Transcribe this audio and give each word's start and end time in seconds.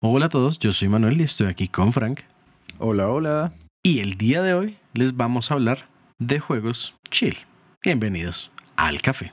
Hola 0.00 0.26
a 0.26 0.28
todos, 0.28 0.60
yo 0.60 0.70
soy 0.70 0.88
Manuel 0.88 1.20
y 1.20 1.24
estoy 1.24 1.48
aquí 1.48 1.66
con 1.66 1.92
Frank. 1.92 2.20
Hola, 2.78 3.08
hola. 3.08 3.52
Y 3.82 3.98
el 3.98 4.14
día 4.16 4.42
de 4.42 4.54
hoy 4.54 4.76
les 4.92 5.16
vamos 5.16 5.50
a 5.50 5.54
hablar 5.54 5.88
de 6.20 6.38
juegos 6.38 6.94
chill. 7.10 7.36
Bienvenidos 7.82 8.52
al 8.76 9.02
café. 9.02 9.32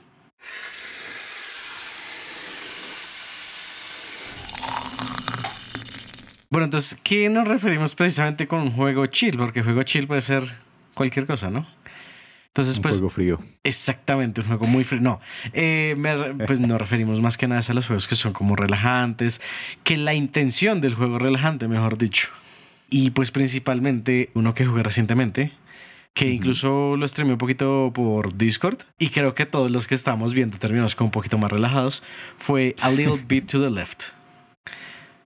Bueno, 6.50 6.64
entonces, 6.64 6.98
¿qué 7.04 7.30
nos 7.30 7.46
referimos 7.46 7.94
precisamente 7.94 8.48
con 8.48 8.62
un 8.62 8.72
juego 8.72 9.06
chill? 9.06 9.38
Porque 9.38 9.62
juego 9.62 9.84
chill 9.84 10.08
puede 10.08 10.20
ser 10.20 10.56
cualquier 10.94 11.26
cosa, 11.26 11.48
¿no? 11.48 11.64
Entonces, 12.56 12.78
Un 12.78 12.82
pues, 12.84 12.94
juego 12.94 13.10
frío. 13.10 13.38
Exactamente, 13.64 14.40
un 14.40 14.46
juego 14.46 14.66
muy 14.66 14.82
frío. 14.82 15.02
No, 15.02 15.20
eh, 15.52 15.94
me- 15.98 16.32
pues 16.46 16.58
nos 16.58 16.80
referimos 16.80 17.20
más 17.20 17.36
que 17.36 17.46
nada 17.46 17.60
a 17.68 17.74
los 17.74 17.86
juegos 17.86 18.08
que 18.08 18.14
son 18.14 18.32
como 18.32 18.56
relajantes, 18.56 19.42
que 19.84 19.98
la 19.98 20.14
intención 20.14 20.80
del 20.80 20.94
juego 20.94 21.18
relajante, 21.18 21.68
mejor 21.68 21.98
dicho. 21.98 22.28
Y 22.88 23.10
pues 23.10 23.30
principalmente 23.30 24.30
uno 24.32 24.54
que 24.54 24.64
jugué 24.64 24.82
recientemente, 24.82 25.52
que 26.14 26.30
incluso 26.30 26.96
lo 26.96 27.06
streamé 27.06 27.32
un 27.32 27.38
poquito 27.38 27.90
por 27.94 28.34
Discord, 28.38 28.78
y 28.98 29.10
creo 29.10 29.34
que 29.34 29.44
todos 29.44 29.70
los 29.70 29.86
que 29.86 29.94
estábamos 29.94 30.32
viendo 30.32 30.56
terminamos 30.56 30.94
como 30.94 31.08
un 31.08 31.12
poquito 31.12 31.36
más 31.36 31.52
relajados, 31.52 32.02
fue 32.38 32.74
A 32.80 32.88
Little 32.88 33.20
Bit 33.28 33.50
to 33.52 33.62
the 33.62 33.68
Left. 33.68 34.04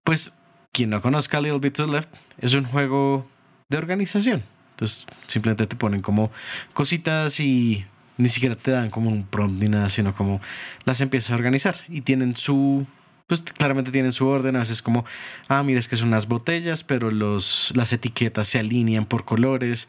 Pues 0.02 0.32
quien 0.72 0.90
no 0.90 1.00
conozca 1.00 1.38
A 1.38 1.42
Little 1.42 1.60
Bit 1.60 1.74
to 1.76 1.86
the 1.86 1.92
Left, 1.92 2.08
es 2.38 2.54
un 2.54 2.64
juego 2.64 3.24
de 3.68 3.78
organización. 3.78 4.42
Entonces 4.80 5.06
simplemente 5.26 5.66
te 5.66 5.76
ponen 5.76 6.00
como 6.00 6.30
cositas 6.72 7.38
y 7.38 7.84
ni 8.16 8.30
siquiera 8.30 8.56
te 8.56 8.70
dan 8.70 8.88
como 8.88 9.10
un 9.10 9.24
prompt 9.24 9.62
ni 9.62 9.68
nada, 9.68 9.90
sino 9.90 10.14
como 10.14 10.40
las 10.86 11.02
empiezas 11.02 11.32
a 11.32 11.34
organizar 11.34 11.76
y 11.86 12.00
tienen 12.00 12.34
su, 12.34 12.86
pues 13.26 13.42
claramente 13.42 13.90
tienen 13.90 14.12
su 14.12 14.26
orden, 14.26 14.56
a 14.56 14.60
veces 14.60 14.80
como, 14.80 15.04
ah, 15.48 15.62
mira, 15.62 15.78
es 15.78 15.86
que 15.86 15.96
son 15.96 16.08
unas 16.08 16.28
botellas, 16.28 16.82
pero 16.82 17.10
los, 17.10 17.74
las 17.76 17.92
etiquetas 17.92 18.48
se 18.48 18.58
alinean 18.58 19.04
por 19.04 19.26
colores 19.26 19.86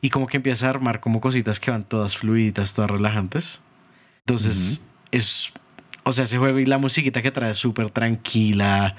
y 0.00 0.08
como 0.08 0.26
que 0.26 0.38
empieza 0.38 0.66
a 0.66 0.70
armar 0.70 1.00
como 1.00 1.20
cositas 1.20 1.60
que 1.60 1.70
van 1.70 1.84
todas 1.84 2.16
fluidas, 2.16 2.72
todas 2.72 2.90
relajantes. 2.90 3.60
Entonces 4.20 4.80
es, 5.10 5.52
o 6.04 6.14
sea, 6.14 6.24
ese 6.24 6.38
juego 6.38 6.58
y 6.58 6.64
la 6.64 6.78
musiquita 6.78 7.20
que 7.20 7.30
trae 7.30 7.50
es 7.50 7.58
súper 7.58 7.90
tranquila, 7.90 8.96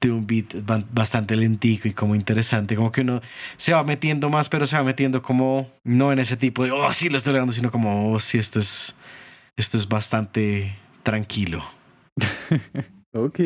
de 0.00 0.12
un 0.12 0.26
beat 0.26 0.64
ba- 0.64 0.84
bastante 0.92 1.34
lentico 1.36 1.88
y 1.88 1.92
como 1.94 2.14
interesante, 2.14 2.76
como 2.76 2.92
que 2.92 3.00
uno 3.00 3.20
se 3.56 3.72
va 3.74 3.82
metiendo 3.82 4.30
más, 4.30 4.48
pero 4.48 4.66
se 4.66 4.76
va 4.76 4.84
metiendo 4.84 5.22
como 5.22 5.70
no 5.84 6.12
en 6.12 6.20
ese 6.20 6.36
tipo 6.36 6.64
de, 6.64 6.70
oh, 6.70 6.90
sí, 6.92 7.08
lo 7.08 7.16
estoy 7.18 7.32
logrando, 7.32 7.52
sino 7.52 7.70
como, 7.70 8.12
oh, 8.12 8.20
sí, 8.20 8.38
esto 8.38 8.60
es, 8.60 8.94
esto 9.56 9.76
es 9.76 9.88
bastante 9.88 10.76
tranquilo. 11.02 11.64
Ok. 13.14 13.40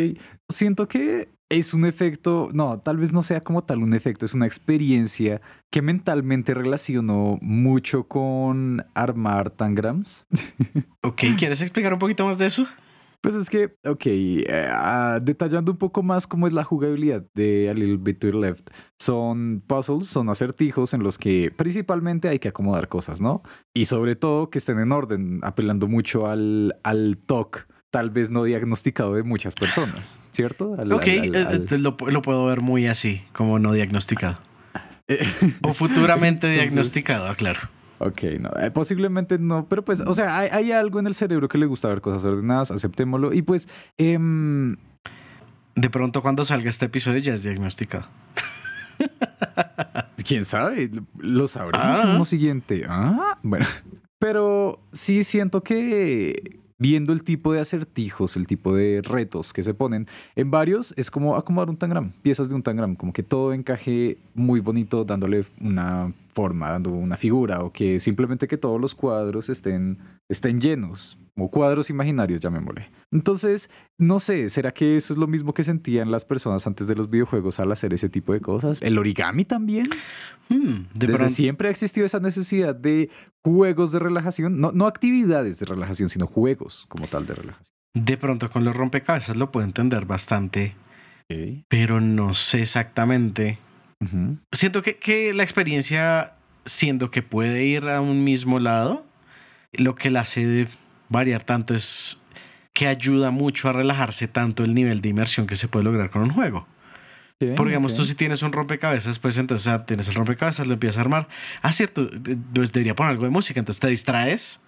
Siento 0.48 0.88
que 0.88 1.28
es 1.48 1.72
un 1.72 1.84
efecto, 1.86 2.48
no, 2.52 2.80
tal 2.80 2.96
vez 2.96 3.12
no 3.12 3.22
sea 3.22 3.42
como 3.42 3.62
tal 3.62 3.82
un 3.82 3.94
efecto, 3.94 4.26
es 4.26 4.34
una 4.34 4.44
experiencia 4.46 5.40
que 5.70 5.82
mentalmente 5.82 6.52
relaciono 6.52 7.38
mucho 7.40 8.08
con 8.08 8.84
armar 8.94 9.50
tangrams. 9.50 10.26
Ok, 11.04 11.22
¿quieres 11.38 11.60
explicar 11.60 11.92
un 11.92 11.98
poquito 12.00 12.24
más 12.26 12.38
de 12.38 12.46
eso? 12.46 12.66
Pues 13.22 13.34
es 13.36 13.48
que, 13.48 13.76
ok, 13.84 14.06
ah, 14.70 15.18
detallando 15.22 15.72
un 15.72 15.78
poco 15.78 16.02
más 16.02 16.26
cómo 16.26 16.46
es 16.48 16.52
la 16.52 16.64
jugabilidad 16.64 17.24
de 17.34 17.70
A 17.70 17.74
Little 17.74 17.98
Bit 17.98 18.18
to 18.18 18.30
the 18.32 18.36
Left, 18.36 18.68
son 18.98 19.62
puzzles, 19.66 20.06
son 20.08 20.28
acertijos 20.28 20.92
en 20.92 21.02
los 21.04 21.18
que 21.18 21.52
principalmente 21.56 22.28
hay 22.28 22.40
que 22.40 22.48
acomodar 22.48 22.88
cosas, 22.88 23.20
¿no? 23.20 23.42
Y 23.74 23.84
sobre 23.84 24.16
todo 24.16 24.50
que 24.50 24.58
estén 24.58 24.80
en 24.80 24.90
orden, 24.90 25.38
apelando 25.44 25.86
mucho 25.86 26.26
al, 26.26 26.74
al 26.82 27.16
TOC, 27.16 27.66
tal 27.92 28.10
vez 28.10 28.30
no 28.32 28.42
diagnosticado 28.42 29.14
de 29.14 29.22
muchas 29.22 29.54
personas, 29.54 30.18
¿cierto? 30.32 30.74
Al- 30.78 30.92
Ok, 30.92 31.02
al- 31.06 31.18
al- 31.36 31.54
eh, 31.62 31.66
eh, 31.70 31.78
Lo, 31.78 31.96
lo 32.04 32.22
puedo 32.22 32.44
ver 32.46 32.60
muy 32.60 32.86
así, 32.88 33.22
como 33.32 33.58
no 33.60 33.72
diagnosticado. 33.72 34.38
O 35.62 35.72
futuramente 35.74 36.46
Entonces- 36.48 36.54
diagnosticado, 36.72 37.28
aclaro. 37.28 37.60
Ok, 38.06 38.22
no, 38.40 38.50
eh, 38.60 38.70
posiblemente 38.70 39.38
no, 39.38 39.66
pero 39.68 39.84
pues, 39.84 40.00
o 40.00 40.14
sea, 40.14 40.38
hay, 40.38 40.48
hay 40.50 40.72
algo 40.72 40.98
en 40.98 41.06
el 41.06 41.14
cerebro 41.14 41.48
que 41.48 41.58
le 41.58 41.66
gusta 41.66 41.88
ver 41.88 42.00
cosas 42.00 42.24
ordenadas, 42.24 42.70
aceptémoslo. 42.70 43.32
Y 43.32 43.42
pues, 43.42 43.68
em, 43.98 44.76
De 45.74 45.88
pronto 45.90 46.20
cuando 46.22 46.44
salga 46.44 46.68
este 46.68 46.86
episodio 46.86 47.18
ya 47.20 47.34
es 47.34 47.42
diagnosticado. 47.44 48.06
quién 50.26 50.44
sabe, 50.44 50.90
lo 51.18 51.48
sabremos 51.48 52.00
en 52.00 52.08
Ah. 52.08 52.14
uno 52.14 52.24
siguiente. 52.24 52.84
Ah, 52.88 53.38
bueno, 53.42 53.66
pero 54.18 54.80
sí 54.92 55.24
siento 55.24 55.62
que 55.62 56.60
viendo 56.82 57.12
el 57.12 57.22
tipo 57.22 57.52
de 57.52 57.60
acertijos, 57.60 58.36
el 58.36 58.48
tipo 58.48 58.74
de 58.74 59.02
retos 59.02 59.52
que 59.52 59.62
se 59.62 59.72
ponen 59.72 60.08
en 60.34 60.50
varios, 60.50 60.92
es 60.96 61.12
como 61.12 61.36
acomodar 61.36 61.70
un 61.70 61.76
tangram, 61.76 62.10
piezas 62.22 62.48
de 62.48 62.56
un 62.56 62.62
tangram, 62.64 62.96
como 62.96 63.12
que 63.12 63.22
todo 63.22 63.52
encaje 63.52 64.18
muy 64.34 64.58
bonito, 64.58 65.04
dándole 65.04 65.44
una 65.60 66.12
forma, 66.34 66.70
dando 66.70 66.90
una 66.90 67.16
figura, 67.16 67.60
o 67.62 67.70
que 67.70 68.00
simplemente 68.00 68.48
que 68.48 68.58
todos 68.58 68.80
los 68.80 68.96
cuadros 68.96 69.48
estén, 69.48 69.98
estén 70.28 70.60
llenos, 70.60 71.16
como 71.34 71.50
cuadros 71.50 71.90
imaginarios, 71.90 72.40
llamémosle. 72.40 72.90
Entonces, 73.10 73.70
no 73.98 74.18
sé, 74.18 74.48
¿será 74.50 74.72
que 74.72 74.96
eso 74.96 75.12
es 75.12 75.18
lo 75.18 75.26
mismo 75.26 75.54
que 75.54 75.64
sentían 75.64 76.10
las 76.10 76.24
personas 76.24 76.66
antes 76.66 76.86
de 76.86 76.94
los 76.94 77.08
videojuegos 77.08 77.58
al 77.60 77.72
hacer 77.72 77.94
ese 77.94 78.08
tipo 78.08 78.32
de 78.32 78.40
cosas? 78.40 78.82
¿El 78.82 78.98
origami 78.98 79.44
también? 79.44 79.88
Hmm, 80.48 80.82
de 80.94 81.06
Desde 81.06 81.14
pronto, 81.14 81.32
siempre 81.32 81.68
ha 81.68 81.70
existido 81.70 82.06
esa 82.06 82.20
necesidad 82.20 82.74
de 82.74 83.10
juegos 83.44 83.92
de 83.92 83.98
relajación, 83.98 84.60
no, 84.60 84.72
no 84.72 84.86
actividades 84.86 85.58
de 85.58 85.66
relajación, 85.66 86.08
sino 86.08 86.26
juegos 86.26 86.86
como 86.88 87.06
tal 87.06 87.26
de 87.26 87.34
relajación. 87.34 87.72
de 87.94 88.16
pronto 88.16 88.50
con 88.50 88.64
los 88.64 88.76
rompecabezas 88.76 89.36
lo 89.36 89.50
puedo 89.50 89.66
entender 89.66 90.06
bastante, 90.06 90.74
pero 91.68 92.00
no 92.00 92.34
sé 92.34 92.62
exactamente 92.62 93.58
siento 94.52 94.82
que, 94.82 94.96
que 94.96 95.32
la 95.32 95.42
experiencia, 95.42 96.34
siendo 96.64 97.10
que 97.10 97.22
puede 97.22 97.64
ir 97.64 97.88
a 97.88 98.00
un 98.00 98.24
mismo 98.24 98.58
lado, 98.58 99.06
lo 99.72 99.94
que 99.94 100.10
la 100.10 100.20
hace 100.20 100.68
variar 101.12 101.42
tanto 101.44 101.74
es 101.74 102.18
que 102.72 102.86
ayuda 102.86 103.30
mucho 103.30 103.68
a 103.68 103.72
relajarse 103.72 104.28
tanto 104.28 104.64
el 104.64 104.74
nivel 104.74 105.00
de 105.00 105.10
inmersión 105.10 105.46
que 105.46 105.56
se 105.56 105.68
puede 105.68 105.84
lograr 105.84 106.10
con 106.10 106.22
un 106.22 106.30
juego. 106.30 106.66
Ok, 107.40 107.56
Porque 107.56 107.70
digamos, 107.70 107.94
tú 107.94 108.04
si 108.04 108.14
tienes 108.14 108.42
un 108.42 108.52
rompecabezas, 108.52 109.18
pues 109.18 109.36
entonces 109.36 109.66
ah, 109.66 109.84
tienes 109.84 110.08
el 110.08 110.14
rompecabezas, 110.14 110.66
lo 110.66 110.74
empiezas 110.74 110.98
a 110.98 111.00
armar. 111.02 111.28
Ah, 111.60 111.72
cierto, 111.72 112.08
pues 112.54 112.72
debería 112.72 112.94
poner 112.94 113.10
algo 113.12 113.24
de 113.24 113.30
música, 113.30 113.60
entonces 113.60 113.80
te 113.80 113.88
distraes, 113.88 114.60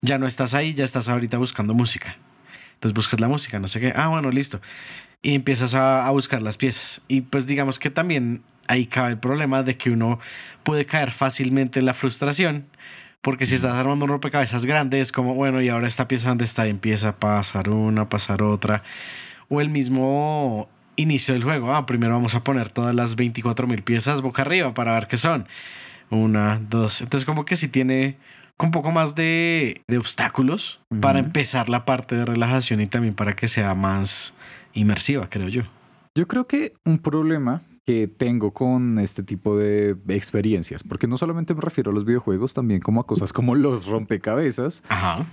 ya 0.00 0.18
no 0.18 0.26
estás 0.26 0.54
ahí, 0.54 0.74
ya 0.74 0.84
estás 0.84 1.08
ahorita 1.08 1.38
buscando 1.38 1.74
música. 1.74 2.16
Entonces 2.74 2.94
buscas 2.94 3.20
la 3.20 3.28
música, 3.28 3.60
no 3.60 3.68
sé 3.68 3.80
qué. 3.80 3.92
Ah, 3.94 4.08
bueno, 4.08 4.30
listo. 4.30 4.60
Y 5.22 5.34
empiezas 5.34 5.74
a, 5.74 6.04
a 6.04 6.10
buscar 6.10 6.42
las 6.42 6.56
piezas. 6.56 7.00
Y 7.06 7.20
pues 7.20 7.46
digamos 7.46 7.78
que 7.78 7.90
también 7.90 8.42
ahí 8.66 8.86
cabe 8.86 9.10
el 9.10 9.18
problema 9.18 9.62
de 9.62 9.76
que 9.76 9.90
uno 9.90 10.18
puede 10.64 10.86
caer 10.86 11.12
fácilmente 11.12 11.78
en 11.78 11.86
la 11.86 11.94
frustración. 11.94 12.66
Porque 13.22 13.46
si 13.46 13.54
estás 13.54 13.74
armando 13.74 14.04
un 14.04 14.10
rompecabezas 14.10 14.66
grande, 14.66 15.00
es 15.00 15.12
como, 15.12 15.34
bueno, 15.34 15.62
y 15.62 15.68
ahora 15.68 15.86
esta 15.86 16.08
pieza 16.08 16.28
dónde 16.28 16.44
está, 16.44 16.66
y 16.66 16.70
empieza 16.70 17.10
a 17.10 17.16
pasar 17.16 17.70
una, 17.70 18.02
a 18.02 18.08
pasar 18.08 18.42
otra. 18.42 18.82
O 19.48 19.60
el 19.60 19.70
mismo 19.70 20.68
inicio 20.96 21.34
del 21.34 21.44
juego. 21.44 21.74
Ah, 21.74 21.86
primero 21.86 22.14
vamos 22.14 22.34
a 22.34 22.42
poner 22.42 22.70
todas 22.70 22.94
las 22.94 23.16
24 23.16 23.66
mil 23.66 23.82
piezas 23.82 24.20
boca 24.20 24.42
arriba 24.42 24.74
para 24.74 24.94
ver 24.94 25.06
qué 25.06 25.16
son. 25.16 25.46
Una, 26.10 26.60
dos. 26.68 27.00
Entonces, 27.00 27.24
como 27.24 27.44
que 27.44 27.56
si 27.56 27.68
tiene 27.68 28.18
un 28.58 28.70
poco 28.70 28.90
más 28.90 29.14
de, 29.14 29.82
de 29.88 29.98
obstáculos 29.98 30.80
para 31.00 31.18
empezar 31.18 31.68
la 31.68 31.84
parte 31.84 32.14
de 32.14 32.24
relajación 32.24 32.80
y 32.80 32.86
también 32.86 33.14
para 33.14 33.34
que 33.34 33.48
sea 33.48 33.74
más 33.74 34.34
inmersiva, 34.72 35.28
creo 35.30 35.48
yo. 35.48 35.62
Yo 36.14 36.28
creo 36.28 36.46
que 36.46 36.74
un 36.84 36.98
problema 36.98 37.62
que 37.86 38.06
tengo 38.06 38.52
con 38.52 38.98
este 38.98 39.22
tipo 39.22 39.56
de 39.56 39.96
experiencias, 40.08 40.82
porque 40.82 41.06
no 41.06 41.16
solamente 41.16 41.54
me 41.54 41.60
refiero 41.60 41.90
a 41.90 41.94
los 41.94 42.04
videojuegos, 42.04 42.54
también 42.54 42.80
como 42.80 43.00
a 43.00 43.06
cosas 43.06 43.32
como 43.32 43.54
los 43.54 43.86
rompecabezas, 43.86 44.82
Ajá. 44.88 45.26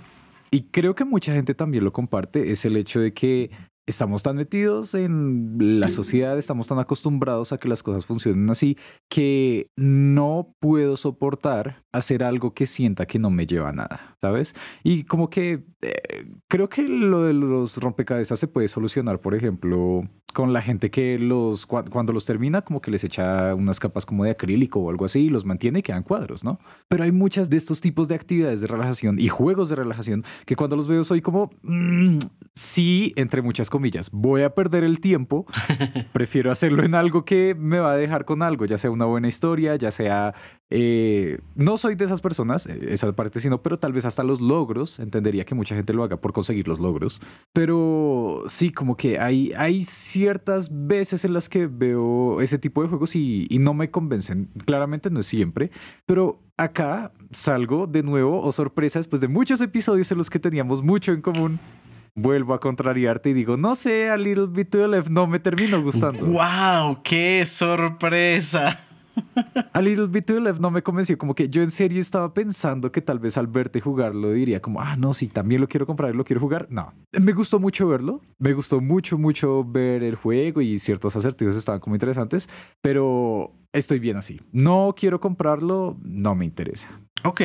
y 0.50 0.62
creo 0.64 0.94
que 0.94 1.04
mucha 1.04 1.32
gente 1.32 1.54
también 1.54 1.84
lo 1.84 1.92
comparte, 1.92 2.50
es 2.50 2.64
el 2.64 2.76
hecho 2.76 3.00
de 3.00 3.12
que 3.12 3.50
estamos 3.86 4.22
tan 4.22 4.36
metidos 4.36 4.94
en 4.94 5.80
la 5.80 5.90
sociedad, 5.90 6.38
estamos 6.38 6.68
tan 6.68 6.78
acostumbrados 6.78 7.52
a 7.52 7.58
que 7.58 7.68
las 7.68 7.82
cosas 7.82 8.06
funcionen 8.06 8.48
así, 8.50 8.76
que 9.08 9.68
no 9.76 10.54
puedo 10.60 10.96
soportar 10.96 11.82
hacer 11.92 12.22
algo 12.22 12.54
que 12.54 12.66
sienta 12.66 13.06
que 13.06 13.18
no 13.18 13.30
me 13.30 13.46
lleva 13.46 13.70
a 13.70 13.72
nada, 13.72 14.16
¿sabes? 14.20 14.54
Y 14.84 15.04
como 15.04 15.28
que 15.30 15.64
eh, 15.82 16.26
creo 16.48 16.68
que 16.68 16.82
lo 16.88 17.24
de 17.24 17.32
los 17.32 17.78
rompecabezas 17.78 18.38
se 18.38 18.46
puede 18.46 18.68
solucionar, 18.68 19.20
por 19.20 19.34
ejemplo, 19.34 20.08
con 20.32 20.52
la 20.52 20.62
gente 20.62 20.90
que 20.90 21.18
los 21.18 21.66
cua- 21.68 21.88
cuando 21.90 22.12
los 22.12 22.24
termina 22.24 22.62
como 22.62 22.80
que 22.80 22.92
les 22.92 23.02
echa 23.02 23.54
unas 23.56 23.80
capas 23.80 24.06
como 24.06 24.22
de 24.24 24.30
acrílico 24.30 24.78
o 24.78 24.88
algo 24.90 25.04
así 25.04 25.22
y 25.22 25.28
los 25.30 25.44
mantiene 25.44 25.80
y 25.80 25.82
quedan 25.82 26.04
cuadros, 26.04 26.44
¿no? 26.44 26.60
Pero 26.88 27.02
hay 27.02 27.10
muchas 27.12 27.50
de 27.50 27.56
estos 27.56 27.80
tipos 27.80 28.06
de 28.06 28.14
actividades 28.14 28.60
de 28.60 28.68
relajación 28.68 29.18
y 29.18 29.26
juegos 29.28 29.68
de 29.70 29.76
relajación 29.76 30.22
que 30.46 30.54
cuando 30.54 30.76
los 30.76 30.86
veo 30.86 31.02
soy 31.02 31.20
como 31.22 31.50
mm, 31.62 32.18
sí, 32.54 33.12
entre 33.16 33.42
muchas 33.42 33.68
comillas, 33.70 34.10
voy 34.12 34.42
a 34.42 34.54
perder 34.54 34.84
el 34.84 35.00
tiempo, 35.00 35.46
prefiero 36.12 36.52
hacerlo 36.52 36.84
en 36.84 36.94
algo 36.94 37.24
que 37.24 37.56
me 37.58 37.80
va 37.80 37.92
a 37.92 37.96
dejar 37.96 38.24
con 38.24 38.42
algo, 38.42 38.64
ya 38.66 38.78
sea 38.78 38.90
una 38.92 39.06
buena 39.06 39.26
historia, 39.28 39.74
ya 39.76 39.90
sea... 39.90 40.34
eh, 40.72 41.40
no 41.56 41.76
soy 41.76 41.96
de 41.96 42.04
esas 42.04 42.20
personas, 42.20 42.66
eh, 42.66 42.78
esa 42.90 43.12
parte 43.12 43.40
sí 43.40 43.50
no, 43.50 43.60
pero 43.60 43.76
tal 43.76 43.92
vez 43.92 44.04
hasta 44.04 44.22
los 44.22 44.40
logros, 44.40 45.00
entendería 45.00 45.44
que 45.44 45.56
mucha 45.56 45.74
gente 45.74 45.92
lo 45.92 46.04
haga 46.04 46.18
por 46.18 46.32
conseguir 46.32 46.68
los 46.68 46.78
logros, 46.78 47.20
pero 47.52 48.44
sí, 48.46 48.70
como 48.70 48.96
que 48.96 49.18
hay, 49.18 49.50
ciertas 49.82 50.70
veces 50.86 51.24
en 51.24 51.32
las 51.32 51.48
que 51.48 51.66
veo 51.66 52.40
ese 52.40 52.58
tipo 52.58 52.82
de 52.82 52.88
juegos 52.88 53.16
y, 53.16 53.48
no 53.60 53.74
me 53.74 53.90
convencen, 53.90 54.48
claramente 54.64 55.10
no 55.10 55.20
es 55.20 55.26
siempre, 55.26 55.70
pero 56.06 56.40
acá 56.56 57.12
salgo 57.32 57.88
de 57.88 58.04
nuevo, 58.04 58.40
o 58.40 58.52
sorpresa, 58.52 59.00
después 59.00 59.20
de 59.20 59.28
muchos 59.28 59.60
episodios 59.60 60.10
en 60.12 60.18
los 60.18 60.30
que 60.30 60.38
teníamos 60.38 60.82
mucho 60.82 61.12
en 61.12 61.20
común. 61.20 61.58
Vuelvo 62.16 62.54
a 62.54 62.60
contrariarte 62.60 63.30
y 63.30 63.34
digo, 63.34 63.56
no 63.56 63.76
sé, 63.76 64.10
a 64.10 64.16
Little 64.16 64.48
Bit 64.48 64.70
to 64.70 64.78
the 64.78 64.88
Left 64.88 65.10
no 65.10 65.26
me 65.28 65.38
terminó 65.38 65.80
gustando. 65.80 66.26
¡Wow! 66.26 67.02
¡Qué 67.04 67.44
sorpresa! 67.46 68.80
A 69.72 69.80
Little 69.80 70.06
Bit 70.06 70.26
to 70.26 70.34
the 70.34 70.40
Left 70.40 70.60
no 70.60 70.70
me 70.70 70.82
convenció. 70.82 71.16
Como 71.18 71.34
que 71.34 71.48
yo 71.48 71.62
en 71.62 71.70
serio 71.70 72.00
estaba 72.00 72.32
pensando 72.34 72.90
que 72.92 73.00
tal 73.00 73.18
vez 73.18 73.36
al 73.36 73.46
verte 73.46 73.80
jugarlo 73.80 74.30
diría 74.32 74.60
como, 74.60 74.80
ah, 74.80 74.96
no, 74.96 75.12
sí, 75.14 75.28
también 75.28 75.60
lo 75.60 75.68
quiero 75.68 75.86
comprar 75.86 76.14
y 76.14 76.16
lo 76.16 76.24
quiero 76.24 76.40
jugar. 76.40 76.66
No. 76.70 76.92
Me 77.12 77.32
gustó 77.32 77.58
mucho 77.58 77.86
verlo. 77.88 78.20
Me 78.38 78.52
gustó 78.52 78.80
mucho, 78.80 79.18
mucho 79.18 79.64
ver 79.64 80.02
el 80.02 80.14
juego 80.16 80.60
y 80.60 80.78
ciertos 80.78 81.16
acertijos 81.16 81.56
estaban 81.56 81.80
como 81.80 81.96
interesantes. 81.96 82.48
Pero 82.80 83.52
estoy 83.72 83.98
bien 83.98 84.16
así. 84.16 84.40
No 84.52 84.94
quiero 84.96 85.20
comprarlo, 85.20 85.96
no 86.02 86.34
me 86.34 86.44
interesa. 86.44 86.88
Ok, 87.24 87.40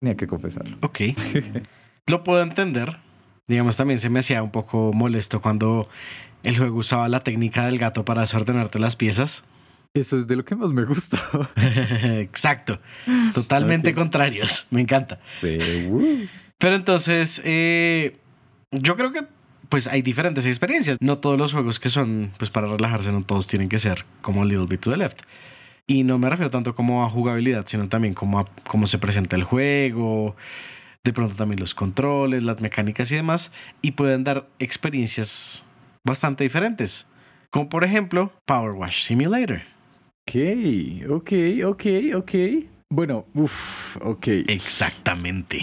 Ni 0.00 0.10
hay 0.10 0.16
que 0.16 0.26
confesarlo. 0.26 0.76
ok. 0.82 1.00
Lo 2.06 2.22
puedo 2.24 2.42
entender. 2.42 2.98
Digamos, 3.48 3.76
también 3.76 3.98
se 4.00 4.08
me 4.08 4.20
hacía 4.20 4.42
un 4.42 4.50
poco 4.50 4.92
molesto 4.92 5.40
cuando 5.40 5.88
el 6.42 6.56
juego 6.58 6.78
usaba 6.78 7.08
la 7.08 7.20
técnica 7.20 7.64
del 7.66 7.78
gato 7.78 8.04
para 8.04 8.22
desordenarte 8.22 8.78
las 8.78 8.96
piezas. 8.96 9.44
Eso 9.96 10.18
es 10.18 10.26
de 10.26 10.36
lo 10.36 10.44
que 10.44 10.54
más 10.54 10.72
me 10.72 10.84
gustó. 10.84 11.16
Exacto. 11.56 12.78
Totalmente 13.32 13.94
contrarios. 13.94 14.66
Me 14.70 14.82
encanta. 14.82 15.20
Uh, 15.42 16.26
Pero 16.58 16.76
entonces, 16.76 17.40
eh, 17.44 18.18
yo 18.72 18.96
creo 18.96 19.12
que 19.12 19.24
pues 19.70 19.86
hay 19.86 20.02
diferentes 20.02 20.44
experiencias. 20.44 20.98
No 21.00 21.18
todos 21.18 21.38
los 21.38 21.52
juegos 21.52 21.80
que 21.80 21.88
son 21.88 22.32
pues 22.38 22.50
para 22.50 22.68
relajarse, 22.68 23.10
no 23.10 23.22
todos 23.22 23.46
tienen 23.46 23.70
que 23.70 23.78
ser 23.78 24.04
como 24.20 24.44
Little 24.44 24.66
Bit 24.66 24.80
to 24.80 24.90
the 24.90 24.98
Left. 24.98 25.22
Y 25.86 26.04
no 26.04 26.18
me 26.18 26.28
refiero 26.28 26.50
tanto 26.50 26.74
como 26.74 27.04
a 27.04 27.08
jugabilidad, 27.08 27.64
sino 27.66 27.88
también 27.88 28.12
como 28.12 28.40
a 28.40 28.44
cómo 28.68 28.86
se 28.86 28.98
presenta 28.98 29.36
el 29.36 29.44
juego, 29.44 30.36
de 31.04 31.12
pronto 31.12 31.36
también 31.36 31.60
los 31.60 31.74
controles, 31.74 32.42
las 32.42 32.60
mecánicas 32.60 33.10
y 33.12 33.16
demás. 33.16 33.50
Y 33.80 33.92
pueden 33.92 34.24
dar 34.24 34.46
experiencias 34.58 35.64
bastante 36.04 36.44
diferentes. 36.44 37.06
Como 37.50 37.70
por 37.70 37.82
ejemplo 37.82 38.30
Power 38.44 38.72
Wash 38.72 39.04
Simulator. 39.04 39.75
Ok, 40.28 40.34
ok, 41.08 41.32
ok, 41.66 41.84
ok. 42.16 42.32
Bueno, 42.90 43.26
uff, 43.34 43.96
ok. 44.02 44.26
Exactamente. 44.48 45.58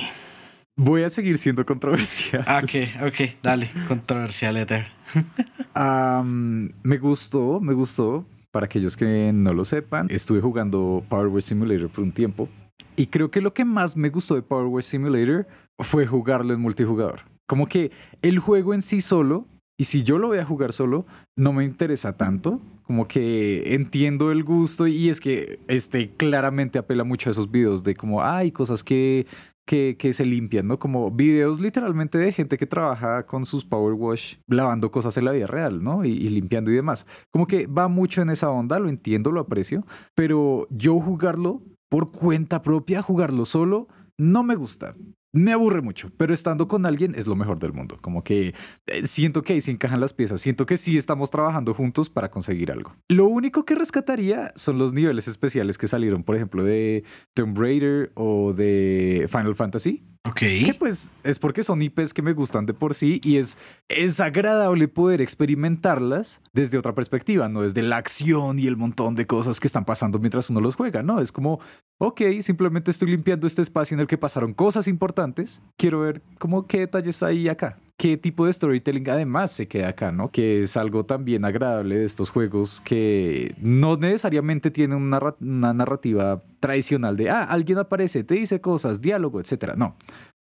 Voy 0.78 1.04
a 1.04 1.10
seguir 1.10 1.38
siendo 1.38 1.66
controversial. 1.66 2.46
Ah, 2.48 2.62
Ok, 2.64 2.72
ok, 3.06 3.42
dale, 3.44 3.70
controversial. 3.90 4.56
Am, 5.74 6.72
me 6.82 6.98
gustó, 6.98 7.60
me 7.60 7.74
gustó. 7.74 8.26
Para 8.52 8.68
aquellos 8.68 8.96
que 8.96 9.32
no 9.34 9.52
lo 9.54 9.66
sepan, 9.66 10.08
estuve 10.10 10.40
jugando 10.40 11.04
Power 11.10 11.28
Wash 11.28 11.44
Simulator 11.44 11.90
por 11.90 12.06
un 12.06 12.14
tiempo. 12.14 12.48
Y 12.96 13.08
creo 13.08 13.32
que 13.32 13.42
lo 13.42 13.54
que 13.54 13.66
más 13.66 13.98
me 13.98 14.10
gustó 14.10 14.36
de 14.36 14.44
Power 14.44 14.68
Wash 14.68 14.86
Simulator 14.86 15.46
fue 15.80 16.08
jugarlo 16.08 16.54
en 16.54 16.62
multijugador. 16.62 17.24
Como 17.48 17.68
que 17.68 17.92
el 18.22 18.40
juego 18.40 18.74
en 18.74 18.82
sí 18.82 19.02
solo, 19.02 19.46
y 19.84 19.86
si 19.86 20.02
yo 20.02 20.18
lo 20.18 20.30
voy 20.30 20.38
a 20.38 20.46
jugar 20.46 20.72
solo, 20.72 21.06
no 21.36 21.52
me 21.52 21.66
interesa 21.66 22.16
tanto. 22.16 22.62
Como 22.84 23.06
que 23.06 23.74
entiendo 23.76 24.32
el 24.32 24.46
gusto 24.46 24.88
y 24.88 25.10
es 25.10 25.20
que 25.20 25.60
este 25.68 26.12
claramente 26.16 26.80
apela 26.80 27.04
mucho 27.04 27.30
a 27.30 27.32
esos 27.32 27.52
videos 27.52 27.84
de 27.84 27.94
como 27.94 28.24
hay 28.24 28.54
cosas 28.54 28.82
que 28.82 29.28
que, 29.66 29.98
que 30.00 30.14
se 30.14 30.26
limpian, 30.26 30.70
¿no? 30.70 30.80
Como 30.80 31.12
videos 31.12 31.60
literalmente 31.60 32.18
de 32.18 32.32
gente 32.32 32.58
que 32.58 32.66
trabaja 32.66 33.26
con 33.26 33.46
sus 33.46 33.66
Power 33.66 33.94
Wash 33.96 34.36
lavando 34.48 34.90
cosas 34.90 35.18
en 35.18 35.26
la 35.26 35.34
vida 35.34 35.48
real, 35.48 35.84
¿no? 35.84 36.06
Y, 36.06 36.12
y 36.12 36.30
limpiando 36.30 36.72
y 36.72 36.76
demás. 36.76 37.06
Como 37.30 37.46
que 37.46 37.68
va 37.68 37.90
mucho 37.90 38.22
en 38.22 38.30
esa 38.30 38.50
onda, 38.52 38.80
lo 38.80 38.88
entiendo, 38.88 39.34
lo 39.34 39.42
aprecio, 39.42 39.86
pero 40.16 40.66
yo 40.70 40.98
jugarlo 40.98 41.62
por 41.90 42.12
cuenta 42.12 42.62
propia, 42.62 43.02
jugarlo 43.02 43.44
solo, 43.44 43.90
no 44.18 44.44
me 44.44 44.56
gusta. 44.56 44.96
Me 45.36 45.52
aburre 45.52 45.82
mucho, 45.82 46.12
pero 46.16 46.32
estando 46.32 46.68
con 46.68 46.86
alguien 46.86 47.16
es 47.16 47.26
lo 47.26 47.36
mejor 47.36 47.58
del 47.58 47.74
mundo. 47.74 47.98
Como 48.00 48.24
que 48.24 48.54
eh, 48.86 49.08
siento 49.08 49.42
que 49.42 49.54
ahí 49.54 49.62
se 49.62 49.72
encajan 49.72 50.00
las 50.00 50.14
piezas, 50.14 50.40
siento 50.40 50.68
que 50.68 50.78
sí 50.78 50.96
estamos 50.96 51.32
trabajando 51.32 51.74
juntos 51.74 52.08
para 52.12 52.30
conseguir 52.30 52.72
algo. 52.72 52.96
Lo 53.10 53.26
único 53.26 53.66
que 53.66 53.74
rescataría 53.74 54.54
son 54.56 54.78
los 54.78 54.94
niveles 54.94 55.28
especiales 55.28 55.80
que 55.80 55.88
salieron, 55.88 56.24
por 56.24 56.36
ejemplo, 56.36 56.64
de 56.64 57.04
Tomb 57.34 57.58
Raider 57.58 58.12
o 58.14 58.54
de 58.54 59.28
Final 59.28 59.56
Fantasy. 59.56 60.13
Ok. 60.26 60.40
Que 60.40 60.76
pues 60.78 61.12
es 61.24 61.38
porque 61.38 61.64
son 61.64 61.82
IPs 61.82 62.14
que 62.14 62.22
me 62.22 62.32
gustan 62.32 62.66
de 62.66 62.74
por 62.74 62.94
sí 62.94 63.20
y 63.26 63.38
es, 63.38 63.58
es 63.90 64.22
agradable 64.22 64.88
poder 64.88 65.22
experimentarlas 65.22 66.42
desde 66.54 66.78
otra 66.78 66.96
perspectiva, 66.96 67.50
no 67.50 67.64
desde 67.64 67.82
la 67.82 67.98
acción 67.98 68.58
y 68.58 68.68
el 68.68 68.78
montón 68.78 69.16
de 69.16 69.28
cosas 69.28 69.60
que 69.60 69.68
están 69.68 69.84
pasando 69.84 70.20
mientras 70.20 70.50
uno 70.50 70.62
los 70.62 70.76
juega, 70.76 71.04
¿no? 71.04 71.20
Es 71.20 71.34
como, 71.34 71.60
ok, 71.98 72.22
simplemente 72.40 72.90
estoy 72.90 73.10
limpiando 73.10 73.48
este 73.48 73.62
espacio 73.62 73.96
en 73.96 74.00
el 74.00 74.08
que 74.08 74.18
pasaron 74.18 74.54
cosas 74.54 74.88
importantes, 74.88 75.62
quiero 75.78 76.00
ver 76.00 76.22
como 76.40 76.68
qué 76.68 76.80
detalles 76.80 77.22
hay 77.22 77.50
acá. 77.50 77.78
¿Qué 77.98 78.18
tipo 78.18 78.46
de 78.46 78.54
storytelling 78.54 79.08
además 79.10 79.52
se 79.52 79.68
queda 79.68 79.90
acá, 79.90 80.12
no? 80.12 80.30
Que 80.32 80.62
es 80.62 80.76
algo 80.78 81.06
también 81.06 81.46
agradable 81.46 82.00
de 82.00 82.06
estos 82.06 82.32
juegos 82.32 82.82
que 82.82 83.56
no 83.60 83.96
necesariamente 83.98 84.72
tienen 84.72 84.98
una, 84.98 85.20
narra- 85.20 85.36
una 85.40 85.74
narrativa 85.74 86.42
tradicional 86.60 87.16
de, 87.16 87.30
ah, 87.30 87.44
alguien 87.44 87.78
aparece, 87.78 88.24
te 88.24 88.34
dice 88.36 88.60
cosas, 88.62 89.00
diálogo, 89.00 89.40
etcétera. 89.40 89.76
No, 89.78 89.96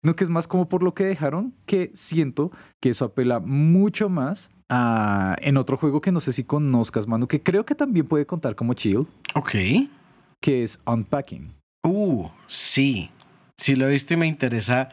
no 0.02 0.14
que 0.14 0.24
es 0.24 0.30
más 0.30 0.46
como 0.46 0.68
por 0.68 0.82
lo 0.84 0.94
que 0.94 1.04
dejaron, 1.04 1.52
que 1.66 1.90
siento 1.92 2.52
que 2.80 2.90
eso 2.90 3.04
apela 3.06 3.40
mucho 3.40 4.08
más 4.08 4.50
a, 4.68 5.34
en 5.40 5.56
otro 5.56 5.76
juego 5.76 6.00
que 6.00 6.12
no 6.12 6.20
sé 6.20 6.32
si 6.32 6.44
conozcas, 6.44 7.08
Manu, 7.08 7.26
que 7.26 7.42
creo 7.42 7.66
que 7.66 7.74
también 7.74 8.06
puede 8.06 8.26
contar 8.26 8.54
como 8.54 8.74
chill, 8.74 9.06
Ok. 9.34 9.54
que 10.40 10.62
es 10.62 10.80
Unpacking. 10.86 11.52
Uh, 11.82 12.28
sí. 12.46 13.10
Sí 13.56 13.74
lo 13.74 13.88
he 13.88 13.90
visto 13.90 14.14
y 14.14 14.16
me 14.16 14.28
interesa. 14.28 14.90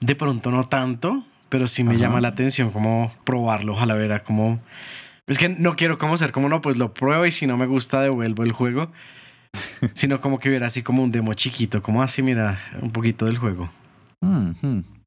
De 0.00 0.14
pronto 0.14 0.50
no 0.52 0.62
tanto, 0.64 1.24
pero 1.48 1.66
sí 1.66 1.84
me 1.84 1.92
Ajá. 1.92 2.00
llama 2.00 2.20
la 2.20 2.28
atención 2.28 2.70
como 2.70 3.12
probarlo. 3.24 3.72
Ojalá 3.72 3.94
verá 3.94 4.22
como... 4.22 4.60
Es 5.26 5.38
que 5.38 5.48
no 5.48 5.76
quiero 5.76 5.98
como 5.98 6.16
ser 6.16 6.32
como 6.32 6.48
no, 6.48 6.60
pues 6.60 6.78
lo 6.78 6.94
pruebo 6.94 7.26
y 7.26 7.30
si 7.30 7.46
no 7.46 7.56
me 7.56 7.66
gusta 7.66 8.00
devuelvo 8.00 8.44
el 8.44 8.52
juego. 8.52 8.90
sino 9.94 10.20
como 10.20 10.38
que 10.38 10.48
hubiera 10.48 10.66
así 10.66 10.82
como 10.82 11.02
un 11.02 11.12
demo 11.12 11.34
chiquito, 11.34 11.82
como 11.82 12.02
así, 12.02 12.22
mira, 12.22 12.60
un 12.80 12.90
poquito 12.90 13.26
del 13.26 13.38
juego. 13.38 13.70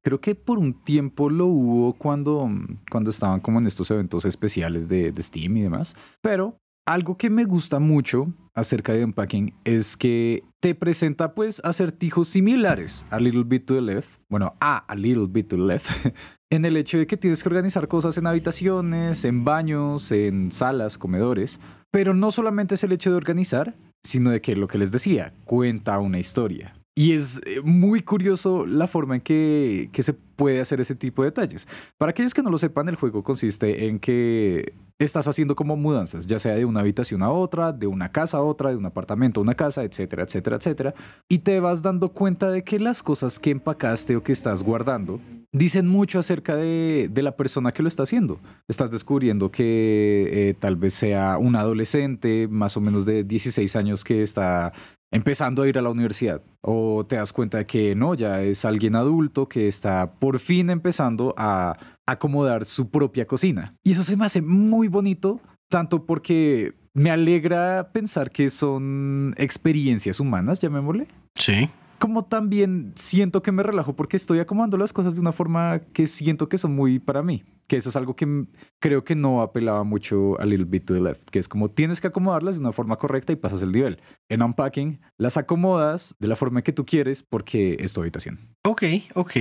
Creo 0.02 0.20
que 0.20 0.34
por 0.34 0.58
un 0.58 0.74
tiempo 0.74 1.30
lo 1.30 1.46
hubo 1.46 1.92
cuando, 1.92 2.50
cuando 2.90 3.10
estaban 3.10 3.40
como 3.40 3.60
en 3.60 3.66
estos 3.66 3.90
eventos 3.90 4.24
especiales 4.24 4.88
de, 4.88 5.12
de 5.12 5.22
Steam 5.22 5.56
y 5.58 5.62
demás. 5.62 5.94
Pero 6.20 6.56
algo 6.86 7.16
que 7.16 7.30
me 7.30 7.44
gusta 7.44 7.78
mucho 7.78 8.32
acerca 8.54 8.92
de 8.92 9.04
Unpacking 9.04 9.54
es 9.64 9.96
que 9.96 10.42
te 10.60 10.74
presenta 10.74 11.34
pues 11.34 11.60
acertijos 11.64 12.28
similares 12.28 13.06
a 13.10 13.18
Little 13.18 13.44
Bit 13.44 13.66
to 13.66 13.74
the 13.74 13.80
Left. 13.80 14.20
Bueno, 14.28 14.54
a 14.60 14.78
A 14.78 14.94
Little 14.94 15.26
Bit 15.28 15.48
to 15.48 15.56
the 15.56 15.62
Left. 15.62 15.88
En 16.50 16.66
el 16.66 16.76
hecho 16.76 16.98
de 16.98 17.06
que 17.06 17.16
tienes 17.16 17.42
que 17.42 17.48
organizar 17.48 17.88
cosas 17.88 18.18
en 18.18 18.26
habitaciones, 18.26 19.24
en 19.24 19.42
baños, 19.42 20.12
en 20.12 20.52
salas, 20.52 20.98
comedores. 20.98 21.60
Pero 21.90 22.12
no 22.12 22.30
solamente 22.30 22.74
es 22.74 22.84
el 22.84 22.92
hecho 22.92 23.08
de 23.08 23.16
organizar, 23.16 23.74
sino 24.02 24.30
de 24.30 24.42
que 24.42 24.54
lo 24.54 24.68
que 24.68 24.76
les 24.76 24.92
decía, 24.92 25.32
cuenta 25.46 25.98
una 25.98 26.18
historia. 26.18 26.74
Y 26.94 27.12
es 27.12 27.40
eh, 27.46 27.60
muy 27.62 28.02
curioso 28.02 28.66
la 28.66 28.86
forma 28.86 29.14
en 29.16 29.20
que, 29.22 29.88
que 29.92 30.02
se 30.02 30.12
puede 30.12 30.60
hacer 30.60 30.80
ese 30.80 30.94
tipo 30.94 31.22
de 31.22 31.30
detalles. 31.30 31.66
Para 31.96 32.10
aquellos 32.10 32.34
que 32.34 32.42
no 32.42 32.50
lo 32.50 32.58
sepan, 32.58 32.88
el 32.88 32.96
juego 32.96 33.22
consiste 33.22 33.86
en 33.86 33.98
que 33.98 34.74
estás 34.98 35.26
haciendo 35.26 35.56
como 35.56 35.76
mudanzas, 35.76 36.26
ya 36.26 36.38
sea 36.38 36.54
de 36.54 36.64
una 36.64 36.80
habitación 36.80 37.22
a 37.22 37.30
otra, 37.30 37.72
de 37.72 37.86
una 37.86 38.10
casa 38.10 38.38
a 38.38 38.42
otra, 38.42 38.70
de 38.70 38.76
un 38.76 38.86
apartamento 38.86 39.40
a 39.40 39.42
una 39.42 39.54
casa, 39.54 39.84
etcétera, 39.84 40.24
etcétera, 40.24 40.56
etcétera. 40.56 40.94
Y 41.28 41.38
te 41.38 41.60
vas 41.60 41.82
dando 41.82 42.10
cuenta 42.10 42.50
de 42.50 42.62
que 42.62 42.78
las 42.78 43.02
cosas 43.02 43.38
que 43.38 43.50
empacaste 43.50 44.16
o 44.16 44.22
que 44.22 44.32
estás 44.32 44.62
guardando 44.62 45.20
dicen 45.52 45.86
mucho 45.86 46.18
acerca 46.18 46.56
de, 46.56 47.08
de 47.12 47.22
la 47.22 47.36
persona 47.36 47.72
que 47.72 47.82
lo 47.82 47.88
está 47.88 48.04
haciendo. 48.04 48.38
Estás 48.68 48.90
descubriendo 48.90 49.50
que 49.50 50.28
eh, 50.30 50.54
tal 50.58 50.76
vez 50.76 50.94
sea 50.94 51.36
un 51.38 51.56
adolescente 51.56 52.48
más 52.48 52.76
o 52.76 52.80
menos 52.80 53.04
de 53.04 53.22
16 53.24 53.76
años 53.76 54.04
que 54.04 54.22
está 54.22 54.72
empezando 55.12 55.62
a 55.62 55.68
ir 55.68 55.78
a 55.78 55.82
la 55.82 55.90
universidad. 55.90 56.42
O 56.60 57.06
te 57.06 57.16
das 57.16 57.32
cuenta 57.32 57.58
de 57.58 57.64
que 57.64 57.94
no, 57.94 58.14
ya 58.14 58.42
es 58.42 58.64
alguien 58.64 58.96
adulto 58.96 59.48
que 59.48 59.68
está 59.68 60.14
por 60.14 60.40
fin 60.40 60.70
empezando 60.70 61.34
a 61.36 61.76
acomodar 62.06 62.64
su 62.64 62.90
propia 62.90 63.26
cocina. 63.26 63.76
Y 63.84 63.92
eso 63.92 64.02
se 64.02 64.16
me 64.16 64.24
hace 64.24 64.42
muy 64.42 64.88
bonito, 64.88 65.40
tanto 65.68 66.04
porque 66.04 66.74
me 66.94 67.10
alegra 67.10 67.92
pensar 67.92 68.30
que 68.30 68.50
son 68.50 69.34
experiencias 69.36 70.18
humanas, 70.18 70.60
llamémosle. 70.60 71.06
Sí. 71.36 71.70
Como 72.02 72.24
también 72.24 72.90
siento 72.96 73.42
que 73.42 73.52
me 73.52 73.62
relajo 73.62 73.94
porque 73.94 74.16
estoy 74.16 74.40
acomodando 74.40 74.76
las 74.76 74.92
cosas 74.92 75.14
de 75.14 75.20
una 75.20 75.30
forma 75.30 75.82
que 75.92 76.08
siento 76.08 76.48
que 76.48 76.58
son 76.58 76.74
muy 76.74 76.98
para 76.98 77.22
mí. 77.22 77.44
Que 77.68 77.76
eso 77.76 77.90
es 77.90 77.94
algo 77.94 78.16
que 78.16 78.46
creo 78.80 79.04
que 79.04 79.14
no 79.14 79.40
apelaba 79.40 79.84
mucho 79.84 80.36
a 80.40 80.44
Little 80.44 80.64
Bit 80.64 80.86
to 80.86 80.94
the 80.94 81.00
Left, 81.00 81.30
que 81.30 81.38
es 81.38 81.46
como 81.46 81.70
tienes 81.70 82.00
que 82.00 82.08
acomodarlas 82.08 82.56
de 82.56 82.60
una 82.62 82.72
forma 82.72 82.96
correcta 82.96 83.32
y 83.32 83.36
pasas 83.36 83.62
el 83.62 83.70
nivel. 83.70 84.00
En 84.28 84.42
Unpacking 84.42 85.00
las 85.16 85.36
acomodas 85.36 86.16
de 86.18 86.26
la 86.26 86.34
forma 86.34 86.62
que 86.62 86.72
tú 86.72 86.84
quieres 86.84 87.22
porque 87.22 87.76
es 87.78 87.92
tu 87.92 88.00
habitación. 88.00 88.40
Ok, 88.64 88.82
ok. 89.14 89.36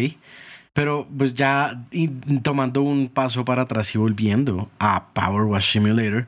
Pero 0.74 1.08
pues 1.18 1.34
ya 1.34 1.88
tomando 2.44 2.84
un 2.84 3.10
paso 3.10 3.44
para 3.44 3.63
atrás 3.63 3.96
y 3.96 3.98
volviendo 3.98 4.70
a 4.77 5.12
Power 5.15 5.46
Wash 5.46 5.72
Simulator, 5.72 6.27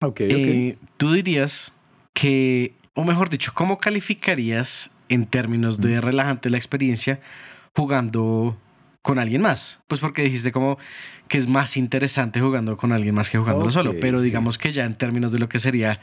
okay, 0.00 0.28
eh, 0.30 0.78
tú 0.98 1.14
dirías 1.14 1.72
que, 2.12 2.74
o 2.94 3.02
mejor 3.02 3.28
dicho, 3.28 3.50
¿cómo 3.52 3.78
calificarías 3.78 4.93
en 5.08 5.26
términos 5.26 5.80
de 5.80 6.00
relajante 6.00 6.50
la 6.50 6.56
experiencia 6.56 7.20
jugando 7.74 8.56
con 9.02 9.18
alguien 9.18 9.42
más? 9.42 9.80
Pues 9.88 10.00
porque 10.00 10.22
dijiste 10.22 10.52
como 10.52 10.78
que 11.28 11.38
es 11.38 11.46
más 11.46 11.76
interesante 11.76 12.40
jugando 12.40 12.76
con 12.76 12.92
alguien 12.92 13.14
más 13.14 13.30
que 13.30 13.38
jugándolo 13.38 13.70
solo, 13.70 13.94
pero 14.00 14.20
digamos 14.20 14.58
que 14.58 14.72
ya 14.72 14.84
en 14.84 14.94
términos 14.94 15.32
de 15.32 15.38
lo 15.38 15.48
que 15.48 15.58
sería 15.58 16.00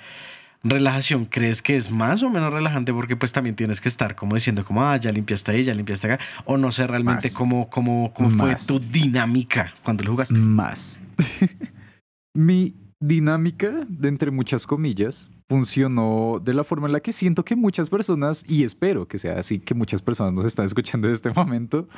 relajación, 0.63 1.25
¿crees 1.25 1.62
que 1.62 1.75
es 1.75 1.89
más 1.89 2.24
o 2.24 2.29
menos 2.29 2.53
relajante? 2.53 2.93
Porque 2.93 3.15
pues 3.15 3.31
también 3.31 3.55
tienes 3.55 3.81
que 3.81 3.89
estar 3.89 4.15
como 4.15 4.36
diciendo 4.36 4.63
como, 4.63 4.84
ah, 4.86 4.98
ya 4.98 5.12
limpiaste 5.12 5.51
ahí, 5.51 5.63
ya 5.63 5.74
limpiaste 5.74 6.12
acá, 6.12 6.24
o 6.46 6.58
no 6.58 6.72
sé 6.72 6.88
realmente 6.88 7.31
cómo, 7.34 7.70
cómo, 7.70 8.13
cómo 8.13 8.29
fue 8.29 8.55
tu 8.67 8.79
dinámica 8.79 9.74
cuando 9.84 10.03
lo 10.03 10.12
jugaste. 10.12 10.36
Más. 10.36 11.01
Mi 12.34 12.75
dinámica, 13.01 13.86
de 13.89 14.08
entre 14.08 14.31
muchas 14.31 14.65
comillas, 14.65 15.29
funcionó 15.50 16.39
de 16.41 16.53
la 16.53 16.63
forma 16.63 16.88
en 16.88 16.93
la 16.93 17.01
que 17.01 17.12
siento 17.12 17.43
que 17.43 17.58
muchas 17.58 17.89
personas, 17.89 18.46
y 18.48 18.63
espero 18.63 19.08
que 19.08 19.17
sea 19.17 19.38
así, 19.39 19.60
que 19.60 19.74
muchas 19.74 20.01
personas 20.01 20.31
nos 20.34 20.46
están 20.46 20.65
escuchando 20.65 21.08
en 21.08 21.13
este 21.13 21.29
momento, 21.36 21.89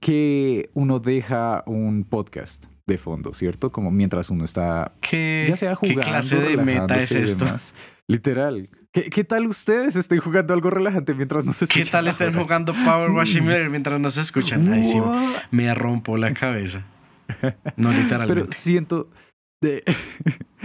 que 0.00 0.70
uno 0.74 0.98
deja 0.98 1.62
un 1.66 2.04
podcast 2.04 2.64
de 2.86 2.98
fondo, 2.98 3.34
¿cierto? 3.34 3.70
Como 3.70 3.90
mientras 3.90 4.30
uno 4.30 4.44
está, 4.44 4.92
¿Qué, 5.00 5.46
ya 5.48 5.56
sea 5.56 5.74
jugando, 5.74 6.00
¿qué 6.00 6.06
clase 6.06 6.36
de 6.36 6.56
meta 6.56 6.98
es 6.98 7.12
esto? 7.12 7.46
Literal. 8.08 8.68
¿Qué, 8.92 9.24
tal 9.24 9.46
ustedes 9.46 9.94
estén 9.94 10.20
jugando 10.20 10.54
algo 10.54 10.70
relajante 10.70 11.12
mientras 11.12 11.44
nos 11.44 11.60
escuchan? 11.60 11.84
¿Qué 11.84 11.90
tal 11.90 12.08
estén 12.08 12.32
jugando 12.32 12.72
Power 12.72 13.10
Washing 13.12 13.44
mientras 13.70 14.00
nos 14.00 14.16
escuchan? 14.16 14.72
Ay, 14.72 14.84
sí, 14.84 14.98
me 15.50 15.74
rompo 15.74 16.16
la 16.16 16.32
cabeza. 16.32 16.82
No 17.76 17.92
literalmente. 17.92 18.42
Pero 18.42 18.52
siento, 18.52 19.10
で 19.60 19.84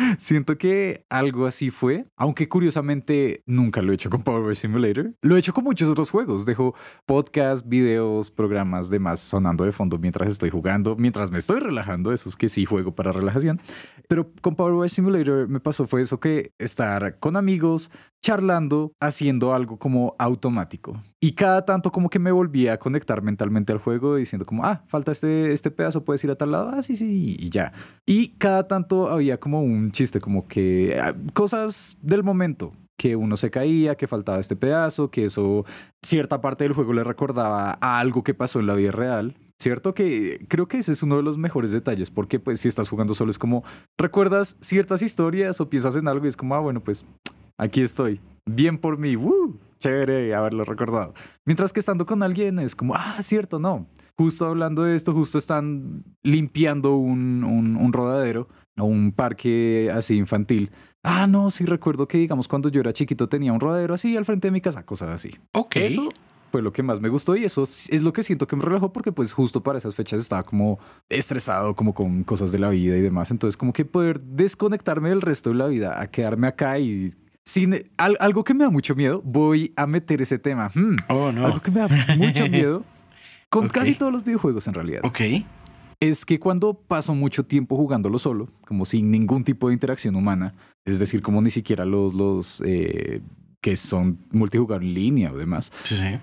Siento 0.17 0.58
que 0.58 1.05
algo 1.10 1.46
así 1.46 1.70
fue, 1.70 2.05
aunque 2.15 2.48
curiosamente 2.48 3.43
nunca 3.46 3.81
lo 3.81 3.91
he 3.91 3.96
hecho 3.96 4.10
con 4.10 4.24
Power 4.24 4.55
Simulator. 4.55 5.13
Lo 5.22 5.36
he 5.36 5.39
hecho 5.39 5.53
con 5.53 5.63
muchos 5.63 5.89
otros 5.89 6.12
juegos. 6.12 6.46
Dejo 6.46 6.75
podcasts, 7.05 7.67
videos, 7.67 8.31
programas, 8.31 8.89
demás 8.89 9.20
sonando 9.20 9.63
de 9.65 9.72
fondo 9.72 9.98
mientras 9.98 10.29
estoy 10.29 10.50
jugando, 10.50 10.96
mientras 10.96 11.31
me 11.31 11.39
estoy 11.39 11.60
relajando. 11.60 12.12
Eso 12.12 12.29
es 12.29 12.36
que 12.36 12.50
sí 12.50 12.65
juego 12.65 12.96
para 12.96 13.12
relajación. 13.12 13.62
Pero 14.08 14.31
con 14.41 14.55
Power 14.55 14.89
Simulator 14.89 15.48
me 15.48 15.60
pasó 15.60 15.88
fue 15.88 16.01
eso 16.01 16.20
que 16.20 16.53
estar 16.58 17.20
con 17.20 17.36
amigos, 17.36 17.91
charlando, 18.22 18.93
haciendo 19.00 19.53
algo 19.53 19.77
como 19.77 20.15
automático. 20.20 21.01
Y 21.20 21.34
cada 21.34 21.65
tanto 21.65 21.91
como 21.91 22.10
que 22.10 22.20
me 22.20 22.31
volvía 22.31 22.74
a 22.74 22.77
conectar 22.79 23.22
mentalmente 23.22 23.72
al 23.72 23.79
juego 23.79 24.15
diciendo 24.15 24.46
como, 24.46 24.65
ah, 24.65 24.84
falta 24.88 25.12
este, 25.12 25.51
este 25.51 25.70
pedazo, 25.70 26.03
puedes 26.03 26.24
ir 26.24 26.31
a 26.31 26.36
tal 26.36 26.51
lado, 26.51 26.72
ah, 26.74 26.81
sí, 26.81 26.96
sí, 26.96 27.36
y 27.39 27.50
ya. 27.50 27.74
Y 28.05 28.29
cada 28.38 28.67
tanto 28.67 29.10
había 29.10 29.39
como 29.39 29.62
un 29.62 29.90
chiste, 29.91 30.19
como 30.19 30.48
que 30.48 31.00
ah, 31.00 31.13
cosas 31.33 31.98
del 32.01 32.24
momento, 32.24 32.74
que 32.98 33.15
uno 33.15 33.38
se 33.38 33.50
caía, 33.50 33.95
que 33.95 34.07
faltaba 34.07 34.39
este 34.39 34.55
pedazo, 34.55 35.10
que 35.10 35.25
eso, 35.25 35.65
cierta 36.03 36.41
parte 36.41 36.63
del 36.63 36.74
juego 36.74 36.93
le 36.93 37.03
recordaba 37.03 37.71
algo 37.81 38.24
que 38.24 38.33
pasó 38.33 38.60
en 38.60 38.67
la 38.67 38.75
vida 38.75 38.91
real. 38.91 39.36
¿Cierto? 39.60 39.93
Que 39.93 40.43
creo 40.48 40.67
que 40.67 40.79
ese 40.79 40.91
es 40.91 41.03
uno 41.03 41.17
de 41.17 41.21
los 41.21 41.38
mejores 41.38 41.71
detalles, 41.71 42.10
porque 42.10 42.39
pues 42.39 42.62
si 42.62 42.67
estás 42.67 42.89
jugando 42.89 43.13
solo 43.13 43.29
es 43.29 43.38
como, 43.38 43.63
recuerdas 43.95 44.57
ciertas 44.60 45.03
historias 45.03 45.62
o 45.62 45.69
piensas 45.69 45.95
en 45.95 46.07
algo 46.07 46.25
y 46.25 46.29
es 46.29 46.36
como, 46.36 46.55
ah, 46.55 46.60
bueno, 46.60 46.79
pues 46.79 47.05
aquí 47.60 47.81
estoy. 47.81 48.19
Bien 48.48 48.79
por 48.79 48.98
mí. 48.98 49.15
Chévere 49.79 50.33
haberlo 50.33 50.63
recordado. 50.63 51.13
Mientras 51.45 51.74
que 51.74 51.79
estando 51.79 52.05
con 52.05 52.24
alguien 52.24 52.60
es 52.60 52.75
como, 52.75 52.95
ah, 52.95 53.17
cierto, 53.21 53.60
no. 53.60 53.88
Justo 54.17 54.45
hablando 54.45 54.83
de 54.83 54.95
esto, 54.95 55.13
justo 55.13 55.38
están 55.38 56.03
limpiando 56.24 56.95
un, 56.95 57.43
un, 57.43 57.93
rodadero 57.93 58.48
o 58.78 58.86
un 58.86 59.12
parque 59.12 59.90
así 59.94 60.18
infantil. 60.18 60.72
Ah, 61.04 61.25
no, 61.28 61.50
sí 61.50 61.66
recuerdo 61.66 62.08
que, 62.08 62.18
digamos, 62.18 62.48
cuando 62.48 62.70
yo 62.70 62.82
era 62.82 62.94
chiquito 62.94 63.28
tenía 63.28 63.54
un 63.54 63.60
rodadero 63.60 63.94
así 63.94 64.16
al 64.16 64.25
frente 64.25 64.48
de 64.48 64.51
mi 64.51 64.62
casa, 64.62 64.86
cosas 64.86 65.10
así. 65.10 65.32
Ok. 65.54 65.78
Eso 65.78 66.10
fue 66.51 66.62
lo 66.62 66.74
que 66.74 66.84
más 66.84 67.00
me 67.00 67.10
gustó 67.10 67.36
y 67.36 67.46
eso 67.46 67.63
es 67.63 68.04
lo 68.04 68.13
que 68.13 68.24
siento 68.24 68.46
que 68.46 68.56
me 68.56 68.63
relajó 68.63 68.92
porque 68.92 69.12
pues 69.12 69.34
justo 69.34 69.63
para 69.63 69.78
esas 69.78 69.96
fechas 69.96 70.20
estaba 70.20 70.44
como 70.44 70.80
estresado 71.10 71.75
como 71.75 71.94
con 71.94 72.24
cosas 72.24 72.51
de 72.51 72.60
la 72.60 72.70
vida 72.70 72.98
y 72.98 73.01
demás. 73.01 73.32
Entonces 73.32 73.58
como 73.58 73.74
que 73.74 73.86
poder 73.86 74.20
desconectarme 74.22 75.10
del 75.10 75.22
resto 75.22 75.50
de 75.50 75.56
la 75.56 75.68
vida 75.68 76.00
a 76.00 76.12
quedarme 76.12 76.48
acá 76.48 76.78
y 76.78 77.13
sin, 77.44 77.84
algo 77.98 78.44
que 78.44 78.54
me 78.54 78.66
da 78.66 78.70
mucho 78.70 78.94
miedo, 78.96 79.22
voy 79.24 79.74
a 79.75 79.88
meter 79.88 80.22
ese 80.22 80.38
tema. 80.38 80.70
Hmm, 80.75 80.98
oh, 81.10 81.32
no. 81.32 81.48
Algo 81.48 81.62
que 81.62 81.72
me 81.72 81.80
da 81.80 81.88
mucho 82.18 82.48
miedo 82.48 82.84
con 83.50 83.68
casi 83.70 83.96
todos 83.96 84.12
los 84.12 84.24
videojuegos 84.24 84.68
en 84.68 84.74
realidad. 84.74 85.01
Ok. 85.04 85.22
Es 86.01 86.25
que 86.25 86.39
cuando 86.39 86.74
paso 86.74 87.13
mucho 87.13 87.46
tiempo 87.46 87.77
jugándolo 87.77 88.17
solo, 88.17 88.50
como 88.67 88.86
sin 88.86 89.12
ningún 89.12 89.43
tipo 89.43 89.67
de 89.67 89.75
interacción 89.75 90.15
humana, 90.15 90.55
es 90.84 90.98
decir, 90.98 91.22
como 91.22 91.43
ni 91.43 91.51
siquiera 91.51 91.86
los, 91.86 92.15
los 92.15 92.63
eh, 92.65 93.22
que 93.62 93.77
son 93.77 94.17
multijugador 94.31 94.81
en 94.81 94.96
línea 94.96 95.31
o 95.31 95.38
demás, 95.38 95.72
sí, 95.84 95.96
sí. 95.96 96.17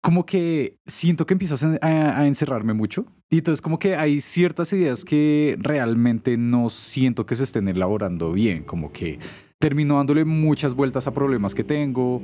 como 0.00 0.26
que 0.26 0.76
siento 0.86 1.24
que 1.24 1.34
empiezo 1.34 1.54
a, 1.80 2.18
a, 2.18 2.26
encerrarme 2.26 2.74
mucho. 2.74 3.06
Y 3.30 3.38
entonces 3.38 3.62
como 3.62 3.78
que 3.78 3.94
hay 3.94 4.20
ciertas 4.20 4.72
ideas 4.72 5.04
que 5.04 5.56
realmente 5.60 6.36
no 6.36 6.68
siento 6.68 7.24
que 7.24 7.36
se 7.36 7.44
estén 7.44 7.68
elaborando 7.68 8.32
bien, 8.32 8.64
como 8.64 8.90
que 8.90 9.20
termino 9.62 9.98
dándole 9.98 10.24
muchas 10.24 10.74
vueltas 10.74 11.06
a 11.06 11.14
problemas 11.14 11.54
que 11.54 11.62
tengo, 11.62 12.20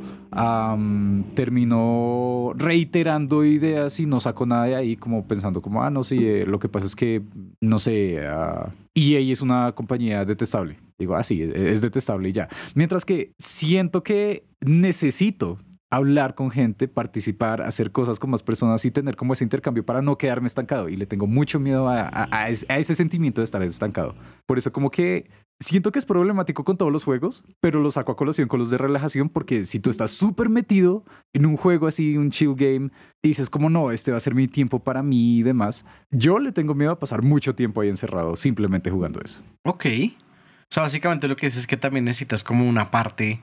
termino 1.35 2.53
reiterando 2.57 3.45
ideas 3.45 4.01
y 4.01 4.07
no 4.07 4.19
saco 4.19 4.45
nada 4.45 4.65
de 4.65 4.75
ahí, 4.75 4.97
como 4.97 5.25
pensando 5.25 5.63
como, 5.63 5.85
ah, 5.85 5.89
no, 5.89 6.03
sí, 6.03 6.19
eh, 6.21 6.45
lo 6.45 6.59
que 6.59 6.69
pasa 6.69 6.87
es 6.87 6.97
que, 6.97 7.23
no 7.61 7.79
sé, 7.79 8.19
uh, 8.27 8.73
EA 8.93 9.21
es 9.21 9.41
una 9.41 9.71
compañía 9.71 10.25
detestable. 10.25 10.81
Digo, 10.99 11.15
ah, 11.15 11.23
sí, 11.23 11.41
e-, 11.41 11.73
es 11.73 11.81
detestable 11.81 12.31
y 12.31 12.33
ya. 12.33 12.49
Mientras 12.75 13.05
que 13.05 13.31
siento 13.39 14.03
que 14.03 14.43
necesito 14.61 15.61
hablar 15.91 16.35
con 16.35 16.51
gente, 16.51 16.89
participar, 16.89 17.63
hacer 17.63 17.93
cosas 17.93 18.19
con 18.19 18.31
más 18.31 18.43
personas 18.43 18.85
y 18.85 18.91
tener 18.91 19.15
como 19.15 19.33
ese 19.33 19.45
intercambio 19.45 19.87
para 19.87 20.03
no 20.03 20.19
quedarme 20.19 20.49
estancado. 20.49 20.89
Y 20.89 20.97
le 20.97 21.07
tengo 21.07 21.29
mucho 21.29 21.61
miedo 21.61 21.89
a, 21.89 22.49
ese 22.49 22.95
sentimiento 22.97 23.41
de 23.41 23.45
estar 23.45 23.63
estancado. 23.63 24.17
Por 24.45 24.59
eso 24.59 24.73
como 24.73 24.91
que 24.91 25.31
Siento 25.61 25.91
que 25.91 25.99
es 25.99 26.07
problemático 26.07 26.63
con 26.63 26.77
todos 26.77 26.93
los 26.93 27.03
juegos, 27.03 27.43
pero 27.61 27.81
lo 27.81 27.91
saco 27.91 28.13
a 28.13 28.17
colación 28.17 28.47
con 28.47 28.61
los 28.61 28.71
de 28.71 28.79
relajación 28.79 29.29
porque 29.29 29.67
si 29.67 29.81
tú 29.81 29.91
estás 29.91 30.13
súper 30.13 30.49
metido 30.49 31.05
en 31.33 31.47
un 31.47 31.57
juego 31.57 31.89
así, 31.89 32.17
un 32.17 32.31
chill 32.31 32.55
game, 32.55 32.91
y 33.23 33.29
dices 33.29 33.51
como 33.51 33.69
no, 33.69 33.91
este 33.91 34.13
va 34.13 34.19
a 34.19 34.21
ser 34.21 34.37
mi 34.37 34.47
tiempo 34.47 34.79
para 34.79 35.03
mí 35.03 35.39
y 35.39 35.43
demás, 35.43 35.85
yo 36.13 36.39
le 36.39 36.53
tengo 36.53 36.75
miedo 36.75 36.93
a 36.93 36.99
pasar 37.01 37.23
mucho 37.23 37.57
tiempo 37.57 37.81
ahí 37.81 37.89
encerrado 37.89 38.37
simplemente 38.37 38.89
jugando 38.89 39.21
eso. 39.21 39.41
Ok. 39.65 39.87
O 39.87 40.71
sea, 40.71 40.85
básicamente 40.85 41.27
lo 41.27 41.35
que 41.35 41.47
dices 41.47 41.63
es 41.63 41.67
que 41.67 41.77
también 41.77 42.05
necesitas 42.05 42.45
como 42.45 42.69
una 42.69 42.93
parte 42.93 43.41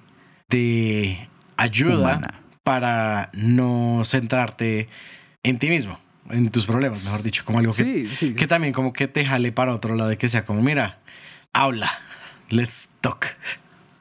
de 0.48 1.28
ayuda 1.58 2.42
para 2.64 3.30
no 3.34 4.04
centrarte 4.06 4.88
en 5.44 5.60
ti 5.60 5.70
mismo, 5.70 6.00
en 6.30 6.50
tus 6.50 6.66
problemas, 6.66 7.04
mejor 7.04 7.24
dicho, 7.24 7.44
como 7.44 7.60
algo 7.60 7.74
que, 7.74 8.34
que 8.38 8.48
también 8.48 8.74
como 8.74 8.94
que 8.94 9.10
te 9.10 9.26
jale 9.26 9.52
para 9.52 9.74
otro 9.74 9.96
lado 9.96 10.10
de 10.10 10.18
que 10.18 10.30
sea 10.30 10.46
como, 10.46 10.62
mira, 10.62 11.00
habla, 11.56 11.90
let's 12.50 12.90
talk. 13.00 13.26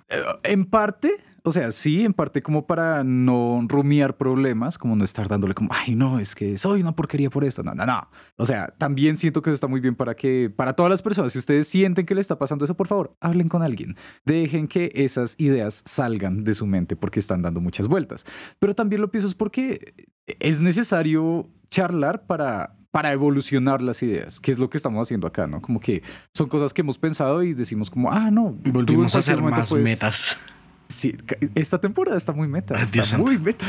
Eh, 0.09 0.21
en 0.43 0.67
parte, 0.67 1.15
o 1.45 1.53
sea, 1.53 1.71
sí, 1.71 2.05
en 2.05 2.13
parte 2.13 2.43
como 2.43 2.67
para 2.67 3.05
no 3.05 3.65
rumiar 3.69 4.17
problemas, 4.17 4.77
como 4.77 4.97
no 4.97 5.05
estar 5.05 5.29
dándole 5.29 5.55
como, 5.55 5.71
ay, 5.73 5.95
no, 5.95 6.19
es 6.19 6.35
que 6.35 6.59
soy 6.59 6.81
una 6.81 6.97
porquería 6.97 7.31
por 7.31 7.45
esto. 7.45 7.63
No, 7.63 7.73
no, 7.73 7.87
no. 7.87 8.09
O 8.37 8.45
sea, 8.45 8.75
también 8.77 9.17
siento 9.17 9.41
que 9.41 9.51
eso 9.51 9.55
está 9.55 9.69
muy 9.69 9.81
bien 9.81 9.95
para 9.95 10.17
que, 10.17 10.51
para 10.55 10.73
todas 10.73 10.91
las 10.91 11.01
personas, 11.01 11.33
si 11.33 11.39
ustedes 11.39 11.69
sienten 11.69 12.07
que 12.07 12.17
le 12.17 12.21
está 12.21 12.39
pasando 12.39 12.65
eso, 12.65 12.77
por 12.77 12.89
favor, 12.89 13.17
hablen 13.21 13.49
con 13.49 13.63
alguien. 13.63 13.97
Dejen 14.25 14.67
que 14.67 14.91
esas 14.93 15.37
ideas 15.39 15.83
salgan 15.87 16.43
de 16.43 16.55
su 16.55 16.67
mente 16.67 16.97
porque 16.97 17.21
están 17.21 17.41
dando 17.43 17.61
muchas 17.61 17.87
vueltas. 17.87 18.27
Pero 18.59 18.75
también 18.75 19.01
lo 19.01 19.13
pienso 19.13 19.29
es 19.29 19.35
porque 19.35 19.95
es 20.27 20.61
necesario 20.61 21.49
charlar 21.71 22.27
para 22.27 22.77
para 22.95 23.11
evolucionar 23.11 23.83
las 23.83 24.05
ideas, 24.05 24.39
que 24.39 24.53
es 24.53 24.59
lo 24.61 24.71
que 24.71 24.77
estamos 24.77 25.05
haciendo 25.05 25.27
acá, 25.27 25.49
¿no? 25.49 25.61
Como 25.61 25.81
que 25.81 26.05
son 26.33 26.49
cosas 26.49 26.73
que 26.73 26.83
hemos 26.83 26.97
pensado 26.97 27.43
y 27.43 27.53
decimos 27.53 27.91
como, 27.91 28.13
ah, 28.13 28.31
no. 28.31 28.57
Volvimos 28.67 29.17
a 29.17 29.19
hacer 29.19 29.43
más 29.43 29.73
metas. 29.73 30.39
Sí, 30.87 31.13
esta 31.57 31.81
temporada 31.81 32.17
está 32.17 32.31
muy 32.31 32.47
meta. 32.47 32.81
está 32.81 33.19
muy 33.19 33.37
meta. 33.37 33.67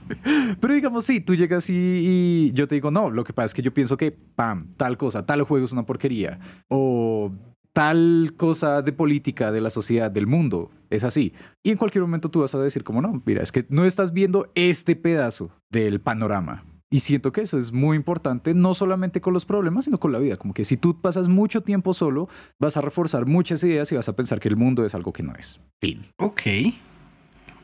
Pero 0.58 0.72
digamos, 0.72 1.04
sí, 1.04 1.20
tú 1.20 1.34
llegas 1.34 1.68
y, 1.68 1.74
y, 1.74 2.52
yo 2.52 2.66
te 2.66 2.76
digo, 2.76 2.90
no, 2.90 3.10
lo 3.10 3.24
que 3.24 3.34
pasa 3.34 3.44
es 3.44 3.52
que 3.52 3.60
yo 3.60 3.74
pienso 3.74 3.98
que, 3.98 4.10
pam, 4.10 4.72
tal 4.78 4.96
cosa, 4.96 5.26
tal 5.26 5.42
juego 5.42 5.66
es 5.66 5.72
una 5.72 5.84
porquería. 5.84 6.40
O 6.68 7.30
tal 7.74 8.32
cosa 8.38 8.80
de 8.80 8.94
política, 8.94 9.52
de 9.52 9.60
la 9.60 9.68
sociedad, 9.68 10.10
del 10.10 10.26
mundo. 10.26 10.70
Es 10.88 11.04
así. 11.04 11.34
Y 11.62 11.72
en 11.72 11.76
cualquier 11.76 12.00
momento 12.00 12.30
tú 12.30 12.40
vas 12.40 12.54
a 12.54 12.58
decir 12.58 12.84
como 12.84 13.02
no, 13.02 13.22
mira, 13.26 13.42
es 13.42 13.52
que 13.52 13.66
no 13.68 13.84
estás 13.84 14.14
viendo 14.14 14.50
este 14.54 14.96
pedazo 14.96 15.50
del 15.68 16.00
panorama. 16.00 16.64
Y 16.92 17.00
siento 17.00 17.32
que 17.32 17.40
eso 17.40 17.56
es 17.56 17.72
muy 17.72 17.96
importante, 17.96 18.52
no 18.52 18.74
solamente 18.74 19.22
con 19.22 19.32
los 19.32 19.46
problemas, 19.46 19.86
sino 19.86 19.98
con 19.98 20.12
la 20.12 20.18
vida. 20.18 20.36
Como 20.36 20.52
que 20.52 20.64
si 20.66 20.76
tú 20.76 21.00
pasas 21.00 21.26
mucho 21.26 21.62
tiempo 21.62 21.94
solo, 21.94 22.28
vas 22.60 22.76
a 22.76 22.82
reforzar 22.82 23.24
muchas 23.24 23.64
ideas 23.64 23.90
y 23.90 23.96
vas 23.96 24.08
a 24.10 24.14
pensar 24.14 24.40
que 24.40 24.48
el 24.48 24.56
mundo 24.56 24.84
es 24.84 24.94
algo 24.94 25.10
que 25.12 25.22
no 25.22 25.34
es. 25.34 25.58
Fin. 25.80 26.06
Ok. 26.18 26.42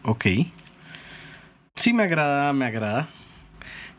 Ok. 0.02 0.26
Sí, 1.76 1.92
me 1.92 2.04
agrada, 2.04 2.52
me 2.54 2.64
agrada. 2.64 3.10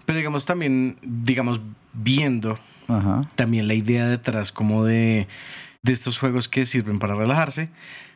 Pero 0.05 0.17
digamos 0.17 0.48
también, 0.48 0.98
digamos, 1.03 1.62
viendo 1.93 2.57
Ajá. 2.88 3.29
también 3.36 3.67
la 3.67 3.75
idea 3.75 4.07
detrás 4.07 4.51
como 4.51 4.83
de, 4.83 5.27
de 5.83 5.93
estos 5.93 6.17
juegos 6.17 6.50
que 6.50 6.65
sirven 6.65 6.98
para 6.98 7.13
relajarse, 7.13 7.69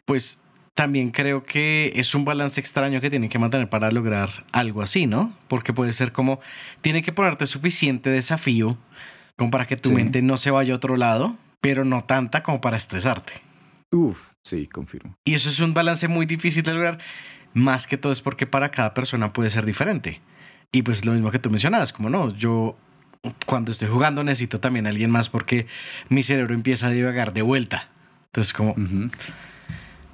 pues 0.06 0.40
también 0.76 1.12
creo 1.12 1.44
que 1.44 1.94
es 1.96 2.16
un 2.16 2.26
balance 2.26 2.60
extraño 2.60 3.00
que 3.02 3.10
tienen 3.10 3.30
que 3.30 3.38
mantener 3.40 3.70
para 3.70 3.92
lograr 3.92 4.46
algo 4.52 4.82
así, 4.82 5.06
¿no? 5.06 5.32
Porque 5.48 5.72
puede 5.74 5.94
ser 5.94 6.12
como, 6.12 6.40
tiene 6.82 7.04
que 7.04 7.12
ponerte 7.14 7.46
suficiente 7.46 8.10
desafío 8.10 8.78
como 9.36 9.52
para 9.52 9.68
que 9.68 9.78
tu 9.78 9.90
Sí. 9.90 9.96
mente 9.96 10.22
no 10.22 10.38
se 10.38 10.52
vaya 10.52 10.74
a 10.74 10.78
otro 10.78 10.98
lado, 10.98 11.36
pero 11.62 11.86
no 11.86 12.04
tanta 12.04 12.44
como 12.44 12.60
para 12.62 12.78
estresarte. 12.78 13.34
Uf, 13.92 14.32
sí, 14.42 14.68
confirmo. 14.68 15.16
Y 15.26 15.36
eso 15.36 15.50
es 15.50 15.60
un 15.60 15.74
balance 15.74 16.08
muy 16.08 16.26
difícil 16.26 16.64
de 16.64 16.74
lograr, 16.74 16.98
más 17.54 17.86
que 17.86 17.98
todo 17.98 18.12
es 18.12 18.22
porque 18.22 18.48
para 18.48 18.72
cada 18.72 18.94
persona 18.96 19.32
puede 19.34 19.50
ser 19.52 19.66
diferente. 19.66 20.22
Y 20.72 20.82
pues 20.82 21.06
lo 21.06 21.12
mismo 21.14 21.30
que 21.30 21.38
tú 21.38 21.52
mencionabas, 21.52 21.94
como 21.94 22.10
no, 22.10 22.36
yo 22.36 22.76
cuando 23.46 23.72
estoy 23.72 23.90
jugando 23.90 24.24
necesito 24.24 24.60
también 24.60 24.88
a 24.88 24.90
alguien 24.90 25.12
más 25.12 25.30
porque 25.30 25.68
mi 26.10 26.24
cerebro 26.24 26.56
empieza 26.56 26.88
a 26.88 26.90
divagar 26.90 27.32
de 27.34 27.44
vuelta. 27.44 27.90
Entonces 28.26 28.54
como, 28.54 28.72
Ujú. 28.72 29.12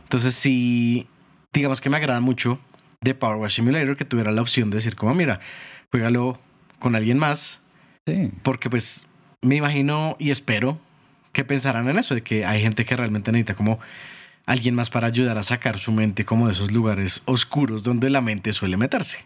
Entonces 0.10 0.34
sí, 0.34 1.06
digamos 1.54 1.82
que 1.82 1.90
me 1.92 1.98
agrada 1.98 2.20
mucho 2.20 2.60
de 3.02 3.14
Power 3.14 3.36
Wash 3.38 3.58
Simulator 3.58 3.96
que 3.96 4.06
tuviera 4.06 4.32
la 4.32 4.42
opción 4.42 4.72
de 4.72 4.78
decir 4.78 4.96
como, 4.96 5.14
mira, 5.14 5.40
juégalo 5.92 6.40
con 6.80 6.96
alguien 6.96 7.20
más, 7.20 7.60
Sí. 8.08 8.32
porque 8.42 8.72
pues 8.72 9.06
me 9.44 9.56
imagino 9.58 10.16
y 10.18 10.32
espero 10.32 10.80
que 11.32 11.44
pensarán 11.44 11.88
en 11.90 12.00
eso, 12.00 12.16
de 12.16 12.24
que 12.24 12.44
hay 12.44 12.60
gente 12.64 12.86
que 12.86 12.96
realmente 12.98 13.32
necesita 13.32 13.54
como 13.54 13.78
alguien 14.48 14.74
más 14.74 14.90
para 14.90 15.06
ayudar 15.06 15.38
a 15.38 15.44
sacar 15.44 15.78
su 15.78 15.92
mente 15.92 16.26
como 16.26 16.48
de 16.48 16.54
esos 16.54 16.72
lugares 16.72 17.22
oscuros 17.26 17.84
donde 17.84 18.10
la 18.10 18.22
mente 18.22 18.52
suele 18.52 18.78
meterse. 18.78 19.20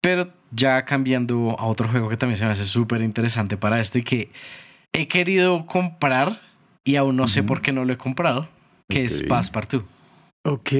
Pero 0.00 0.32
ya 0.52 0.84
cambiando 0.84 1.56
a 1.58 1.66
otro 1.66 1.88
juego 1.88 2.08
que 2.08 2.16
también 2.16 2.36
se 2.36 2.44
me 2.44 2.52
hace 2.52 2.64
súper 2.64 3.02
interesante 3.02 3.56
para 3.56 3.80
esto 3.80 3.98
y 3.98 4.04
que 4.04 4.30
he 4.92 5.08
querido 5.08 5.66
comprar 5.66 6.40
y 6.84 6.94
aún 6.94 7.16
no 7.16 7.26
sé 7.26 7.42
por 7.42 7.60
qué 7.60 7.72
no 7.72 7.84
lo 7.84 7.92
he 7.92 7.96
comprado, 7.98 8.48
que 8.88 9.04
es 9.04 9.22
Ok. 9.22 9.28
Passepartout. 9.28 9.84
Ok, 10.44 10.72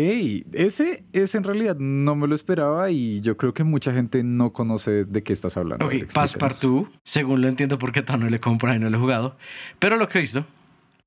ese, 0.52 1.04
ese 1.12 1.36
en 1.36 1.44
realidad 1.44 1.76
no 1.78 2.14
me 2.14 2.26
lo 2.26 2.34
esperaba 2.34 2.90
y 2.90 3.20
yo 3.20 3.36
creo 3.36 3.52
que 3.52 3.64
mucha 3.64 3.92
gente 3.92 4.22
no 4.22 4.52
conoce 4.52 5.04
de 5.04 5.22
qué 5.22 5.32
estás 5.32 5.56
hablando. 5.56 5.84
Ok. 5.84 6.12
Passepartout, 6.14 6.88
según 7.04 7.42
lo 7.42 7.48
entiendo 7.48 7.76
porque 7.78 8.02
todavía 8.02 8.24
no 8.24 8.30
lo 8.30 8.36
he 8.36 8.40
comprado 8.40 8.76
y 8.76 8.80
no 8.80 8.88
lo 8.88 8.96
he 8.96 9.00
jugado, 9.00 9.36
pero 9.78 9.96
lo 9.96 10.08
que 10.08 10.18
he 10.18 10.20
visto 10.22 10.46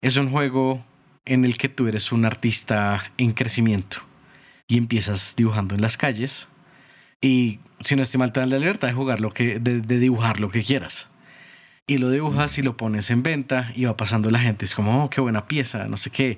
es 0.01 0.17
un 0.17 0.29
juego 0.29 0.83
en 1.25 1.45
el 1.45 1.57
que 1.57 1.69
tú 1.69 1.87
eres 1.87 2.11
un 2.11 2.25
artista 2.25 3.11
en 3.17 3.31
crecimiento 3.31 3.99
y 4.67 4.77
empiezas 4.77 5.35
dibujando 5.35 5.73
en 5.73 5.81
las 5.81 5.97
calles 5.97 6.47
y 7.19 7.59
si 7.79 7.95
no 7.95 8.03
estoy 8.03 8.19
mal 8.19 8.31
te 8.31 8.41
dan 8.41 8.49
la 8.49 8.59
libertad 8.59 8.87
de 8.87 8.93
jugar 8.93 9.21
lo 9.21 9.31
que 9.31 9.59
de, 9.59 9.81
de 9.81 9.99
dibujar 9.99 10.39
lo 10.39 10.49
que 10.49 10.63
quieras 10.63 11.10
y 11.93 11.97
lo 11.97 12.09
dibujas 12.09 12.57
y 12.57 12.61
lo 12.61 12.77
pones 12.77 13.09
en 13.11 13.23
venta 13.23 13.71
y 13.75 13.85
va 13.85 13.95
pasando 13.97 14.29
la 14.31 14.39
gente. 14.39 14.65
Es 14.65 14.75
como 14.75 15.03
oh 15.03 15.09
qué 15.09 15.21
buena 15.21 15.45
pieza 15.47 15.85
no 15.85 15.97
sé 15.97 16.09
qué 16.09 16.37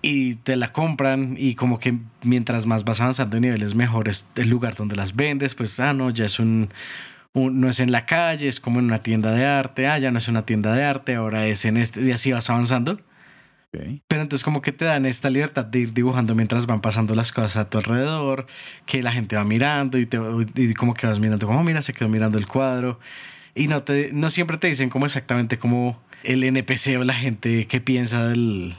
y 0.00 0.36
te 0.36 0.56
la 0.56 0.72
compran 0.72 1.34
y 1.38 1.54
como 1.56 1.80
que 1.80 1.98
mientras 2.22 2.66
más 2.66 2.84
vas 2.84 3.00
avanzando 3.00 3.36
en 3.36 3.42
niveles 3.42 3.74
mejores 3.74 4.26
el 4.36 4.48
lugar 4.48 4.74
donde 4.76 4.96
las 4.96 5.16
vendes. 5.16 5.54
Pues 5.54 5.78
ah 5.80 5.92
no 5.92 6.10
ya 6.10 6.24
es 6.24 6.38
un, 6.38 6.68
un- 7.32 7.60
no 7.60 7.68
es 7.68 7.80
en 7.80 7.90
la 7.90 8.06
calle 8.06 8.46
es 8.48 8.60
como 8.60 8.78
en 8.78 8.86
una 8.86 9.02
tienda 9.02 9.32
de 9.32 9.44
arte. 9.44 9.86
Ah 9.88 9.98
ya 9.98 10.10
no 10.10 10.18
es 10.18 10.28
una 10.28 10.46
tienda 10.46 10.72
de 10.74 10.84
arte 10.84 11.16
ahora 11.16 11.46
es 11.46 11.64
en 11.64 11.76
este 11.76 12.02
y 12.02 12.12
así 12.12 12.32
vas 12.32 12.48
avanzando. 12.48 13.00
Pero 14.08 14.22
entonces 14.22 14.44
como 14.44 14.62
que 14.62 14.72
te 14.72 14.84
dan 14.86 15.04
esta 15.04 15.28
libertad 15.30 15.64
de 15.66 15.80
ir 15.80 15.92
dibujando 15.92 16.34
mientras 16.34 16.64
van 16.66 16.80
pasando 16.80 17.14
las 17.14 17.32
cosas 17.32 17.56
a 17.56 17.68
tu 17.68 17.76
alrededor, 17.78 18.46
que 18.86 19.02
la 19.02 19.12
gente 19.12 19.36
va 19.36 19.44
mirando 19.44 19.98
y, 19.98 20.06
te, 20.06 20.18
y 20.54 20.72
como 20.74 20.94
que 20.94 21.06
vas 21.06 21.20
mirando, 21.20 21.46
como 21.46 21.60
"Oh, 21.60 21.64
mira, 21.64 21.82
se 21.82 21.92
quedó 21.92 22.08
mirando 22.08 22.38
el 22.38 22.46
cuadro. 22.46 22.98
Y 23.58 23.68
no, 23.68 23.82
te, 23.82 24.12
no 24.12 24.30
siempre 24.30 24.56
te 24.56 24.68
dicen 24.68 24.88
como 24.88 25.06
exactamente 25.06 25.58
como 25.58 26.00
el 26.22 26.44
NPC 26.44 26.98
o 26.98 27.04
la 27.04 27.14
gente 27.14 27.66
que 27.66 27.80
piensa 27.80 28.28
del, 28.28 28.74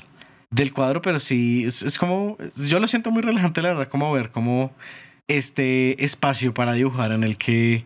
del 0.51 0.73
cuadro, 0.73 1.01
pero 1.01 1.19
sí, 1.19 1.65
es, 1.65 1.83
es 1.83 1.97
como, 1.97 2.37
yo 2.55 2.79
lo 2.79 2.87
siento 2.87 3.11
muy 3.11 3.21
relajante, 3.21 3.61
la 3.61 3.69
verdad, 3.69 3.89
como 3.89 4.11
ver 4.11 4.29
como 4.31 4.71
este 5.27 6.03
espacio 6.03 6.53
para 6.53 6.73
dibujar 6.73 7.11
en 7.11 7.23
el 7.23 7.37
que, 7.37 7.85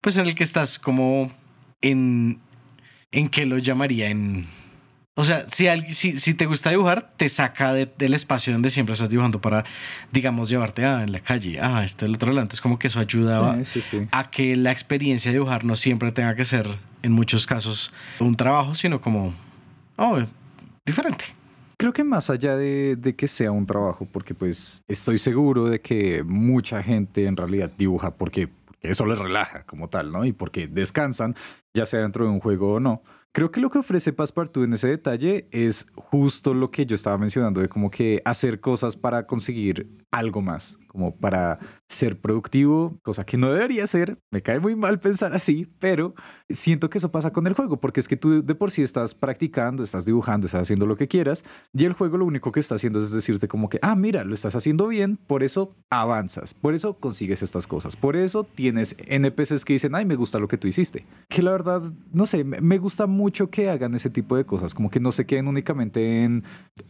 pues 0.00 0.16
en 0.16 0.26
el 0.26 0.34
que 0.34 0.44
estás 0.44 0.78
como 0.78 1.32
en, 1.80 2.38
en 3.12 3.28
qué 3.28 3.46
lo 3.46 3.58
llamaría, 3.58 4.10
en... 4.10 4.46
O 5.20 5.24
sea, 5.24 5.46
si, 5.48 5.66
si, 5.94 6.16
si 6.20 6.34
te 6.34 6.46
gusta 6.46 6.70
dibujar, 6.70 7.10
te 7.16 7.28
saca 7.28 7.72
de- 7.72 7.90
del 7.98 8.14
espacio 8.14 8.52
donde 8.52 8.70
siempre 8.70 8.92
estás 8.92 9.10
dibujando 9.10 9.40
para, 9.40 9.64
digamos, 10.12 10.48
llevarte 10.48 10.84
a 10.84 11.02
en 11.02 11.10
la 11.10 11.18
calle, 11.18 11.58
ah, 11.60 11.82
este, 11.84 12.04
el 12.06 12.14
otro 12.14 12.30
lado. 12.30 12.42
Entonces, 12.42 12.60
como 12.60 12.78
que 12.78 12.86
eso 12.86 13.00
ayuda 13.00 13.50
a, 13.54 13.64
Sí, 13.64 13.80
sí, 13.80 13.82
sí. 13.82 14.08
a 14.12 14.30
que 14.30 14.54
la 14.54 14.70
experiencia 14.70 15.32
de 15.32 15.38
dibujar 15.38 15.64
no 15.64 15.74
siempre 15.74 16.12
tenga 16.12 16.36
que 16.36 16.44
ser, 16.44 16.68
en 17.02 17.10
muchos 17.12 17.48
casos, 17.48 17.92
un 18.20 18.36
trabajo, 18.36 18.76
sino 18.76 19.00
como, 19.00 19.34
oh, 19.96 20.18
diferente. 20.86 21.24
Creo 21.76 21.92
que 21.92 22.04
más 22.04 22.30
allá 22.30 22.56
de, 22.56 22.94
de 22.96 23.14
que 23.16 23.26
sea 23.26 23.50
un 23.52 23.66
trabajo, 23.66 24.06
porque 24.10 24.34
pues 24.34 24.82
estoy 24.88 25.18
seguro 25.18 25.66
de 25.66 25.80
que 25.80 26.22
mucha 26.24 26.80
gente 26.82 27.26
en 27.26 27.36
realidad 27.36 27.70
dibuja 27.76 28.12
porque, 28.14 28.48
porque 28.64 28.90
eso 28.90 29.04
les 29.06 29.18
relaja 29.18 29.64
como 29.64 29.88
tal, 29.88 30.12
¿no? 30.12 30.24
Y 30.24 30.32
porque 30.32 30.66
descansan, 30.68 31.34
ya 31.74 31.86
sea 31.86 32.00
dentro 32.00 32.24
de 32.24 32.30
un 32.30 32.38
juego 32.40 32.74
o 32.74 32.80
no. 32.80 33.02
Creo 33.32 33.50
que 33.50 33.60
lo 33.60 33.70
que 33.70 33.78
ofrece 33.78 34.12
Passepartout 34.12 34.64
en 34.64 34.72
ese 34.72 34.88
detalle 34.88 35.48
es 35.50 35.86
justo 35.94 36.54
lo 36.54 36.70
que 36.70 36.86
yo 36.86 36.94
estaba 36.94 37.18
mencionando, 37.18 37.60
de 37.60 37.68
como 37.68 37.90
que 37.90 38.22
hacer 38.24 38.60
cosas 38.60 38.96
para 38.96 39.26
conseguir 39.26 39.88
algo 40.10 40.40
más, 40.40 40.78
como 40.88 41.14
para 41.14 41.58
ser 41.86 42.20
productivo, 42.20 42.98
cosa 43.02 43.24
que 43.24 43.36
no 43.36 43.52
debería 43.52 43.86
ser. 43.86 44.18
Me 44.30 44.42
cae 44.42 44.58
muy 44.58 44.74
mal 44.74 44.98
pensar 44.98 45.32
así, 45.32 45.68
pero 45.78 46.14
siento 46.48 46.90
que 46.90 46.98
eso 46.98 47.10
pasa 47.10 47.32
con 47.32 47.46
el 47.46 47.52
juego, 47.52 47.78
porque 47.78 48.00
es 48.00 48.08
que 48.08 48.16
tú 48.16 48.42
de 48.42 48.54
por 48.54 48.70
sí 48.70 48.82
estás 48.82 49.14
practicando, 49.14 49.84
estás 49.84 50.04
dibujando, 50.04 50.46
estás 50.46 50.62
haciendo 50.62 50.86
lo 50.86 50.96
que 50.96 51.08
quieras, 51.08 51.44
y 51.72 51.84
el 51.84 51.92
juego 51.92 52.16
lo 52.16 52.24
único 52.24 52.52
que 52.52 52.60
está 52.60 52.74
haciendo 52.74 52.98
es 52.98 53.10
decirte 53.10 53.48
como 53.48 53.68
que, 53.68 53.78
ah, 53.82 53.94
mira, 53.94 54.24
lo 54.24 54.34
estás 54.34 54.56
haciendo 54.56 54.88
bien, 54.88 55.16
por 55.16 55.42
eso 55.42 55.74
avanzas, 55.90 56.54
por 56.54 56.74
eso 56.74 56.94
consigues 56.98 57.42
estas 57.42 57.66
cosas, 57.66 57.96
por 57.96 58.16
eso 58.16 58.44
tienes 58.44 58.96
NPCs 59.06 59.64
que 59.64 59.74
dicen, 59.74 59.94
ay, 59.94 60.04
me 60.04 60.16
gusta 60.16 60.38
lo 60.38 60.48
que 60.48 60.58
tú 60.58 60.68
hiciste. 60.68 61.06
Que 61.28 61.42
la 61.42 61.52
verdad, 61.52 61.82
no 62.12 62.26
sé, 62.26 62.44
me 62.44 62.78
gusta 62.78 63.06
mucho 63.06 63.50
que 63.50 63.68
hagan 63.68 63.94
ese 63.94 64.10
tipo 64.10 64.36
de 64.36 64.44
cosas, 64.44 64.74
como 64.74 64.90
que 64.90 65.00
no 65.00 65.12
se 65.12 65.26
queden 65.26 65.48
únicamente 65.48 66.24
en, 66.24 66.44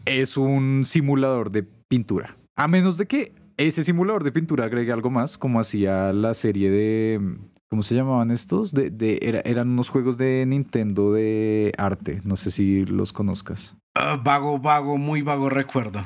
es 0.05 0.37
un 0.37 0.85
simulador 0.85 1.51
de 1.51 1.63
pintura. 1.63 2.37
A 2.57 2.69
menos 2.69 2.99
de 2.99 3.07
que 3.07 3.33
ese 3.59 3.85
simulador 3.85 4.25
de 4.25 4.33
pintura 4.33 4.65
agregue 4.65 4.93
algo 4.93 5.11
más, 5.11 5.37
como 5.37 5.61
hacía 5.61 6.13
la 6.15 6.33
serie 6.35 6.71
de... 6.71 7.37
¿Cómo 7.71 7.83
se 7.83 7.95
llamaban 7.95 8.31
estos? 8.31 8.73
De, 8.73 8.89
de- 8.89 9.19
era- 9.21 9.43
eran 9.45 9.69
unos 9.69 9.91
juegos 9.91 10.17
de 10.17 10.47
Nintendo 10.47 11.13
de 11.13 11.73
arte. 11.77 12.23
No 12.25 12.37
sé 12.37 12.51
si 12.51 12.87
los 12.87 13.13
conozcas. 13.13 13.77
Ah, 13.95 14.19
vago, 14.23 14.59
vago, 14.59 14.97
muy 14.97 15.21
vago 15.21 15.51
recuerdo. 15.51 16.03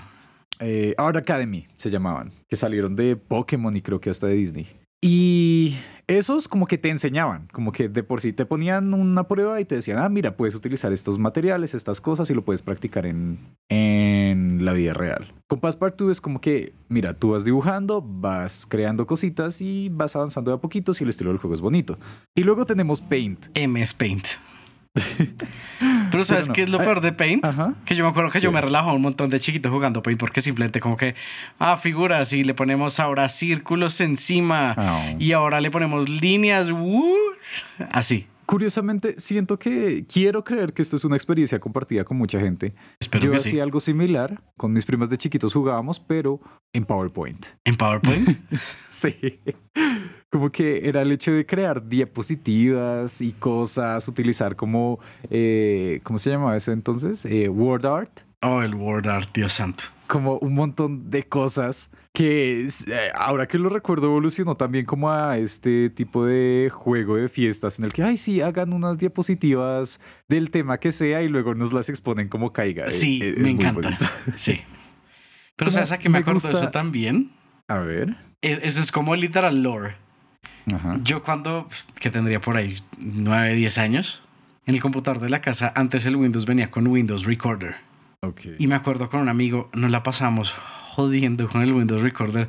Eh, 0.59 0.95
Art 0.99 1.17
Academy 1.17 1.67
se 1.77 1.91
llamaban, 1.91 2.33
que 2.49 2.57
salieron 2.57 2.97
de 2.97 3.15
Pokémon 3.17 3.77
y 3.77 3.83
creo 3.83 4.01
que 4.01 4.11
hasta 4.11 4.27
de 4.27 4.35
Disney. 4.35 4.67
Y 5.05 5.77
esos 6.07 6.47
como 6.47 6.67
que 6.67 6.79
te 6.79 6.89
enseñaban, 6.89 7.49
como 7.53 7.73
que 7.73 7.89
de 7.89 8.05
por 8.05 8.21
sí 8.21 8.33
te 8.33 8.47
ponían 8.47 8.95
una 8.95 9.27
prueba 9.27 9.61
y 9.61 9.65
te 9.65 9.75
decían, 9.75 9.99
ah, 9.99 10.09
mira, 10.09 10.37
puedes 10.37 10.55
utilizar 10.55 10.93
estos 10.93 11.19
materiales, 11.19 11.75
estas 11.75 12.01
cosas 12.01 12.31
y 12.31 12.35
lo 12.35 12.45
puedes 12.45 12.63
practicar 12.63 13.07
en, 13.07 13.39
en 13.69 14.32
la 14.65 14.73
vida 14.73 14.95
real. 14.95 15.33
Con 15.49 15.61
Passepartout 15.61 16.11
es 16.11 16.21
como 16.21 16.41
que, 16.41 16.73
mira, 16.89 17.13
tú 17.15 17.31
vas 17.33 17.45
dibujando, 17.45 18.01
vas 18.03 18.65
creando 18.67 19.07
cositas 19.07 19.61
y 19.61 19.91
vas 19.91 20.17
avanzando 20.17 20.51
de 20.51 20.57
a 20.57 20.61
poquito 20.61 20.95
si 20.95 21.05
el 21.05 21.11
estilo 21.11 21.31
del 21.31 21.39
juego 21.39 21.55
es 21.55 21.61
bonito. 21.61 21.99
Y 22.35 22.43
luego 22.43 22.65
tenemos 22.65 23.01
Paint. 23.03 23.47
MS 23.59 23.93
Paint. 23.95 24.27
Pero 26.11 26.25
¿sabes 26.25 26.49
no. 26.49 26.55
qué 26.55 26.63
es 26.65 26.71
lo 26.71 26.79
Ah, 26.81 26.85
peor 26.85 27.01
de 27.01 27.13
Paint? 27.13 27.45
Ajá. 27.45 27.75
Que 27.87 27.95
yo 27.95 28.05
me 28.05 28.11
acuerdo 28.11 28.31
que 28.31 28.41
yo 28.41 28.53
me 28.53 28.61
relajaba 28.61 28.93
un 28.93 29.01
montón 29.03 29.31
de 29.31 29.41
chiquito 29.41 29.71
jugando 29.71 30.03
Paint 30.03 30.21
porque 30.21 30.43
simplemente 30.43 30.81
como 30.81 30.97
que, 30.97 31.15
ah, 31.59 31.77
figuras 31.77 32.33
y 32.33 32.45
le 32.45 32.53
ponemos 32.55 33.01
ahora 33.01 33.29
círculos 33.29 34.01
encima 34.01 34.75
Ah. 34.77 35.15
y 35.19 35.33
ahora 35.33 35.61
le 35.61 35.71
ponemos 35.71 36.09
líneas, 36.09 36.71
uh, 36.71 37.15
así. 37.91 38.27
Curiosamente, 38.47 39.15
siento 39.19 39.59
que 39.59 40.05
quiero 40.07 40.45
creer 40.45 40.73
que 40.73 40.83
esto 40.83 40.97
es 40.97 41.05
una 41.05 41.17
experiencia 41.17 41.59
compartida 41.61 42.05
con 42.05 42.17
mucha 42.17 42.39
gente. 42.41 42.75
Espero 43.01 43.25
Yo 43.25 43.31
que 43.31 43.37
hacía 43.37 43.51
sí. 43.53 43.61
algo 43.61 43.81
similar, 43.81 44.43
con 44.57 44.73
mis 44.73 44.85
primas 44.85 45.11
de 45.11 45.19
chiquitos 45.19 45.53
jugábamos, 45.53 46.01
pero 46.01 46.41
en 46.73 46.85
PowerPoint. 46.85 47.47
¿En 47.65 47.77
PowerPoint? 47.77 48.29
Sí. 48.89 49.41
Como 50.31 50.51
que 50.51 50.89
era 50.89 51.03
el 51.03 51.13
hecho 51.13 51.33
de 51.33 51.45
crear 51.47 51.87
diapositivas 51.89 53.21
y 53.21 53.33
cosas, 53.33 54.07
utilizar 54.09 54.57
como, 54.57 54.99
eh, 55.31 56.01
¿cómo 56.03 56.19
se 56.19 56.31
llamaba 56.31 56.57
eso 56.57 56.73
entonces? 56.73 57.25
Eh, 57.27 57.49
Word 57.49 57.87
Art. 57.87 58.21
oh, 58.43 58.63
el 58.63 58.75
Word 58.75 59.07
Art, 59.09 59.31
Dios 59.35 59.53
santo. 59.53 59.85
como 60.07 60.39
un 60.39 60.55
montón 60.55 61.11
de 61.11 61.25
cosas 61.25 61.91
que 62.13 62.67
eh, 62.89 63.11
ahora 63.15 63.49
que 63.49 63.59
lo 63.59 63.69
recuerdo 63.71 64.07
evolucionó 64.09 64.55
también 64.57 64.85
como 64.85 65.11
a 65.11 65.39
este 65.39 65.89
tipo 65.91 66.27
de 66.27 66.69
juego 66.71 67.17
de 67.17 67.29
fiestas 67.29 67.79
en 67.79 67.87
el 67.87 67.93
que, 67.93 68.03
ay, 68.03 68.17
sí, 68.19 68.41
hagan 68.43 68.73
unas 68.75 68.99
diapositivas 68.99 69.99
del 70.29 70.51
tema 70.51 70.79
que 70.79 70.93
sea 70.93 71.23
y 71.23 71.29
luego 71.29 71.55
nos 71.55 71.73
las 71.73 71.89
exponen 71.89 72.29
como 72.29 72.53
caiga. 72.53 72.85
Eh, 72.85 72.91
Sí, 72.91 73.21
eh, 73.23 73.31
es 73.31 73.37
me 73.39 73.55
muy 73.55 73.65
encanta. 73.65 73.81
bonito. 73.89 74.05
Sí. 74.35 74.61
Pero 75.57 75.71
¿sabes 75.71 75.93
a 75.93 75.99
qué 75.99 76.09
me 76.09 76.15
me 76.15 76.19
acuerdo 76.21 76.47
de 76.49 76.55
eso 76.55 76.71
también? 76.71 77.31
A 77.69 77.79
ver. 77.79 78.17
E- 78.43 78.61
Eso 78.63 78.81
es 78.81 78.91
como 78.93 79.15
literal 79.17 79.63
lore. 79.63 79.95
Ajá. 80.75 80.99
Yo 81.03 81.23
cuando, 81.23 81.67
pues, 81.69 81.87
que 81.99 82.11
tendría 82.11 82.41
por 82.41 82.57
ahí 82.57 82.77
9, 82.99 83.55
10 83.55 83.79
años, 83.79 84.23
en 84.67 84.75
el 84.75 84.81
computador 84.83 85.21
de 85.21 85.31
la 85.31 85.41
casa, 85.41 85.73
antes 85.77 86.05
el 86.07 86.17
Windows 86.17 86.47
venía 86.47 86.71
con 86.71 86.87
Windows 86.87 87.25
Recorder. 87.25 87.77
Y 88.59 88.67
me 88.69 88.75
acuerdo 88.77 89.11
con 89.11 89.21
un 89.21 89.29
amigo, 89.29 89.69
nos 89.73 89.91
la 89.91 90.03
pasamos 90.03 90.55
jodiendo 90.95 91.49
con 91.49 91.63
el 91.63 91.73
Windows 91.73 92.03
Recorder. 92.03 92.49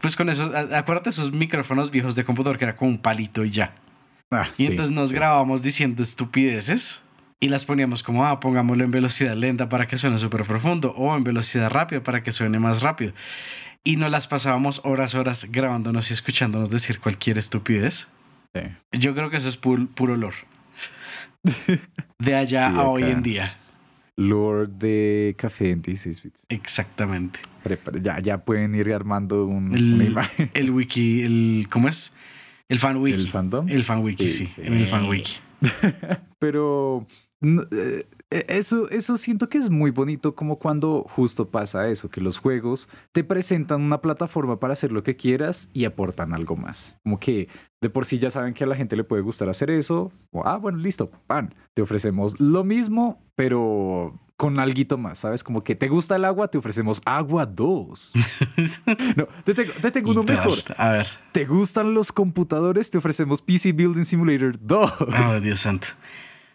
Pues 0.00 0.16
con 0.16 0.28
esos, 0.28 0.52
a- 0.54 0.78
acuérdate 0.78 1.10
esos 1.10 1.32
micrófonos 1.32 1.90
viejos 1.90 2.14
de 2.16 2.24
computador 2.24 2.58
que 2.58 2.64
era 2.64 2.76
con 2.76 2.88
un 2.88 2.98
palito 2.98 3.44
y 3.44 3.50
ya. 3.50 3.74
Ah, 4.30 4.46
Y 4.56 4.64
sí, 4.64 4.66
entonces 4.66 4.94
nos 4.94 5.10
sí. 5.10 5.14
grabábamos 5.14 5.62
diciendo 5.62 6.02
estupideces 6.02 7.02
y 7.38 7.48
las 7.48 7.64
poníamos 7.64 8.02
como, 8.02 8.24
ah, 8.24 8.40
pongámoslo 8.40 8.82
en 8.84 8.90
velocidad 8.90 9.34
lenta 9.36 9.68
para 9.68 9.86
que 9.86 9.96
suene 9.98 10.16
súper 10.18 10.44
profundo 10.44 10.92
o 10.96 11.14
en 11.16 11.22
velocidad 11.24 11.70
rápida 11.70 12.02
para 12.02 12.22
que 12.22 12.32
suene 12.32 12.58
más 12.58 12.80
rápido. 12.82 13.12
Y 13.84 13.96
nos 13.96 14.10
las 14.10 14.26
pasábamos 14.28 14.80
horas, 14.84 15.14
horas 15.14 15.46
grabándonos 15.50 16.10
y 16.10 16.14
escuchándonos 16.14 16.70
decir 16.70 16.98
cualquier 17.00 17.36
estupidez. 17.38 18.08
Sí. 18.54 18.60
Yo 18.92 19.14
creo 19.14 19.28
que 19.28 19.36
eso 19.38 19.48
es 19.48 19.60
pur- 19.60 19.88
puro 19.88 20.14
olor. 20.14 20.34
De 22.18 22.34
allá 22.36 22.68
a 22.68 22.82
hoy 22.88 23.02
en 23.04 23.22
día. 23.22 23.56
Lord 24.16 24.70
de 24.78 25.34
café 25.38 25.70
en 25.70 25.82
16 25.82 26.22
bits. 26.22 26.46
Exactamente. 26.48 27.40
Prepara- 27.64 28.00
Ya, 28.02 28.18
ya 28.20 28.44
pueden 28.44 28.74
ir 28.74 28.92
armando 28.92 29.46
un- 29.46 29.74
El- 29.74 29.94
una 29.94 30.04
imagen. 30.04 30.50
El 30.54 30.70
wiki, 30.70 31.22
el, 31.22 31.66
¿cómo 31.70 31.88
es? 31.88 32.12
El 32.68 32.78
fan 32.78 32.96
wiki. 32.98 33.20
¿El 33.20 33.28
fandom? 33.28 33.68
El 33.68 33.84
fan 33.84 34.00
wiki, 34.02 34.28
Sí, 34.28 34.46
sí. 34.46 34.54
sí. 34.54 34.62
En 34.64 34.74
el 34.74 34.86
fan 34.86 35.08
wiki. 35.08 35.32
Pero 36.38 37.06
no, 37.40 37.62
eh, 37.70 38.06
eso, 38.48 38.88
eso 38.90 39.16
siento 39.16 39.48
que 39.48 39.58
es 39.58 39.70
muy 39.70 39.90
bonito 39.90 40.34
como 40.34 40.58
cuando 40.58 41.04
justo 41.08 41.48
pasa 41.48 41.88
eso, 41.88 42.08
que 42.08 42.20
los 42.20 42.38
juegos 42.38 42.88
te 43.12 43.24
presentan 43.24 43.82
una 43.82 44.00
plataforma 44.00 44.58
para 44.58 44.72
hacer 44.72 44.92
lo 44.92 45.02
que 45.02 45.16
quieras 45.16 45.68
y 45.72 45.84
aportan 45.84 46.32
algo 46.32 46.56
más. 46.56 46.96
Como 47.02 47.18
que 47.18 47.48
de 47.80 47.90
por 47.90 48.06
sí 48.06 48.18
ya 48.18 48.30
saben 48.30 48.54
que 48.54 48.64
a 48.64 48.66
la 48.66 48.76
gente 48.76 48.96
le 48.96 49.04
puede 49.04 49.22
gustar 49.22 49.48
hacer 49.48 49.70
eso. 49.70 50.12
O, 50.30 50.46
ah, 50.46 50.56
bueno, 50.56 50.78
listo, 50.78 51.10
pan. 51.26 51.54
Te 51.74 51.82
ofrecemos 51.82 52.40
lo 52.40 52.64
mismo, 52.64 53.20
pero 53.34 54.18
con 54.36 54.58
alguito 54.58 54.98
más, 54.98 55.18
¿sabes? 55.18 55.44
Como 55.44 55.62
que 55.62 55.74
te 55.74 55.88
gusta 55.88 56.16
el 56.16 56.24
agua, 56.24 56.48
te 56.48 56.58
ofrecemos 56.58 57.00
agua 57.04 57.46
2. 57.46 58.12
no, 59.16 59.28
te 59.44 59.54
tengo, 59.54 59.72
te 59.80 59.90
tengo 59.90 60.10
uno 60.10 60.22
mejor. 60.22 60.58
A 60.76 60.90
ver. 60.90 61.06
¿Te 61.32 61.44
gustan 61.44 61.94
los 61.94 62.12
computadores? 62.12 62.90
Te 62.90 62.98
ofrecemos 62.98 63.42
PC 63.42 63.72
Building 63.72 64.04
Simulator 64.04 64.54
2 64.60 64.92
Oh, 65.00 65.40
Dios 65.40 65.60
santo. 65.60 65.88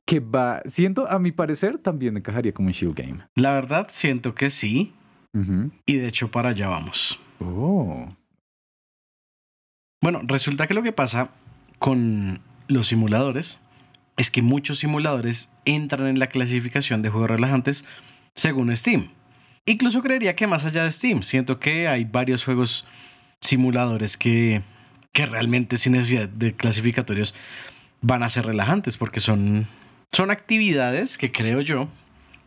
Que 0.08 0.22
va, 0.22 0.62
siento, 0.66 1.08
a 1.12 1.20
mi 1.20 1.34
parecer, 1.34 1.80
también 1.80 2.16
encajaría 2.16 2.54
como 2.54 2.70
un 2.70 2.74
shield 2.74 2.96
game. 2.96 3.28
La 3.36 3.52
verdad, 3.52 3.88
siento 3.92 4.34
que 4.34 4.50
sí. 4.50 4.94
Y 5.86 5.98
de 5.98 6.08
hecho, 6.08 6.32
para 6.32 6.50
allá 6.50 6.70
vamos. 6.70 7.20
Oh. 7.40 8.08
Bueno, 10.02 10.22
resulta 10.24 10.66
que 10.66 10.74
lo 10.74 10.82
que 10.82 10.94
pasa 10.94 11.30
con 11.78 12.40
los 12.68 12.88
simuladores 12.88 13.60
es 14.16 14.32
que 14.32 14.42
muchos 14.42 14.80
simuladores 14.80 15.50
entran 15.66 16.08
en 16.08 16.18
la 16.18 16.28
clasificación 16.28 17.04
de 17.04 17.10
juegos 17.10 17.30
relajantes 17.30 17.86
según 18.34 18.76
Steam. 18.76 19.10
Incluso 19.66 20.02
creería 20.02 20.36
que 20.36 20.48
más 20.48 20.66
allá 20.66 20.86
de 20.86 20.92
Steam, 20.92 21.22
siento 21.22 21.60
que 21.60 21.88
hay 21.88 22.06
varios 22.06 22.46
juegos 22.46 22.88
simuladores 23.42 24.18
que, 24.18 24.64
que 25.12 25.26
realmente 25.28 25.78
sin 25.78 25.92
necesidad 25.92 26.30
de 26.30 26.56
clasificatorios 26.56 27.36
van 28.02 28.24
a 28.24 28.30
ser 28.30 28.46
relajantes 28.46 28.98
porque 28.98 29.20
son, 29.20 29.68
son 30.12 30.32
actividades 30.32 31.18
que 31.18 31.32
creo 31.32 31.62
yo 31.62 31.90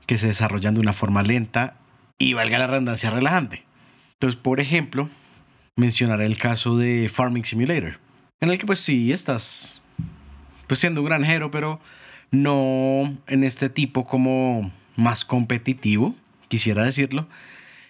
que 0.07 0.19
se 0.19 0.27
desarrollan 0.27 0.75
de 0.75 0.81
una 0.81 0.93
forma 0.93 1.23
lenta 1.23 1.77
y 2.19 2.35
valga 2.35 2.59
la 2.59 2.67
redundancia 2.67 3.11
relajante. 3.11 3.65
Entonces, 4.15 4.39
por 4.41 4.61
ejemplo, 4.61 5.09
mencionaré 5.77 6.27
el 6.27 6.37
caso 6.37 6.77
de 6.77 7.09
Farming 7.09 7.45
Simulator, 7.45 7.99
en 8.41 8.51
el 8.51 8.59
que 8.59 8.67
pues 8.67 8.81
sí 8.81 9.13
estás 9.13 9.81
pues 10.67 10.81
siendo 10.81 11.01
un 11.01 11.07
granjero, 11.07 11.51
pero 11.51 11.81
no 12.31 13.17
en 13.27 13.45
este 13.45 13.69
tipo 13.69 14.07
como 14.07 14.73
más 14.97 15.25
competitivo, 15.25 16.15
quisiera 16.49 16.85
decirlo, 16.85 17.29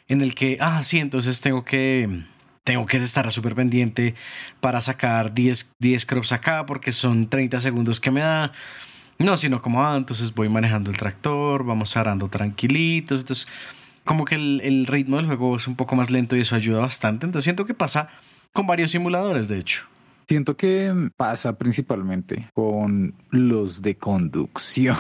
en 0.09 0.23
el 0.23 0.35
que, 0.35 0.57
ah, 0.61 0.83
sí, 0.85 0.99
entonces 0.99 1.41
tengo 1.41 1.65
que 1.65 2.25
tengo 2.65 2.87
que 2.87 2.99
estar 2.99 3.31
súper 3.33 3.55
pendiente 3.55 4.15
para 4.61 4.81
sacar 4.81 5.35
10, 5.35 5.73
10 5.79 6.07
crops 6.07 6.33
acá 6.33 6.67
porque 6.67 6.93
son 6.93 7.29
30 7.29 7.59
segundos 7.61 8.01
que 8.01 8.11
me 8.11 8.21
da. 8.21 8.53
No, 9.21 9.37
sino 9.37 9.61
como, 9.61 9.85
ah, 9.85 9.97
entonces 9.97 10.35
voy 10.35 10.49
manejando 10.49 10.91
el 10.91 10.97
tractor, 10.97 11.63
vamos 11.65 11.95
arando 11.97 12.29
tranquilitos. 12.29 13.21
Entonces, 13.21 13.47
como 14.05 14.25
que 14.25 14.35
el, 14.35 14.63
el 14.63 14.87
ritmo 14.87 15.19
del 15.19 15.27
juego 15.27 15.57
es 15.57 15.69
un 15.69 15.77
poco 15.77 15.95
más 15.95 16.11
lento 16.11 16.37
y 16.37 16.41
eso 16.41 16.57
ayuda 16.57 16.81
bastante. 16.81 17.27
Entonces, 17.27 17.45
siento 17.45 17.67
que 17.67 17.75
pasa 17.75 18.09
con 18.53 18.67
varios 18.67 18.93
simuladores, 18.93 19.49
de 19.49 19.59
hecho. 19.59 19.85
Siento 20.27 20.57
que 20.57 21.11
pasa 21.17 21.59
principalmente 21.59 22.49
con 22.55 23.15
los 23.31 23.83
de 23.83 23.97
conducción. 23.97 24.97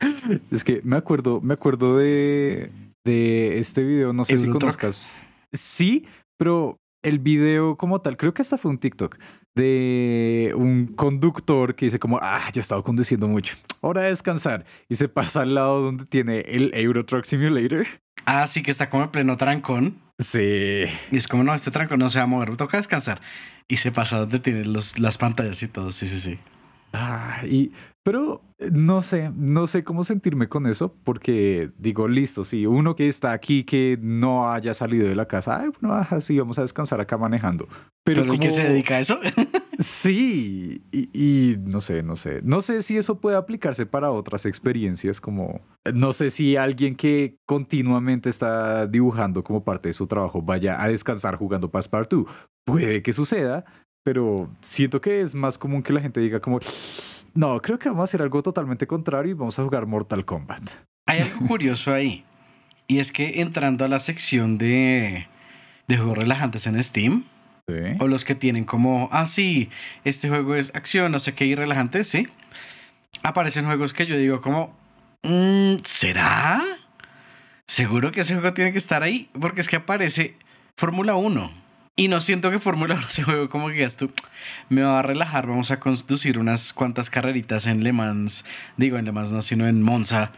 es 0.50 0.64
que 0.64 0.80
me 0.82 0.96
acuerdo, 0.96 1.40
me 1.40 1.54
acuerdo 1.54 1.98
de, 1.98 2.72
de 3.04 3.58
este 3.58 3.84
video, 3.84 4.12
no 4.12 4.24
sé 4.24 4.36
si 4.36 4.48
conozcas. 4.48 5.20
Sí, 5.52 6.06
pero 6.38 6.78
el 7.02 7.18
video 7.20 7.76
como 7.76 8.00
tal, 8.00 8.16
creo 8.16 8.34
que 8.34 8.42
hasta 8.42 8.58
fue 8.58 8.70
un 8.70 8.78
TikTok 8.78 9.18
de 9.54 10.52
un 10.56 10.86
conductor 10.86 11.74
que 11.74 11.86
dice 11.86 11.98
como, 11.98 12.18
ah, 12.22 12.42
ya 12.52 12.58
he 12.58 12.60
estado 12.60 12.82
conduciendo 12.82 13.28
mucho, 13.28 13.56
hora 13.80 14.02
de 14.02 14.08
descansar. 14.08 14.64
Y 14.88 14.96
se 14.96 15.08
pasa 15.08 15.42
al 15.42 15.54
lado 15.54 15.80
donde 15.80 16.06
tiene 16.06 16.40
el 16.40 16.72
Euro 16.74 17.04
Truck 17.04 17.24
Simulator. 17.24 17.86
Ah, 18.26 18.46
sí 18.46 18.62
que 18.62 18.70
está 18.70 18.90
como 18.90 19.04
en 19.04 19.10
pleno 19.10 19.36
trancón. 19.36 20.00
Sí. 20.18 20.84
Y 21.10 21.16
es 21.16 21.28
como, 21.28 21.44
no, 21.44 21.54
este 21.54 21.70
trancón 21.70 21.98
no 21.98 22.10
se 22.10 22.18
va 22.18 22.24
a 22.24 22.28
mover, 22.28 22.50
me 22.50 22.56
toca 22.56 22.76
descansar. 22.76 23.20
Y 23.68 23.76
se 23.76 23.92
pasa 23.92 24.18
donde 24.18 24.40
tiene 24.40 24.64
los, 24.64 24.98
las 24.98 25.18
pantallas 25.18 25.62
y 25.62 25.68
todo. 25.68 25.92
Sí, 25.92 26.06
sí, 26.06 26.20
sí. 26.20 26.38
Ah, 26.96 27.42
y, 27.44 27.72
pero 28.04 28.40
eh, 28.58 28.70
no 28.72 29.02
sé, 29.02 29.32
no 29.34 29.66
sé 29.66 29.82
cómo 29.82 30.04
sentirme 30.04 30.48
con 30.48 30.68
eso, 30.68 30.94
porque 31.02 31.70
digo, 31.76 32.06
listo, 32.06 32.44
si 32.44 32.66
uno 32.66 32.94
que 32.94 33.08
está 33.08 33.32
aquí 33.32 33.64
que 33.64 33.98
no 34.00 34.48
haya 34.52 34.74
salido 34.74 35.08
de 35.08 35.16
la 35.16 35.26
casa, 35.26 35.60
ay, 35.60 35.70
bueno, 35.80 35.96
ajá, 35.96 36.20
sí, 36.20 36.38
vamos 36.38 36.56
a 36.58 36.62
descansar 36.62 37.00
acá 37.00 37.18
manejando. 37.18 37.66
Pero, 38.04 38.22
Pero, 38.22 38.34
el 38.34 38.38
que 38.38 38.50
se 38.50 38.62
dedica 38.68 38.96
a 38.96 39.00
eso. 39.00 39.18
Sí, 39.80 40.84
y, 40.92 41.10
y 41.12 41.56
no 41.58 41.80
sé, 41.80 42.04
no 42.04 42.14
sé. 42.14 42.40
No 42.44 42.60
sé 42.60 42.80
si 42.82 42.96
eso 42.96 43.20
puede 43.20 43.36
aplicarse 43.36 43.86
para 43.86 44.12
otras 44.12 44.46
experiencias, 44.46 45.20
como 45.20 45.62
no 45.92 46.12
sé 46.12 46.30
si 46.30 46.54
alguien 46.54 46.94
que 46.94 47.38
continuamente 47.44 48.28
está 48.28 48.86
dibujando 48.86 49.42
como 49.42 49.64
parte 49.64 49.88
de 49.88 49.92
su 49.92 50.06
trabajo 50.06 50.42
vaya 50.42 50.80
a 50.80 50.88
descansar 50.88 51.36
jugando 51.36 51.72
Passepartout. 51.72 52.28
Puede 52.64 53.02
que 53.02 53.12
suceda, 53.12 53.64
pero 54.04 54.48
siento 54.60 55.00
que 55.00 55.20
es 55.22 55.34
más 55.34 55.58
común 55.58 55.82
que 55.82 55.92
la 55.92 56.00
gente 56.00 56.20
diga 56.20 56.38
como, 56.40 56.60
no, 57.34 57.60
creo 57.60 57.78
que 57.78 57.88
vamos 57.88 58.02
a 58.02 58.04
hacer 58.04 58.22
algo 58.22 58.42
totalmente 58.42 58.86
contrario 58.86 59.32
y 59.32 59.34
vamos 59.34 59.58
a 59.58 59.64
jugar 59.64 59.86
Mortal 59.86 60.24
Kombat. 60.24 60.62
Hay 61.06 61.20
algo 61.20 61.46
curioso 61.48 61.92
ahí. 61.92 62.24
Y 62.86 62.98
es 63.00 63.10
que 63.12 63.40
entrando 63.40 63.84
a 63.84 63.88
la 63.88 63.98
sección 63.98 64.58
de, 64.58 65.26
de 65.88 65.96
juegos 65.96 66.18
relajantes 66.18 66.66
en 66.68 66.82
Steam, 66.84 67.24
Sí. 67.66 67.72
o 67.98 68.08
los 68.08 68.26
que 68.26 68.34
tienen 68.34 68.64
como, 68.66 69.08
ah, 69.10 69.24
sí, 69.24 69.70
este 70.04 70.28
juego 70.28 70.54
es 70.54 70.70
acción, 70.74 71.10
no 71.12 71.18
sé 71.18 71.32
qué, 71.34 71.46
y 71.46 71.54
relajante, 71.54 72.04
sí. 72.04 72.26
Aparecen 73.22 73.64
juegos 73.64 73.94
que 73.94 74.04
yo 74.04 74.18
digo 74.18 74.42
como, 74.42 74.76
"Mm, 75.22 75.76
¿será? 75.82 76.62
Seguro 77.66 78.12
que 78.12 78.20
ese 78.20 78.34
juego 78.34 78.52
tiene 78.52 78.72
que 78.72 78.76
estar 78.76 79.02
ahí, 79.02 79.30
porque 79.40 79.62
es 79.62 79.68
que 79.68 79.76
aparece 79.76 80.36
Fórmula 80.76 81.14
1. 81.14 81.50
Y 81.96 82.08
no 82.08 82.20
siento 82.20 82.50
que 82.50 82.58
Fórmula 82.58 82.94
1 82.94 83.06
ese 83.06 83.22
juego 83.22 83.48
como 83.48 83.68
que 83.68 83.88
tú, 83.96 84.10
me 84.68 84.82
va 84.82 84.98
a 84.98 85.02
relajar, 85.02 85.46
vamos 85.46 85.70
a 85.70 85.78
conducir 85.78 86.38
unas 86.38 86.72
cuantas 86.72 87.08
carreritas 87.08 87.66
en 87.66 87.84
Le 87.84 87.92
Mans, 87.92 88.44
digo 88.76 88.98
en 88.98 89.04
Le 89.04 89.12
Mans 89.12 89.30
no, 89.30 89.42
sino 89.42 89.68
en 89.68 89.80
Monza, 89.82 90.32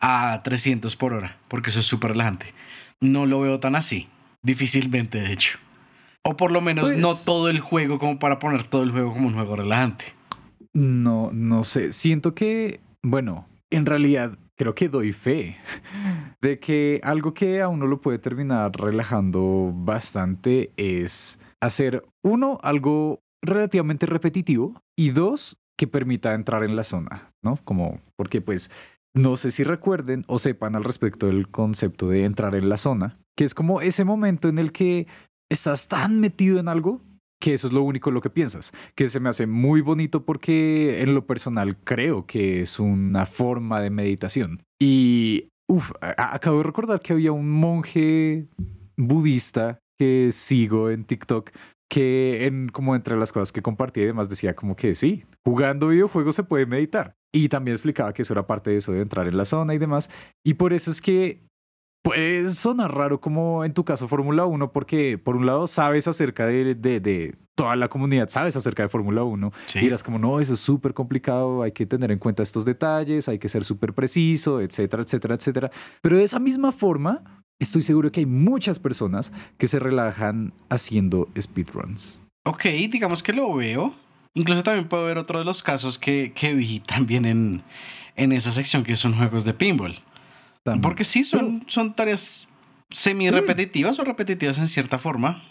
a 0.00 0.40
300 0.42 0.96
por 0.96 1.12
hora, 1.12 1.36
porque 1.48 1.70
eso 1.70 1.80
es 1.80 1.86
súper 1.86 2.10
relajante. 2.12 2.46
No 3.00 3.24
lo 3.26 3.40
veo 3.40 3.58
tan 3.58 3.76
así, 3.76 4.08
difícilmente 4.42 5.20
de 5.20 5.32
hecho. 5.32 5.58
O 6.22 6.36
por 6.36 6.50
lo 6.50 6.60
menos 6.60 6.88
Pues- 6.88 6.98
no 7.00 7.14
todo 7.14 7.50
el 7.50 7.60
juego 7.60 8.00
como 8.00 8.18
para 8.18 8.40
poner 8.40 8.64
todo 8.66 8.82
el 8.82 8.90
juego 8.90 9.12
como 9.12 9.28
un 9.28 9.34
juego 9.34 9.54
relajante. 9.54 10.06
No, 10.72 11.30
no 11.32 11.62
sé. 11.62 11.92
Siento 11.92 12.34
que, 12.34 12.80
bueno, 13.02 13.46
en 13.70 13.86
realidad 13.86 14.36
creo 14.56 14.74
que 14.74 14.88
doy 14.88 15.12
fe 15.12 15.58
de 16.40 16.58
que 16.58 17.00
algo 17.02 17.34
que 17.34 17.62
a 17.62 17.68
uno 17.68 17.86
lo 17.86 18.00
puede 18.00 18.18
terminar 18.18 18.72
relajando 18.72 19.72
bastante 19.74 20.72
es 20.76 21.38
hacer, 21.60 22.04
uno, 22.22 22.58
algo 22.62 23.20
relativamente 23.42 24.06
repetitivo 24.06 24.82
y 24.96 25.10
dos, 25.10 25.58
que 25.78 25.86
permita 25.86 26.34
entrar 26.34 26.64
en 26.64 26.74
la 26.74 26.84
zona, 26.84 27.32
¿no? 27.42 27.58
Como, 27.64 28.00
porque 28.16 28.40
pues 28.40 28.70
no 29.14 29.36
sé 29.36 29.50
si 29.50 29.62
recuerden 29.62 30.24
o 30.26 30.38
sepan 30.38 30.74
al 30.74 30.84
respecto 30.84 31.26
del 31.26 31.48
concepto 31.48 32.08
de 32.08 32.24
entrar 32.24 32.54
en 32.54 32.68
la 32.68 32.78
zona, 32.78 33.18
que 33.36 33.44
es 33.44 33.54
como 33.54 33.80
ese 33.80 34.04
momento 34.04 34.48
en 34.48 34.58
el 34.58 34.72
que 34.72 35.06
estás 35.50 35.88
tan 35.88 36.18
metido 36.18 36.58
en 36.58 36.68
algo 36.68 37.02
que 37.40 37.54
eso 37.54 37.66
es 37.66 37.72
lo 37.72 37.82
único 37.82 38.10
en 38.10 38.14
lo 38.14 38.20
que 38.20 38.30
piensas, 38.30 38.72
que 38.94 39.08
se 39.08 39.20
me 39.20 39.28
hace 39.28 39.46
muy 39.46 39.80
bonito 39.80 40.24
porque 40.24 41.02
en 41.02 41.14
lo 41.14 41.26
personal 41.26 41.76
creo 41.78 42.26
que 42.26 42.60
es 42.60 42.78
una 42.80 43.26
forma 43.26 43.80
de 43.80 43.90
meditación. 43.90 44.62
Y, 44.80 45.48
uff, 45.68 45.92
acabo 46.00 46.58
de 46.58 46.64
recordar 46.64 47.00
que 47.00 47.12
había 47.12 47.32
un 47.32 47.50
monje 47.50 48.48
budista 48.96 49.80
que 49.98 50.30
sigo 50.30 50.90
en 50.90 51.04
TikTok 51.04 51.50
que 51.88 52.46
en 52.46 52.68
como 52.68 52.96
entre 52.96 53.16
las 53.16 53.32
cosas 53.32 53.52
que 53.52 53.62
compartí 53.62 54.00
y 54.00 54.06
decía 54.06 54.54
como 54.54 54.74
que 54.74 54.94
sí, 54.94 55.24
jugando 55.44 55.88
videojuegos 55.88 56.34
se 56.34 56.42
puede 56.42 56.66
meditar. 56.66 57.14
Y 57.32 57.48
también 57.48 57.74
explicaba 57.74 58.12
que 58.12 58.22
eso 58.22 58.32
era 58.32 58.46
parte 58.46 58.70
de 58.70 58.78
eso 58.78 58.92
de 58.92 59.02
entrar 59.02 59.28
en 59.28 59.36
la 59.36 59.44
zona 59.44 59.74
y 59.74 59.78
demás. 59.78 60.10
Y 60.44 60.54
por 60.54 60.72
eso 60.72 60.90
es 60.90 61.00
que 61.00 61.45
puede 62.06 62.52
sonar 62.52 62.94
raro 62.94 63.20
como 63.20 63.64
en 63.64 63.74
tu 63.74 63.84
caso 63.84 64.06
Fórmula 64.06 64.46
1, 64.46 64.70
porque 64.70 65.18
por 65.18 65.34
un 65.34 65.44
lado 65.44 65.66
sabes 65.66 66.06
acerca 66.06 66.46
de, 66.46 66.76
de, 66.76 67.34
toda 67.56 67.74
la 67.74 67.88
comunidad, 67.88 68.28
sabes 68.28 68.54
acerca 68.54 68.84
de 68.84 68.88
Fórmula 68.88 69.24
1. 69.24 69.52
Y 69.74 69.78
dirás 69.80 70.04
como, 70.04 70.16
no, 70.16 70.38
eso 70.38 70.54
es 70.54 70.60
súper 70.60 70.94
complicado, 70.94 71.62
hay 71.62 71.72
que 71.72 71.84
tener 71.84 72.12
en 72.12 72.20
cuenta 72.20 72.44
estos 72.44 72.64
detalles, 72.64 73.28
hay 73.28 73.40
que 73.40 73.48
ser 73.48 73.64
súper 73.64 73.92
preciso, 73.92 74.60
etcétera, 74.60 75.02
etcétera, 75.02 75.34
etcétera. 75.34 75.70
Pero 76.00 76.18
de 76.18 76.22
esa 76.22 76.38
misma 76.38 76.70
forma, 76.70 77.42
estoy 77.58 77.82
seguro 77.82 78.12
que 78.12 78.20
hay 78.20 78.26
muchas 78.26 78.78
personas 78.78 79.32
que 79.58 79.66
se 79.66 79.80
relajan 79.80 80.52
haciendo 80.68 81.28
speedruns. 81.36 82.20
Ok, 82.44 82.66
digamos 82.88 83.20
que 83.20 83.32
lo 83.32 83.52
veo. 83.52 83.92
Incluso 84.34 84.62
también 84.62 84.86
puedo 84.86 85.06
ver 85.06 85.18
otro 85.18 85.40
de 85.40 85.44
los 85.44 85.60
casos 85.64 85.98
que, 85.98 86.32
que 86.36 86.54
vi 86.54 86.78
también 86.78 87.24
en, 87.24 87.62
en 88.14 88.30
esa 88.30 88.52
sección 88.52 88.84
que 88.84 88.94
son 88.94 89.16
juegos 89.16 89.44
de 89.44 89.54
pinball. 89.54 89.96
Porque 90.82 91.04
sí, 91.04 91.24
son, 91.24 91.64
son 91.68 91.94
tareas 91.94 92.48
semi-repetitivas 92.90 93.98
o 93.98 94.04
repetitivas 94.04 94.58
en 94.58 94.68
cierta 94.68 94.98
forma. 94.98 95.42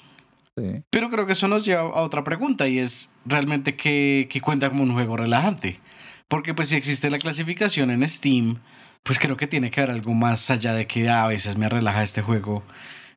Sí. 0.58 0.84
Pero 0.90 1.10
creo 1.10 1.26
que 1.26 1.34
eso 1.34 1.48
nos 1.48 1.66
lleva 1.66 1.82
a 1.82 2.02
otra 2.02 2.24
pregunta 2.24 2.68
y 2.68 2.80
es 2.80 3.10
realmente 3.26 3.76
qué, 3.76 4.28
cuenta 4.44 4.70
como 4.70 4.84
un 4.84 4.94
juego 4.94 5.18
relajante. 5.18 5.80
Porque 6.28 6.54
pues 6.54 6.70
si 6.70 6.76
existe 6.76 7.10
la 7.10 7.20
clasificación 7.20 7.92
en 7.92 8.08
Steam, 8.08 8.60
pues 9.04 9.20
creo 9.20 9.38
que 9.38 9.48
tiene 9.48 9.70
que 9.70 9.82
haber 9.82 9.96
algo 9.96 10.14
más 10.14 10.50
allá 10.50 10.74
de 10.74 10.88
que 10.88 11.08
a 11.10 11.28
veces 11.28 11.58
me 11.58 11.70
relaja 11.70 12.04
este 12.04 12.22
juego 12.22 12.64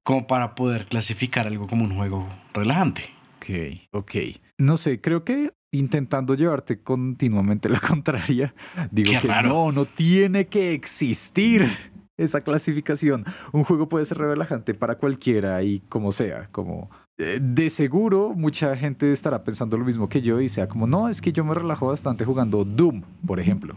como 0.03 0.27
para 0.27 0.55
poder 0.55 0.87
clasificar 0.87 1.47
algo 1.47 1.67
como 1.67 1.85
un 1.85 1.97
juego 1.97 2.29
relajante. 2.53 3.05
Ok, 3.37 3.51
ok. 3.93 4.15
No 4.59 4.77
sé, 4.77 5.01
creo 5.01 5.25
que 5.25 5.53
intentando 5.73 6.35
llevarte 6.35 6.81
continuamente 6.81 7.69
la 7.69 7.81
contraria, 7.87 8.55
digo 8.91 9.13
que 9.21 9.29
no, 9.29 9.73
no 9.73 9.85
tiene 9.85 10.47
que 10.47 10.73
existir 10.73 11.69
esa 12.17 12.43
clasificación. 12.43 13.25
Un 13.53 13.65
juego 13.65 13.89
puede 13.89 14.05
ser 14.05 14.19
relajante 14.19 14.75
para 14.75 14.97
cualquiera 14.97 15.63
y 15.63 15.81
como 15.89 16.13
sea, 16.13 16.49
como 16.51 16.91
eh, 17.17 17.39
de 17.41 17.71
seguro 17.71 18.35
mucha 18.35 18.77
gente 18.77 19.11
estará 19.11 19.43
pensando 19.43 19.77
lo 19.77 19.85
mismo 19.85 20.09
que 20.09 20.21
yo 20.21 20.41
y 20.41 20.49
sea 20.49 20.69
como, 20.69 20.87
no, 20.87 21.09
es 21.09 21.21
que 21.21 21.33
yo 21.33 21.45
me 21.45 21.55
relajo 21.55 21.87
bastante 21.87 22.25
jugando 22.25 22.65
Doom, 22.65 23.03
por 23.27 23.41
ejemplo. 23.41 23.75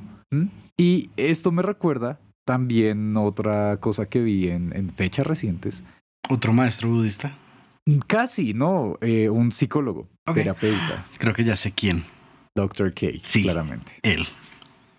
Y 0.78 1.10
esto 1.18 1.52
me 1.52 1.62
recuerda 1.62 2.20
también 2.46 3.16
otra 3.18 3.78
cosa 3.78 4.08
que 4.08 4.22
vi 4.22 4.50
en, 4.50 4.90
fechas 4.92 5.28
recientes. 5.28 5.84
¿Otro 6.30 6.54
maestro 6.54 6.90
budista? 6.90 7.38
Casi, 8.08 8.54
no, 8.54 8.98
eh, 9.02 9.30
un 9.30 9.52
psicólogo, 9.52 10.08
terapeuta. 10.34 11.08
Creo 11.18 11.34
que 11.34 11.44
ya 11.44 11.56
sé 11.56 11.72
quién. 11.72 12.04
Dr. 12.56 12.94
K, 12.94 13.08
sí, 13.22 13.44
claramente. 13.44 13.94
Él. 14.04 14.26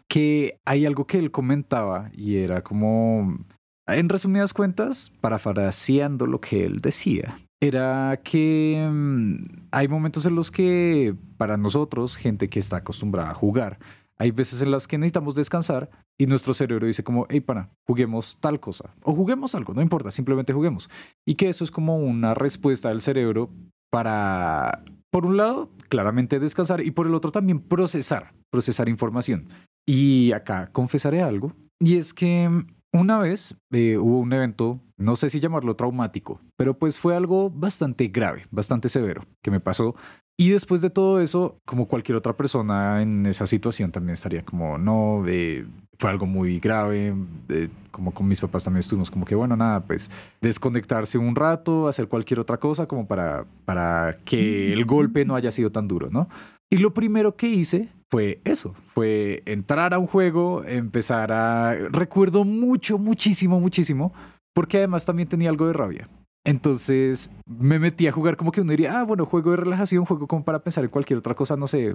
Que 0.09 0.59
hay 0.65 0.85
algo 0.85 1.07
que 1.07 1.19
él 1.19 1.31
comentaba 1.31 2.11
y 2.13 2.37
era 2.37 2.63
como, 2.63 3.39
en 3.87 4.09
resumidas 4.09 4.53
cuentas, 4.53 5.13
parafraseando 5.21 6.27
lo 6.27 6.41
que 6.41 6.65
él 6.65 6.81
decía, 6.81 7.41
era 7.61 8.21
que 8.25 8.89
mm, 8.91 9.69
hay 9.71 9.89
momentos 9.89 10.27
en 10.27 10.35
los 10.35 10.51
que 10.51 11.15
para 11.37 11.57
nosotros, 11.57 12.17
gente 12.17 12.49
que 12.49 12.59
está 12.59 12.79
acostumbrada 12.79 13.31
a 13.31 13.35
jugar, 13.35 13.79
hay 14.19 14.31
veces 14.31 14.63
en 14.63 14.71
las 14.71 14.87
que 14.87 14.99
necesitamos 14.99 15.35
descansar 15.35 15.91
y 16.19 16.27
nuestro 16.27 16.55
cerebro 16.55 16.87
dice 16.87 17.03
como, 17.03 17.27
hey, 17.29 17.41
pana, 17.41 17.71
juguemos 17.87 18.39
tal 18.41 18.61
cosa. 18.61 18.95
O 19.03 19.13
juguemos 19.13 19.55
algo, 19.55 19.75
no 19.75 19.83
importa, 19.83 20.11
simplemente 20.11 20.53
juguemos. 20.53 20.91
Y 21.27 21.35
que 21.35 21.49
eso 21.49 21.65
es 21.65 21.71
como 21.71 21.97
una 21.97 22.35
respuesta 22.35 22.91
del 22.91 23.01
cerebro 23.01 23.51
para, 23.91 24.85
por 25.11 25.27
un 25.27 25.37
lado, 25.37 25.71
claramente 25.89 26.39
descansar 26.39 26.81
y 26.81 26.91
por 26.91 27.07
el 27.07 27.15
otro 27.15 27.33
también 27.33 27.61
procesar, 27.61 28.33
procesar 28.51 28.89
información. 28.89 29.49
Y 29.87 30.33
acá 30.33 30.69
confesaré 30.73 31.23
algo. 31.23 31.53
Y 31.81 31.97
es 31.97 32.15
que 32.15 32.49
una 32.93 33.19
vez 33.19 33.57
eh, 33.73 33.97
hubo 33.99 34.21
un 34.21 34.33
evento, 34.33 34.81
no 34.99 35.17
sé 35.17 35.31
si 35.31 35.41
llamarlo 35.41 35.77
traumático, 35.77 36.41
pero 36.57 36.79
pues 36.79 36.99
fue 36.99 37.17
algo 37.17 37.51
bastante 37.51 38.09
grave, 38.09 38.47
bastante 38.51 38.89
severo, 38.89 39.25
que 39.43 39.51
me 39.51 39.61
pasó 39.61 39.97
y 40.43 40.51
después 40.51 40.81
de 40.81 40.91
todo 40.91 41.21
eso, 41.21 41.61
como 41.65 41.87
cualquier 41.87 42.17
otra 42.17 42.37
persona 42.37 43.01
en 43.01 43.27
esa 43.27 43.47
situación 43.47 43.93
también 43.93 44.15
estaría 44.15 44.45
como, 44.45 44.77
no, 44.77 45.23
eh, 45.29 45.65
fue 46.01 46.11
algo 46.11 46.27
muy 46.27 46.59
grave, 46.59 47.15
eh, 47.49 47.69
como 47.93 48.13
con 48.13 48.27
mis 48.27 48.41
papás 48.41 48.65
también 48.65 48.81
estuvimos 48.81 49.09
como 49.09 49.25
que, 49.25 49.37
bueno, 49.37 49.57
nada, 49.57 49.85
pues 49.85 50.11
desconectarse 50.41 51.17
un 51.17 51.37
rato, 51.37 51.87
hacer 51.87 52.09
cualquier 52.09 52.41
otra 52.41 52.57
cosa 52.57 52.87
como 52.87 53.07
para, 53.07 53.45
para 53.65 54.19
que 54.25 54.73
el 54.73 54.85
golpe 54.85 55.25
no 55.25 55.37
haya 55.37 55.53
sido 55.53 55.71
tan 55.71 55.87
duro, 55.87 56.11
¿no? 56.11 56.29
Y 56.69 56.79
lo 56.79 56.93
primero 56.93 57.37
que 57.37 57.47
hice 57.47 57.91
fue 58.11 58.41
eso, 58.43 58.75
fue 58.95 59.45
entrar 59.47 59.95
a 59.95 60.01
un 60.01 60.09
juego, 60.09 60.65
empezar 60.65 61.31
a... 61.31 61.77
Recuerdo 61.93 62.43
mucho, 62.43 62.99
muchísimo, 62.99 63.61
muchísimo, 63.61 64.13
porque 64.53 64.79
además 64.79 65.07
también 65.07 65.29
tenía 65.29 65.51
algo 65.51 65.69
de 65.69 65.73
rabia. 65.73 66.09
Entonces 66.45 67.31
me 67.47 67.79
metí 67.79 68.09
a 68.09 68.13
jugar 68.13 68.37
como 68.37 68.51
que 68.51 68.61
uno 68.61 68.73
diría, 68.73 68.99
ah, 68.99 69.05
bueno, 69.05 69.27
juego 69.27 69.53
de 69.53 69.59
relajación, 69.59 70.05
juego 70.05 70.27
como 70.27 70.45
para 70.45 70.63
pensar 70.63 70.83
en 70.83 70.91
cualquier 70.91 71.19
otra 71.19 71.35
cosa, 71.35 71.57
no 71.57 71.67
sé, 71.67 71.95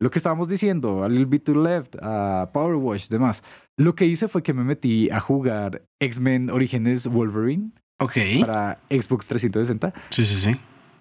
lo 0.00 0.10
que 0.10 0.18
estábamos 0.18 0.48
diciendo, 0.48 1.02
a 1.02 1.08
Little 1.08 1.24
Bit 1.24 1.44
to 1.44 1.54
Left, 1.54 1.96
a 2.00 2.50
Power 2.52 2.76
Wash, 2.76 3.08
demás. 3.08 3.42
Lo 3.76 3.94
que 3.94 4.06
hice 4.06 4.28
fue 4.28 4.42
que 4.42 4.52
me 4.52 4.62
metí 4.62 5.10
a 5.10 5.18
jugar 5.18 5.82
X-Men 6.00 6.50
Orígenes 6.50 7.08
Wolverine. 7.08 7.72
Ok. 7.98 8.14
Para 8.40 8.78
Xbox 8.88 9.26
360. 9.26 9.92
Sí, 10.10 10.24
sí, 10.24 10.34
sí. 10.34 10.56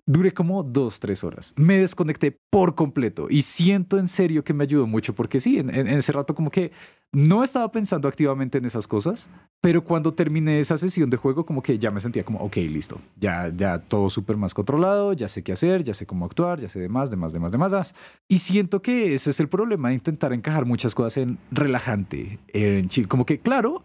Duré 0.10 0.34
como 0.34 0.64
dos, 0.64 1.02
tres 1.02 1.26
horas. 1.26 1.54
Me 1.58 1.80
desconecté 1.80 2.40
por 2.50 2.76
completo 2.76 3.28
y 3.30 3.42
siento 3.42 4.00
en 4.00 4.08
serio 4.08 4.42
que 4.42 4.54
me 4.54 4.64
ayudó 4.64 4.88
mucho 4.88 5.14
porque 5.14 5.42
sí, 5.42 5.60
en, 5.60 5.70
ese 5.70 6.14
rato 6.14 6.34
como 6.34 6.50
que 6.50 6.72
no 7.12 7.44
estaba 7.44 7.70
pensando 7.74 8.08
activamente 8.08 8.58
en 8.58 8.64
esas 8.64 8.88
cosas, 8.88 9.30
pero 9.60 9.84
cuando 9.84 10.14
terminé 10.14 10.62
esa 10.62 10.78
sesión 10.78 11.10
de 11.10 11.18
juego 11.18 11.46
como 11.46 11.62
que 11.62 11.78
ya 11.78 11.92
me 11.92 12.00
sentía 12.00 12.24
como, 12.24 12.40
ok, 12.40 12.56
listo, 12.56 13.02
ya, 13.18 13.52
ya 13.54 13.80
todo 13.80 14.10
súper 14.10 14.38
más 14.38 14.54
controlado, 14.54 15.12
ya 15.12 15.28
sé 15.28 15.44
qué 15.44 15.52
hacer, 15.52 15.84
ya 15.84 15.94
sé 15.94 16.06
cómo 16.06 16.26
actuar, 16.26 16.62
ya 16.62 16.70
sé 16.70 16.80
demás, 16.80 17.12
demás, 17.12 17.34
demás, 17.34 17.52
demás. 17.52 17.94
Y 18.30 18.38
siento 18.38 18.82
que 18.82 19.14
ese 19.14 19.32
es 19.32 19.42
el 19.42 19.50
problema 19.50 19.90
de 19.90 19.96
intentar 19.96 20.32
encajar 20.32 20.64
muchas 20.64 20.96
cosas 20.96 21.18
en 21.18 21.38
relajante, 21.52 22.40
en 22.54 22.88
chill. 22.88 23.10
Como 23.10 23.26
que, 23.26 23.40
claro, 23.40 23.84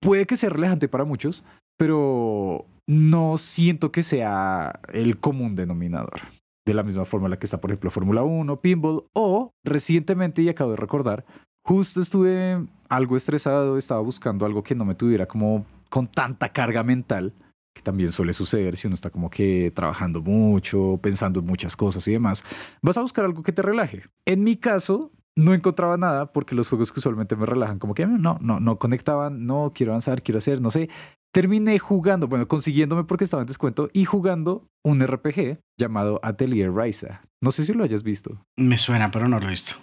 puede 0.00 0.26
que 0.26 0.36
sea 0.36 0.50
relajante 0.50 0.88
para 0.88 1.04
muchos, 1.04 1.44
pero 1.76 2.66
no 2.90 3.38
siento 3.38 3.92
que 3.92 4.02
sea 4.02 4.80
el 4.92 5.20
común 5.20 5.54
denominador. 5.54 6.22
De 6.66 6.74
la 6.74 6.82
misma 6.82 7.04
forma 7.04 7.28
en 7.28 7.30
la 7.30 7.38
que 7.38 7.46
está, 7.46 7.60
por 7.60 7.70
ejemplo, 7.70 7.88
Fórmula 7.88 8.24
1, 8.24 8.60
Pinball, 8.60 9.04
o 9.12 9.52
recientemente, 9.64 10.42
y 10.42 10.48
acabo 10.48 10.72
de 10.72 10.76
recordar, 10.76 11.24
justo 11.64 12.00
estuve 12.00 12.66
algo 12.88 13.16
estresado, 13.16 13.78
estaba 13.78 14.00
buscando 14.00 14.44
algo 14.44 14.64
que 14.64 14.74
no 14.74 14.84
me 14.84 14.96
tuviera 14.96 15.26
como 15.26 15.64
con 15.88 16.08
tanta 16.08 16.48
carga 16.48 16.82
mental, 16.82 17.32
que 17.76 17.82
también 17.82 18.10
suele 18.10 18.32
suceder 18.32 18.76
si 18.76 18.88
uno 18.88 18.94
está 18.94 19.08
como 19.08 19.30
que 19.30 19.70
trabajando 19.72 20.20
mucho, 20.20 20.98
pensando 21.00 21.38
en 21.38 21.46
muchas 21.46 21.76
cosas 21.76 22.08
y 22.08 22.12
demás. 22.12 22.44
Vas 22.82 22.98
a 22.98 23.02
buscar 23.02 23.24
algo 23.24 23.44
que 23.44 23.52
te 23.52 23.62
relaje. 23.62 24.02
En 24.26 24.42
mi 24.42 24.56
caso, 24.56 25.12
no 25.36 25.54
encontraba 25.54 25.96
nada 25.96 26.32
porque 26.32 26.54
los 26.54 26.68
juegos 26.68 26.92
que 26.92 27.00
usualmente 27.00 27.36
me 27.36 27.46
relajan 27.46 27.78
como 27.78 27.94
que 27.94 28.06
no, 28.06 28.38
no, 28.40 28.60
no 28.60 28.78
conectaban, 28.78 29.46
no 29.46 29.72
quiero 29.74 29.92
avanzar, 29.92 30.22
quiero 30.22 30.38
hacer, 30.38 30.60
no 30.60 30.70
sé 30.70 30.88
terminé 31.32 31.78
jugando, 31.78 32.28
bueno, 32.28 32.48
consiguiéndome 32.48 33.04
porque 33.04 33.24
estaba 33.24 33.42
en 33.42 33.46
descuento 33.46 33.88
y 33.92 34.04
jugando 34.04 34.68
un 34.84 35.00
RPG 35.06 35.58
llamado 35.78 36.20
Atelier 36.22 36.72
Ryza. 36.72 37.22
No 37.42 37.52
sé 37.52 37.64
si 37.64 37.72
lo 37.72 37.84
hayas 37.84 38.02
visto. 38.02 38.44
Me 38.56 38.78
suena, 38.78 39.10
pero 39.10 39.28
no 39.28 39.38
lo 39.38 39.46
he 39.46 39.50
visto. 39.50 39.74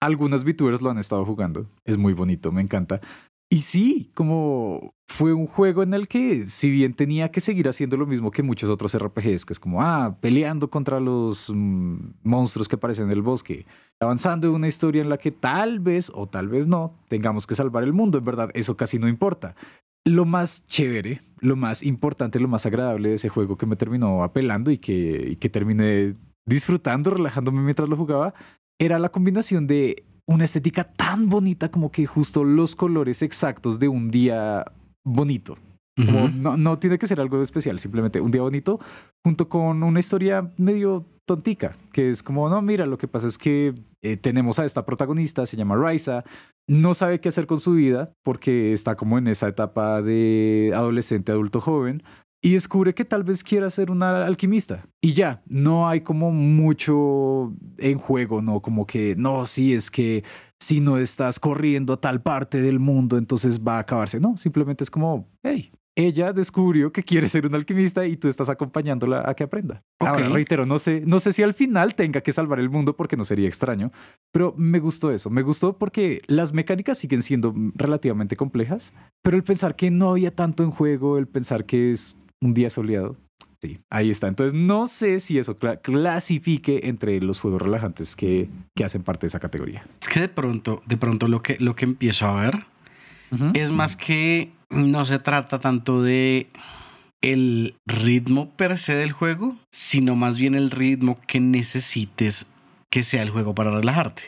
Algunas 0.00 0.44
VTubers 0.44 0.82
lo 0.82 0.90
han 0.90 0.98
estado 0.98 1.24
jugando. 1.24 1.66
Es 1.84 1.96
muy 1.96 2.12
bonito, 2.12 2.52
me 2.52 2.62
encanta. 2.62 3.00
Y 3.50 3.60
sí, 3.60 4.10
como 4.14 4.94
fue 5.06 5.32
un 5.32 5.46
juego 5.46 5.82
en 5.82 5.94
el 5.94 6.08
que, 6.08 6.46
si 6.46 6.70
bien 6.70 6.94
tenía 6.94 7.30
que 7.30 7.40
seguir 7.40 7.68
haciendo 7.68 7.96
lo 7.96 8.06
mismo 8.06 8.30
que 8.30 8.42
muchos 8.42 8.68
otros 8.70 8.96
RPGs, 8.98 9.44
que 9.44 9.52
es 9.52 9.60
como, 9.60 9.82
ah, 9.82 10.16
peleando 10.20 10.70
contra 10.70 10.98
los 10.98 11.50
mm, 11.54 11.96
monstruos 12.22 12.68
que 12.68 12.76
aparecen 12.76 13.06
en 13.06 13.12
el 13.12 13.22
bosque, 13.22 13.66
avanzando 14.00 14.48
en 14.48 14.54
una 14.54 14.68
historia 14.68 15.02
en 15.02 15.08
la 15.08 15.18
que 15.18 15.30
tal 15.30 15.80
vez 15.80 16.10
o 16.14 16.26
tal 16.26 16.48
vez 16.48 16.66
no 16.66 16.94
tengamos 17.08 17.46
que 17.46 17.54
salvar 17.54 17.84
el 17.84 17.92
mundo, 17.92 18.18
en 18.18 18.24
verdad, 18.24 18.50
eso 18.54 18.76
casi 18.76 18.98
no 18.98 19.08
importa. 19.08 19.54
Lo 20.04 20.24
más 20.24 20.66
chévere, 20.66 21.22
lo 21.40 21.56
más 21.56 21.82
importante, 21.82 22.38
lo 22.40 22.48
más 22.48 22.66
agradable 22.66 23.10
de 23.10 23.14
ese 23.14 23.28
juego 23.28 23.56
que 23.56 23.66
me 23.66 23.76
terminó 23.76 24.22
apelando 24.22 24.70
y 24.70 24.78
que, 24.78 25.38
que 25.40 25.48
terminé 25.48 26.14
disfrutando, 26.46 27.10
relajándome 27.10 27.62
mientras 27.62 27.88
lo 27.88 27.96
jugaba, 27.96 28.34
era 28.78 28.98
la 28.98 29.08
combinación 29.08 29.66
de 29.66 30.04
una 30.26 30.44
estética 30.44 30.84
tan 30.84 31.28
bonita 31.28 31.70
como 31.70 31.90
que 31.90 32.06
justo 32.06 32.44
los 32.44 32.76
colores 32.76 33.22
exactos 33.22 33.78
de 33.78 33.88
un 33.88 34.10
día 34.10 34.64
bonito. 35.04 35.56
Como 35.96 36.28
no, 36.28 36.56
no 36.56 36.78
tiene 36.78 36.98
que 36.98 37.06
ser 37.06 37.20
algo 37.20 37.40
especial, 37.40 37.78
simplemente 37.78 38.20
un 38.20 38.32
día 38.32 38.42
bonito 38.42 38.80
junto 39.24 39.48
con 39.48 39.82
una 39.84 40.00
historia 40.00 40.52
medio 40.56 41.06
tontica, 41.24 41.76
que 41.92 42.10
es 42.10 42.22
como, 42.22 42.48
no, 42.48 42.60
mira, 42.62 42.84
lo 42.84 42.98
que 42.98 43.08
pasa 43.08 43.28
es 43.28 43.38
que 43.38 43.74
eh, 44.02 44.16
tenemos 44.16 44.58
a 44.58 44.64
esta 44.64 44.84
protagonista, 44.84 45.46
se 45.46 45.56
llama 45.56 45.76
Raisa, 45.76 46.24
no 46.68 46.94
sabe 46.94 47.20
qué 47.20 47.28
hacer 47.28 47.46
con 47.46 47.60
su 47.60 47.72
vida 47.74 48.12
porque 48.24 48.72
está 48.72 48.96
como 48.96 49.18
en 49.18 49.28
esa 49.28 49.48
etapa 49.48 50.02
de 50.02 50.72
adolescente, 50.74 51.32
adulto 51.32 51.60
joven, 51.60 52.02
y 52.42 52.52
descubre 52.52 52.92
que 52.92 53.06
tal 53.06 53.24
vez 53.24 53.42
quiera 53.42 53.70
ser 53.70 53.90
una 53.90 54.26
alquimista. 54.26 54.86
Y 55.00 55.14
ya, 55.14 55.42
no 55.46 55.88
hay 55.88 56.02
como 56.02 56.30
mucho 56.30 57.54
en 57.78 57.96
juego, 57.96 58.42
¿no? 58.42 58.60
Como 58.60 58.86
que, 58.86 59.16
no, 59.16 59.46
sí, 59.46 59.72
es 59.72 59.90
que 59.90 60.24
si 60.60 60.80
no 60.80 60.98
estás 60.98 61.40
corriendo 61.40 61.94
a 61.94 62.00
tal 62.00 62.20
parte 62.20 62.60
del 62.60 62.80
mundo, 62.80 63.16
entonces 63.16 63.60
va 63.60 63.76
a 63.76 63.80
acabarse. 63.80 64.20
No, 64.20 64.36
simplemente 64.36 64.84
es 64.84 64.90
como, 64.90 65.26
hey, 65.42 65.72
ella 65.96 66.32
descubrió 66.32 66.92
que 66.92 67.02
quiere 67.02 67.28
ser 67.28 67.46
una 67.46 67.56
alquimista 67.56 68.04
y 68.06 68.16
tú 68.16 68.28
estás 68.28 68.48
acompañándola 68.48 69.22
a 69.28 69.34
que 69.34 69.44
aprenda. 69.44 69.82
Ahora, 70.00 70.28
reitero, 70.28 70.66
no 70.66 70.78
sé, 70.78 71.02
no 71.06 71.20
sé 71.20 71.32
si 71.32 71.42
al 71.42 71.54
final 71.54 71.94
tenga 71.94 72.20
que 72.20 72.32
salvar 72.32 72.58
el 72.58 72.68
mundo 72.68 72.96
porque 72.96 73.16
no 73.16 73.24
sería 73.24 73.48
extraño, 73.48 73.92
pero 74.32 74.54
me 74.56 74.80
gustó 74.80 75.10
eso. 75.12 75.30
Me 75.30 75.42
gustó 75.42 75.78
porque 75.78 76.22
las 76.26 76.52
mecánicas 76.52 76.98
siguen 76.98 77.22
siendo 77.22 77.54
relativamente 77.74 78.36
complejas, 78.36 78.92
pero 79.22 79.36
el 79.36 79.44
pensar 79.44 79.76
que 79.76 79.90
no 79.90 80.10
había 80.10 80.34
tanto 80.34 80.64
en 80.64 80.70
juego, 80.70 81.18
el 81.18 81.28
pensar 81.28 81.64
que 81.64 81.92
es 81.92 82.16
un 82.40 82.54
día 82.54 82.70
soleado. 82.70 83.16
Sí, 83.62 83.78
ahí 83.88 84.10
está. 84.10 84.28
Entonces 84.28 84.52
no 84.52 84.86
sé 84.86 85.20
si 85.20 85.38
eso 85.38 85.56
clasifique 85.56 86.80
entre 86.84 87.18
los 87.20 87.40
juegos 87.40 87.62
relajantes 87.62 88.14
que, 88.14 88.50
que, 88.74 88.84
hacen 88.84 89.02
parte 89.02 89.22
de 89.22 89.28
esa 89.28 89.40
categoría. 89.40 89.86
Es 90.02 90.08
que 90.08 90.20
de 90.20 90.28
pronto, 90.28 90.82
de 90.86 90.98
pronto 90.98 91.28
lo 91.28 91.40
que, 91.40 91.56
lo 91.60 91.74
que 91.74 91.86
empiezo 91.86 92.26
a 92.26 92.42
ver 92.42 92.66
es 93.54 93.72
más 93.72 93.96
que 93.96 94.52
no 94.70 95.06
se 95.06 95.18
trata 95.18 95.58
tanto 95.58 96.02
de 96.02 96.48
el 97.20 97.76
ritmo 97.86 98.50
per 98.50 98.76
se 98.76 98.94
del 98.94 99.12
juego, 99.12 99.56
sino 99.70 100.14
más 100.14 100.38
bien 100.38 100.54
el 100.54 100.70
ritmo 100.70 101.18
que 101.26 101.40
necesites 101.40 102.46
que 102.90 103.02
sea 103.02 103.22
el 103.22 103.30
juego 103.30 103.54
para 103.54 103.70
relajarte. 103.70 104.22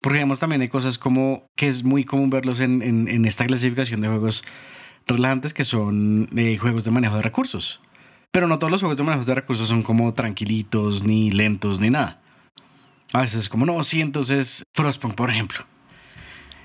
Porque 0.00 0.18
digamos 0.18 0.40
también 0.40 0.60
hay 0.60 0.68
cosas 0.68 0.98
como 0.98 1.46
que 1.56 1.68
es 1.68 1.84
muy 1.84 2.04
común 2.04 2.30
verlos 2.30 2.58
en, 2.58 2.82
en, 2.82 3.24
esta 3.24 3.46
clasificación 3.46 4.00
de 4.00 4.08
juegos 4.08 4.42
relajantes 5.06 5.54
que 5.54 5.64
son 5.64 6.28
eh, 6.36 6.58
juegos 6.58 6.84
de 6.84 6.90
manejo 6.90 7.16
de 7.16 7.22
recursos. 7.22 7.80
Pero 8.32 8.48
no 8.48 8.58
todos 8.58 8.72
los 8.72 8.80
juegos 8.80 8.98
de 8.98 9.04
manejo 9.04 9.24
de 9.24 9.34
recursos 9.34 9.68
son 9.68 9.82
como 9.84 10.12
tranquilitos, 10.12 11.04
ni 11.04 11.30
lentos, 11.30 11.78
ni 11.78 11.90
nada. 11.90 12.20
A 13.12 13.20
veces 13.20 13.42
es 13.42 13.48
como, 13.48 13.66
no, 13.66 13.82
sí, 13.84 14.00
entonces 14.00 14.64
Frostpunk, 14.74 15.14
por 15.14 15.30
ejemplo. 15.30 15.64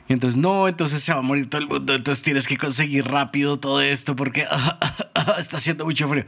Y 0.08 0.13
entonces, 0.13 0.38
no, 0.38 0.67
entonces 0.67 1.04
se 1.04 1.13
va 1.13 1.20
a 1.20 1.22
morir 1.22 1.50
todo 1.50 1.62
el 1.62 1.67
mundo, 1.67 1.93
entonces 1.93 2.24
tienes 2.24 2.48
que 2.48 2.58
conseguir 2.58 3.06
rápido 3.06 3.60
todo 3.60 3.82
esto 3.82 4.15
porque 4.15 4.46
está 5.38 5.58
haciendo 5.58 5.86
mucho 5.86 6.08
frío. 6.08 6.26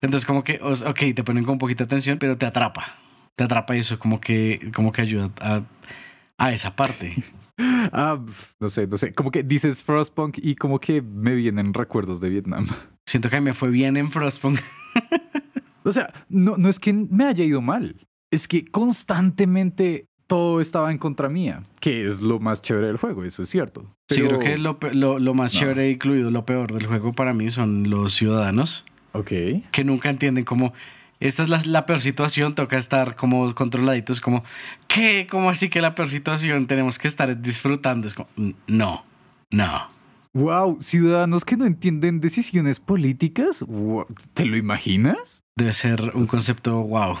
Entonces, 0.00 0.26
como 0.26 0.42
que, 0.44 0.60
ok, 0.62 1.00
te 1.14 1.24
ponen 1.24 1.44
con 1.44 1.52
un 1.54 1.58
poquito 1.58 1.84
de 1.84 1.86
atención, 1.86 2.18
pero 2.18 2.36
te 2.36 2.46
atrapa. 2.46 2.96
Te 3.36 3.44
atrapa 3.44 3.76
y 3.76 3.80
eso 3.80 3.98
como 3.98 4.20
que, 4.20 4.70
como 4.74 4.92
que 4.92 5.02
ayuda 5.02 5.30
a, 5.40 5.62
a 6.38 6.52
esa 6.52 6.74
parte. 6.74 7.16
Ah, 7.92 8.18
no 8.58 8.68
sé, 8.68 8.88
no 8.88 8.96
sé. 8.96 9.14
Como 9.14 9.30
que 9.30 9.44
dices 9.44 9.84
Frostpunk 9.84 10.38
y 10.38 10.56
como 10.56 10.80
que 10.80 11.00
me 11.00 11.36
vienen 11.36 11.72
recuerdos 11.72 12.20
de 12.20 12.28
Vietnam. 12.28 12.66
Siento 13.06 13.30
que 13.30 13.40
me 13.40 13.52
fue 13.52 13.70
bien 13.70 13.96
en 13.96 14.10
Frostpunk. 14.10 14.58
o 15.84 15.92
sea, 15.92 16.12
no, 16.28 16.56
no 16.56 16.68
es 16.68 16.80
que 16.80 16.92
me 16.92 17.26
haya 17.26 17.44
ido 17.44 17.60
mal. 17.60 18.08
Es 18.32 18.48
que 18.48 18.64
constantemente 18.64 20.08
todo 20.26 20.60
estaba 20.60 20.90
en 20.90 20.98
contra 20.98 21.28
mía, 21.28 21.62
que 21.80 22.06
es 22.06 22.20
lo 22.20 22.40
más 22.40 22.62
chévere 22.62 22.88
del 22.88 22.96
juego, 22.96 23.24
eso 23.24 23.42
es 23.42 23.48
cierto. 23.48 23.84
Sí, 24.08 24.22
creo 24.22 24.38
que 24.38 24.56
lo, 24.58 24.78
lo, 24.92 25.18
lo 25.18 25.34
más 25.34 25.52
chévere, 25.52 25.90
incluido 25.90 26.30
lo 26.30 26.44
peor 26.44 26.72
del 26.72 26.86
juego 26.86 27.12
para 27.12 27.34
mí, 27.34 27.50
son 27.50 27.90
los 27.90 28.12
ciudadanos. 28.14 28.84
Ok. 29.12 29.30
Que 29.70 29.84
nunca 29.84 30.10
entienden 30.10 30.44
cómo 30.44 30.72
esta 31.20 31.44
es 31.44 31.66
la, 31.66 31.86
peor 31.86 32.00
situación, 32.00 32.54
toca 32.54 32.76
estar 32.76 33.16
como 33.16 33.54
controladitos, 33.54 34.20
como, 34.20 34.44
¿qué? 34.88 35.26
¿Cómo 35.30 35.48
así 35.48 35.70
que 35.70 35.80
la 35.80 35.94
peor 35.94 36.08
situación? 36.08 36.66
Tenemos 36.66 36.98
que 36.98 37.08
estar 37.08 37.40
disfrutando. 37.40 38.06
Es 38.06 38.14
como, 38.14 38.28
no, 38.66 39.04
no. 39.50 39.88
Wow, 40.34 40.78
ciudadanos 40.80 41.44
que 41.44 41.56
no 41.56 41.64
entienden 41.64 42.20
decisiones 42.20 42.80
políticas, 42.80 43.64
¿te 44.34 44.44
lo 44.44 44.56
imaginas? 44.56 45.42
Debe 45.56 45.72
ser 45.72 46.12
un 46.14 46.26
concepto 46.26 46.82
wow. 46.82 47.18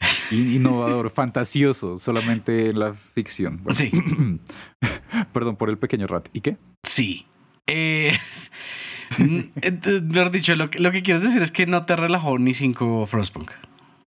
Innovador, 0.30 1.10
fantasioso, 1.10 1.98
solamente 1.98 2.70
en 2.70 2.78
la 2.78 2.94
ficción. 2.94 3.62
Sí. 3.70 3.90
Perdón 5.32 5.56
por 5.56 5.70
el 5.70 5.78
pequeño 5.78 6.06
rat. 6.06 6.28
¿Y 6.32 6.40
qué? 6.40 6.56
Sí. 6.82 7.26
Eh, 7.66 8.16
Mejor 9.18 10.30
dicho, 10.30 10.54
lo, 10.56 10.70
lo, 10.78 10.92
que 10.92 11.02
quieres 11.02 11.22
decir 11.22 11.42
es 11.42 11.50
que 11.50 11.66
no 11.66 11.84
te 11.84 11.96
relajó 11.96 12.38
ni 12.38 12.54
cinco 12.54 13.06
Frostpunk. 13.06 13.50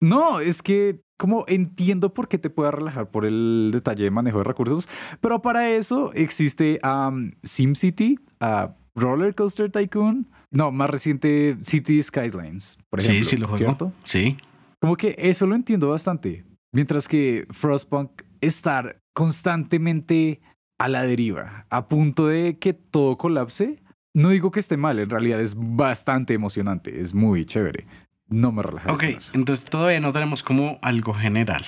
No, 0.00 0.40
es 0.40 0.62
que 0.62 1.00
como 1.18 1.44
entiendo 1.48 2.14
por 2.14 2.29
qué 2.29 2.38
te 2.38 2.48
pueda 2.48 2.70
relajar 2.70 3.11
por 3.11 3.26
el 3.26 3.70
detalle 3.72 4.05
de 4.05 4.11
manejo 4.11 4.38
de 4.38 4.44
recursos, 4.44 4.88
pero 5.20 5.42
para 5.42 5.68
eso 5.68 6.12
existe 6.14 6.81
um, 6.83 7.33
SimCity, 7.42 8.18
uh, 8.40 8.72
Roller 8.94 9.35
Coaster 9.35 9.70
Tycoon, 9.70 10.31
no, 10.50 10.72
más 10.72 10.88
reciente 10.88 11.59
City 11.61 12.03
Skylines, 12.03 12.79
por 12.88 13.00
ejemplo. 13.00 13.22
Sí, 13.22 13.31
sí 13.31 13.37
lo 13.37 13.48
juego. 13.48 13.59
¿cierto? 13.59 13.92
Sí. 14.03 14.38
Como 14.81 14.97
que 14.97 15.14
eso 15.19 15.47
lo 15.47 15.55
entiendo 15.55 15.90
bastante. 15.90 16.45
Mientras 16.73 17.09
que 17.09 17.47
Frostpunk 17.51 18.23
estar 18.40 19.01
constantemente 19.12 20.40
a 20.79 20.88
la 20.88 21.03
deriva, 21.03 21.66
a 21.69 21.88
punto 21.88 22.27
de 22.27 22.59
que 22.59 22.73
todo 22.73 23.19
colapse, 23.19 23.83
no 24.14 24.31
digo 24.31 24.51
que 24.51 24.61
esté 24.61 24.77
mal, 24.77 24.99
en 24.99 25.11
realidad 25.11 25.40
es 25.40 25.55
bastante 25.57 26.33
emocionante, 26.35 27.01
es 27.01 27.14
muy 27.14 27.45
chévere. 27.45 27.87
No 28.29 28.53
me 28.53 28.62
relaja. 28.62 28.93
Ok, 28.93 29.05
entonces 29.35 29.64
todavía 29.64 30.01
no 30.01 30.12
tenemos 30.12 30.43
como 30.43 30.79
algo 30.83 31.12
general. 31.12 31.64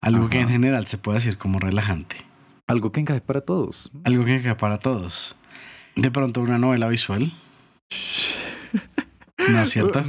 Algo 0.00 0.28
que 0.28 0.40
en 0.40 0.48
general 0.48 0.86
se 0.86 0.98
puede 0.98 1.16
decir 1.16 1.38
como 1.38 1.58
relajante. 1.58 2.16
Algo 2.66 2.92
que 2.92 3.00
encaje 3.00 3.20
para 3.20 3.40
todos. 3.40 3.90
Algo 4.04 4.24
que 4.24 4.36
encaje 4.36 4.54
para 4.54 4.78
todos. 4.78 5.34
De 5.96 6.10
pronto 6.10 6.40
una 6.40 6.58
novela 6.58 6.88
visual. 6.88 7.32
¿No 9.50 9.60
es 9.60 9.70
cierto? 9.70 10.04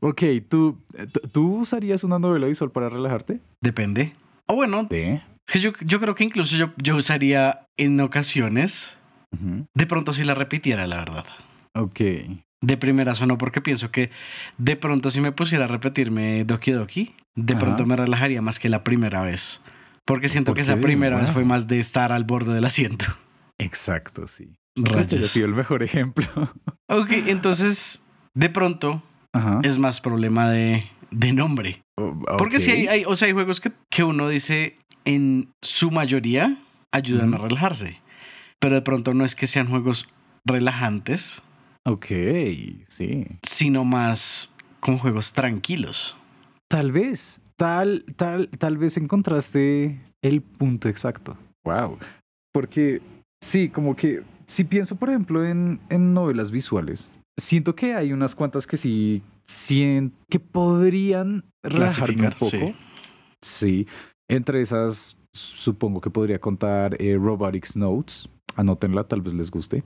Ok, 0.00 0.22
¿tú, 0.48 0.78
¿tú 1.32 1.58
usarías 1.58 2.04
una 2.04 2.18
novela 2.18 2.46
visual 2.46 2.70
para 2.70 2.88
relajarte? 2.88 3.40
Depende. 3.60 4.14
O 4.46 4.54
bueno, 4.54 4.86
¿De? 4.88 5.22
yo, 5.60 5.72
yo 5.80 6.00
creo 6.00 6.14
que 6.14 6.24
incluso 6.24 6.56
yo, 6.56 6.72
yo 6.76 6.96
usaría 6.96 7.66
en 7.76 8.00
ocasiones 8.00 8.96
de 9.74 9.86
pronto 9.86 10.12
si 10.12 10.24
la 10.24 10.34
repitiera, 10.34 10.86
la 10.86 10.96
verdad. 10.98 11.24
Ok. 11.74 12.00
De 12.60 12.76
primera 12.76 13.12
no, 13.26 13.38
porque 13.38 13.60
pienso 13.60 13.90
que 13.90 14.10
de 14.56 14.74
pronto 14.76 15.10
si 15.10 15.20
me 15.20 15.32
pusiera 15.32 15.66
a 15.66 15.68
repetirme 15.68 16.44
Doki 16.44 16.72
Doki, 16.72 17.14
de 17.36 17.54
pronto 17.54 17.86
me 17.86 17.94
relajaría 17.94 18.42
más 18.42 18.58
que 18.58 18.68
la 18.68 18.82
primera 18.82 19.22
vez. 19.22 19.60
Porque 20.04 20.28
siento 20.28 20.54
que 20.54 20.62
esa 20.62 20.76
primera 20.76 21.20
vez 21.20 21.30
fue 21.30 21.44
más 21.44 21.68
de 21.68 21.78
estar 21.78 22.10
al 22.10 22.24
borde 22.24 22.54
del 22.54 22.64
asiento. 22.64 23.06
Exacto, 23.58 24.26
sí. 24.26 24.54
Rayos. 24.76 25.24
Ha 25.24 25.28
sido 25.28 25.46
el 25.46 25.54
mejor 25.54 25.82
ejemplo. 25.84 26.26
ok, 26.88 27.10
entonces, 27.26 28.02
de 28.34 28.48
pronto, 28.48 29.02
es 29.62 29.78
más 29.78 30.00
problema 30.00 30.50
de, 30.50 30.84
de 31.10 31.32
nombre. 31.32 31.82
Porque 32.38 32.60
si 32.60 32.88
hay, 32.88 33.04
o 33.04 33.16
sea, 33.16 33.26
hay 33.26 33.34
juegos 33.34 33.60
que, 33.60 33.72
que 33.90 34.04
uno 34.04 34.28
dice 34.28 34.76
en 35.04 35.52
su 35.62 35.90
mayoría 35.90 36.58
ayudan 36.92 37.34
a 37.34 37.38
relajarse 37.38 38.00
pero 38.58 38.74
de 38.74 38.82
pronto 38.82 39.14
no 39.14 39.24
es 39.24 39.34
que 39.34 39.46
sean 39.46 39.68
juegos 39.68 40.08
relajantes. 40.44 41.42
Ok, 41.84 42.06
sí. 42.88 43.26
Sino 43.42 43.84
más 43.84 44.52
como 44.80 44.98
juegos 44.98 45.32
tranquilos. 45.32 46.16
Tal 46.68 46.92
vez, 46.92 47.40
tal, 47.56 48.04
tal, 48.16 48.48
tal 48.50 48.76
vez 48.76 48.96
encontraste 48.96 50.00
el 50.22 50.42
punto 50.42 50.88
exacto. 50.88 51.38
Wow. 51.64 51.98
Porque 52.52 53.00
sí, 53.40 53.68
como 53.68 53.96
que 53.96 54.22
si 54.46 54.64
pienso, 54.64 54.96
por 54.96 55.10
ejemplo, 55.10 55.44
en, 55.44 55.80
en 55.88 56.12
novelas 56.14 56.50
visuales, 56.50 57.12
siento 57.38 57.74
que 57.74 57.94
hay 57.94 58.12
unas 58.12 58.34
cuantas 58.34 58.66
que 58.66 58.76
sí, 58.76 59.22
que 60.28 60.40
podrían 60.40 61.44
relajarme 61.62 62.26
un 62.26 62.32
poco. 62.32 62.50
Sí. 62.50 62.74
sí. 63.40 63.86
Entre 64.28 64.60
esas, 64.60 65.16
supongo 65.32 66.02
que 66.02 66.10
podría 66.10 66.38
contar 66.38 67.00
eh, 67.00 67.16
Robotics 67.18 67.76
Notes 67.76 68.28
Anótenla, 68.58 69.04
tal 69.04 69.22
vez 69.22 69.34
les 69.34 69.50
guste. 69.50 69.84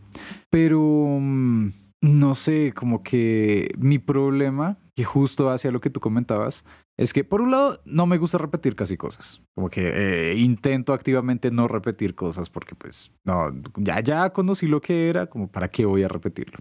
Pero 0.50 0.80
mm, 0.80 1.68
no 2.00 2.34
sé, 2.34 2.72
como 2.74 3.02
que 3.02 3.70
mi 3.78 3.98
problema, 3.98 4.78
que 4.96 5.04
justo 5.04 5.50
hacia 5.50 5.70
lo 5.70 5.80
que 5.80 5.90
tú 5.90 6.00
comentabas, 6.00 6.64
es 6.98 7.12
que 7.12 7.24
por 7.24 7.40
un 7.40 7.50
lado 7.50 7.80
no 7.84 8.06
me 8.06 8.18
gusta 8.18 8.38
repetir 8.38 8.74
casi 8.74 8.96
cosas. 8.96 9.42
Como 9.54 9.68
que 9.68 10.30
eh, 10.30 10.36
intento 10.36 10.94
activamente 10.94 11.50
no 11.50 11.68
repetir 11.68 12.14
cosas 12.14 12.48
porque 12.50 12.74
pues 12.74 13.12
no, 13.24 13.52
ya, 13.76 14.00
ya 14.00 14.30
conocí 14.30 14.66
lo 14.66 14.80
que 14.80 15.08
era, 15.08 15.26
como 15.26 15.48
para 15.48 15.68
qué 15.68 15.84
voy 15.84 16.02
a 16.02 16.08
repetirlo. 16.08 16.58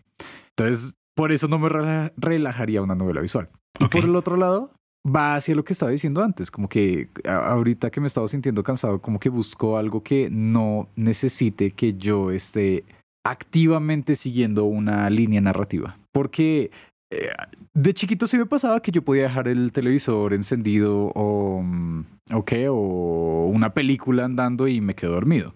Entonces, 0.57 0.93
por 1.15 1.31
eso 1.31 1.47
no 1.47 1.59
me 1.59 1.69
rela- 1.69 2.11
relajaría 2.17 2.81
una 2.81 2.95
novela 2.95 3.21
visual. 3.21 3.49
Y 3.79 3.85
Ok. 3.85 3.91
por 3.91 4.03
el 4.03 4.15
otro 4.15 4.37
lado, 4.37 4.71
va 5.05 5.35
hacia 5.35 5.55
lo 5.55 5.63
que 5.63 5.73
estaba 5.73 5.91
diciendo 5.91 6.23
antes, 6.23 6.51
como 6.51 6.69
que 6.69 7.09
ahorita 7.27 7.89
que 7.89 7.99
me 8.01 8.07
estaba 8.07 8.27
sintiendo 8.27 8.61
cansado, 8.63 8.99
como 9.01 9.19
que 9.19 9.29
busco 9.29 9.77
algo 9.77 10.03
que 10.03 10.29
no 10.31 10.87
necesite 10.95 11.71
que 11.71 11.93
yo 11.93 12.31
esté 12.31 12.83
activamente 13.25 14.15
siguiendo 14.15 14.65
una 14.65 15.09
línea 15.09 15.41
narrativa. 15.41 15.97
Porque 16.11 16.71
eh, 17.11 17.29
de 17.73 17.93
chiquito 17.93 18.27
sí 18.27 18.37
me 18.37 18.45
pasaba 18.45 18.81
que 18.81 18.91
yo 18.91 19.01
podía 19.01 19.23
dejar 19.23 19.47
el 19.47 19.71
televisor 19.71 20.33
encendido 20.33 21.11
o, 21.15 21.61
mm, 21.63 22.05
o 22.33 22.45
qué, 22.45 22.67
o 22.69 23.47
una 23.53 23.73
película 23.73 24.25
andando 24.25 24.67
y 24.67 24.81
me 24.81 24.95
quedo 24.95 25.13
dormido. 25.13 25.53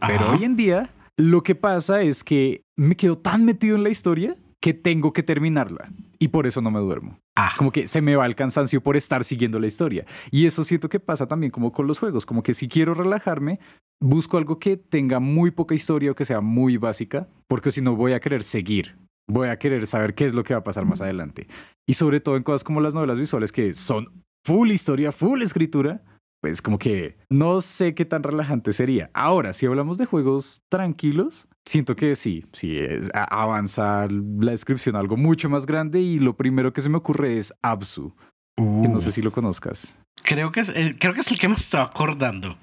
Pero 0.00 0.24
Ajá. 0.26 0.32
hoy 0.32 0.44
en 0.44 0.56
día 0.56 0.90
lo 1.18 1.42
que 1.42 1.54
pasa 1.54 2.02
es 2.02 2.24
que 2.24 2.62
me 2.76 2.96
quedo 2.96 3.16
tan 3.16 3.44
metido 3.44 3.76
en 3.76 3.82
la 3.82 3.90
historia 3.90 4.36
que 4.60 4.72
tengo 4.74 5.12
que 5.12 5.22
terminarla 5.22 5.92
y 6.18 6.28
por 6.28 6.46
eso 6.46 6.60
no 6.60 6.70
me 6.70 6.78
duermo. 6.78 7.18
Ah, 7.36 7.52
Como 7.58 7.72
que 7.72 7.88
se 7.88 8.00
me 8.00 8.14
va 8.14 8.26
el 8.26 8.36
cansancio 8.36 8.80
por 8.80 8.96
estar 8.96 9.24
siguiendo 9.24 9.58
la 9.58 9.66
historia. 9.66 10.06
Y 10.30 10.46
eso 10.46 10.62
siento 10.62 10.88
que 10.88 11.00
pasa 11.00 11.26
también 11.26 11.50
como 11.50 11.72
con 11.72 11.86
los 11.86 11.98
juegos, 11.98 12.26
como 12.26 12.42
que 12.42 12.54
si 12.54 12.68
quiero 12.68 12.94
relajarme, 12.94 13.58
busco 14.00 14.38
algo 14.38 14.58
que 14.58 14.76
tenga 14.76 15.18
muy 15.18 15.50
poca 15.50 15.74
historia 15.74 16.12
o 16.12 16.14
que 16.14 16.24
sea 16.24 16.40
muy 16.40 16.76
básica, 16.76 17.28
porque 17.48 17.70
si 17.70 17.80
no 17.80 17.96
voy 17.96 18.12
a 18.12 18.20
querer 18.20 18.44
seguir, 18.44 18.96
voy 19.28 19.48
a 19.48 19.58
querer 19.58 19.86
saber 19.86 20.14
qué 20.14 20.26
es 20.26 20.34
lo 20.34 20.44
que 20.44 20.54
va 20.54 20.60
a 20.60 20.64
pasar 20.64 20.84
más 20.84 21.00
adelante. 21.00 21.48
Y 21.88 21.94
sobre 21.94 22.20
todo 22.20 22.36
en 22.36 22.42
cosas 22.42 22.62
como 22.62 22.80
las 22.80 22.94
novelas 22.94 23.18
visuales 23.18 23.50
que 23.50 23.72
son 23.72 24.22
full 24.44 24.70
historia, 24.70 25.10
full 25.10 25.42
escritura, 25.42 26.02
pues 26.42 26.60
como 26.60 26.76
que 26.78 27.16
no 27.30 27.60
sé 27.62 27.94
qué 27.94 28.04
tan 28.04 28.22
relajante 28.22 28.72
sería. 28.72 29.10
Ahora, 29.14 29.52
si 29.54 29.64
hablamos 29.64 29.96
de 29.96 30.06
juegos 30.06 30.60
tranquilos, 30.68 31.46
siento 31.64 31.94
que 31.96 32.16
sí, 32.16 32.44
sí, 32.52 32.76
es- 32.76 33.10
avanza 33.14 34.08
la 34.10 34.50
descripción 34.50 34.96
a 34.96 34.98
algo 34.98 35.16
mucho 35.16 35.48
más 35.48 35.64
grande 35.66 36.00
y 36.00 36.18
lo 36.18 36.36
primero 36.36 36.72
que 36.72 36.80
se 36.80 36.88
me 36.90 36.98
ocurre 36.98 37.38
es 37.38 37.54
Absu, 37.62 38.14
que 38.56 38.62
no 38.88 38.96
uh, 38.96 39.00
sé 39.00 39.12
si 39.12 39.22
lo 39.22 39.30
conozcas. 39.32 39.96
creo, 40.24 40.50
que 40.52 40.60
es 40.60 40.68
el, 40.70 40.98
creo 40.98 41.14
que 41.14 41.20
es 41.20 41.30
el 41.30 41.38
que 41.38 41.48
me 41.48 41.54
estaba 41.54 41.84
acordando. 41.84 42.58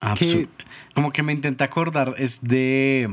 Absu- 0.00 0.48
Como 0.94 1.12
que 1.12 1.22
me 1.22 1.32
intenta 1.32 1.64
acordar, 1.66 2.14
es 2.18 2.42
de... 2.42 3.08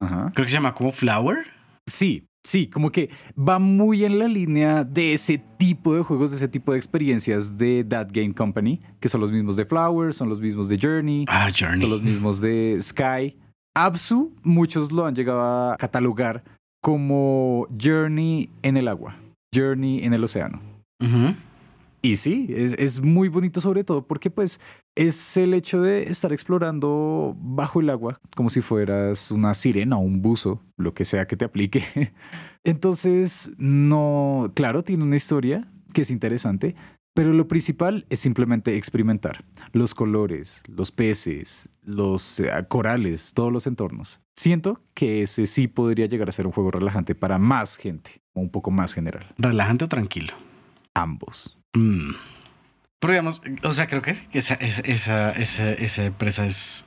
Ajá. 0.00 0.30
Creo 0.34 0.44
que 0.44 0.50
se 0.50 0.56
llama 0.56 0.74
como 0.74 0.92
Flower. 0.92 1.38
Sí, 1.86 2.26
sí, 2.44 2.66
como 2.68 2.90
que 2.90 3.10
va 3.38 3.58
muy 3.58 4.04
en 4.04 4.18
la 4.18 4.28
línea 4.28 4.84
de 4.84 5.12
ese 5.12 5.38
tipo 5.58 5.94
de 5.94 6.02
juegos, 6.02 6.30
de 6.30 6.36
ese 6.38 6.48
tipo 6.48 6.72
de 6.72 6.78
experiencias 6.78 7.56
de 7.58 7.84
That 7.84 8.08
Game 8.12 8.34
Company, 8.34 8.80
que 8.98 9.08
son 9.08 9.20
los 9.20 9.30
mismos 9.30 9.56
de 9.56 9.64
Flowers, 9.66 10.16
son 10.16 10.28
los 10.28 10.40
mismos 10.40 10.68
de 10.68 10.78
Journey, 10.80 11.24
Ah, 11.28 11.50
son 11.54 11.78
los 11.80 11.88
Journey. 11.90 12.00
mismos 12.12 12.40
de 12.40 12.76
Sky. 12.80 13.36
Absu, 13.76 14.34
muchos 14.42 14.90
lo 14.90 15.06
han 15.06 15.14
llegado 15.14 15.40
a 15.42 15.76
catalogar 15.76 16.42
como 16.82 17.66
Journey 17.80 18.48
en 18.62 18.76
el 18.76 18.88
agua, 18.88 19.16
Journey 19.54 20.02
en 20.04 20.12
el 20.14 20.24
océano. 20.24 20.60
Y 22.02 22.16
sí, 22.16 22.46
es, 22.50 22.72
es 22.72 23.02
muy 23.02 23.28
bonito 23.28 23.60
sobre 23.60 23.84
todo 23.84 24.02
porque 24.06 24.30
pues 24.30 24.58
es 25.00 25.38
el 25.38 25.54
hecho 25.54 25.80
de 25.80 26.02
estar 26.10 26.30
explorando 26.30 27.34
bajo 27.40 27.80
el 27.80 27.88
agua 27.88 28.20
como 28.36 28.50
si 28.50 28.60
fueras 28.60 29.30
una 29.30 29.54
sirena 29.54 29.96
o 29.96 30.00
un 30.00 30.20
buzo, 30.20 30.62
lo 30.76 30.92
que 30.92 31.06
sea 31.06 31.26
que 31.26 31.38
te 31.38 31.46
aplique. 31.46 31.82
Entonces, 32.64 33.50
no, 33.56 34.52
claro, 34.54 34.84
tiene 34.84 35.04
una 35.04 35.16
historia 35.16 35.66
que 35.94 36.02
es 36.02 36.10
interesante, 36.10 36.76
pero 37.14 37.32
lo 37.32 37.48
principal 37.48 38.04
es 38.10 38.20
simplemente 38.20 38.76
experimentar 38.76 39.42
los 39.72 39.94
colores, 39.94 40.62
los 40.66 40.92
peces, 40.92 41.70
los 41.82 42.38
eh, 42.40 42.50
corales, 42.68 43.32
todos 43.32 43.50
los 43.50 43.66
entornos. 43.66 44.20
Siento 44.36 44.82
que 44.92 45.22
ese 45.22 45.46
sí 45.46 45.66
podría 45.66 46.06
llegar 46.06 46.28
a 46.28 46.32
ser 46.32 46.46
un 46.46 46.52
juego 46.52 46.72
relajante 46.72 47.14
para 47.14 47.38
más 47.38 47.78
gente, 47.78 48.20
o 48.34 48.40
un 48.40 48.50
poco 48.50 48.70
más 48.70 48.92
general. 48.92 49.34
¿Relajante 49.38 49.86
o 49.86 49.88
tranquilo? 49.88 50.34
Ambos. 50.92 51.58
Mm. 51.72 52.10
Pero 53.00 53.12
digamos, 53.14 53.42
o 53.62 53.72
sea, 53.72 53.86
creo 53.88 54.02
que 54.02 54.10
esa, 54.32 54.54
esa, 54.54 54.82
esa, 54.82 55.30
esa, 55.32 55.72
esa 55.72 56.04
empresa 56.04 56.46
es 56.46 56.84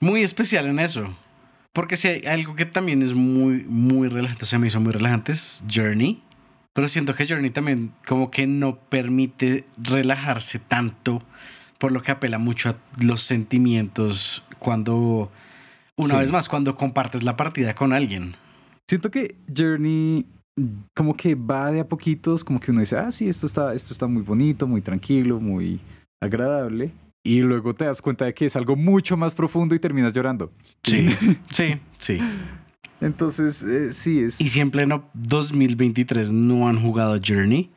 muy 0.00 0.22
especial 0.22 0.66
en 0.66 0.78
eso. 0.78 1.16
Porque 1.72 1.96
si 1.96 2.08
hay 2.08 2.26
algo 2.26 2.54
que 2.54 2.64
también 2.66 3.02
es 3.02 3.14
muy, 3.14 3.64
muy 3.64 4.08
relajante, 4.08 4.44
o 4.44 4.46
sea, 4.46 4.58
me 4.58 4.66
hizo 4.68 4.80
muy 4.80 4.92
relajante, 4.92 5.32
es 5.32 5.62
Journey. 5.72 6.22
Pero 6.72 6.88
siento 6.88 7.14
que 7.14 7.26
Journey 7.26 7.50
también 7.50 7.92
como 8.06 8.30
que 8.30 8.46
no 8.46 8.76
permite 8.78 9.64
relajarse 9.78 10.58
tanto, 10.58 11.22
por 11.78 11.92
lo 11.92 12.02
que 12.02 12.12
apela 12.12 12.38
mucho 12.38 12.70
a 12.70 12.76
los 13.02 13.22
sentimientos 13.22 14.44
cuando, 14.58 15.30
una 15.96 16.08
Sí. 16.14 16.16
vez 16.16 16.32
más, 16.32 16.48
cuando 16.48 16.76
compartes 16.76 17.22
la 17.22 17.36
partida 17.36 17.74
con 17.74 17.92
alguien. 17.94 18.36
Siento 18.88 19.10
que 19.10 19.36
Journey 19.54 20.26
como 20.94 21.14
que 21.14 21.34
va 21.34 21.70
de 21.70 21.80
a 21.80 21.88
poquitos, 21.88 22.42
como 22.42 22.60
que 22.60 22.70
uno 22.70 22.80
dice, 22.80 22.96
ah, 22.96 23.10
sí, 23.12 23.28
esto 23.28 23.46
está, 23.46 23.74
esto 23.74 23.92
está 23.92 24.06
muy 24.06 24.22
bonito, 24.22 24.66
muy 24.66 24.80
tranquilo, 24.80 25.38
muy 25.40 25.80
agradable. 26.20 26.92
Y 27.22 27.40
luego 27.40 27.74
te 27.74 27.84
das 27.84 28.00
cuenta 28.00 28.24
de 28.24 28.34
que 28.34 28.46
es 28.46 28.56
algo 28.56 28.76
mucho 28.76 29.16
más 29.16 29.34
profundo 29.34 29.74
y 29.74 29.80
terminas 29.80 30.12
llorando. 30.12 30.52
Sí, 30.84 31.08
sí, 31.50 31.78
sí. 31.98 32.18
Entonces, 33.00 33.62
eh, 33.62 33.92
sí, 33.92 34.20
es... 34.20 34.40
Y 34.40 34.48
si 34.48 34.60
en 34.60 34.70
pleno 34.70 35.10
2023 35.14 36.32
no 36.32 36.68
han 36.68 36.80
jugado 36.80 37.18
Journey, 37.22 37.70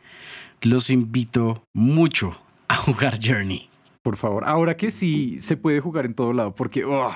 los 0.61 0.89
invito 0.89 1.63
mucho 1.73 2.39
a 2.67 2.75
jugar 2.75 3.19
Journey. 3.21 3.69
Por 4.03 4.15
favor, 4.15 4.43
ahora 4.45 4.77
que 4.77 4.91
sí 4.91 5.39
se 5.39 5.57
puede 5.57 5.81
jugar 5.81 6.05
en 6.05 6.13
todo 6.13 6.31
lado, 6.31 6.55
porque 6.55 6.85
oh, 6.85 7.11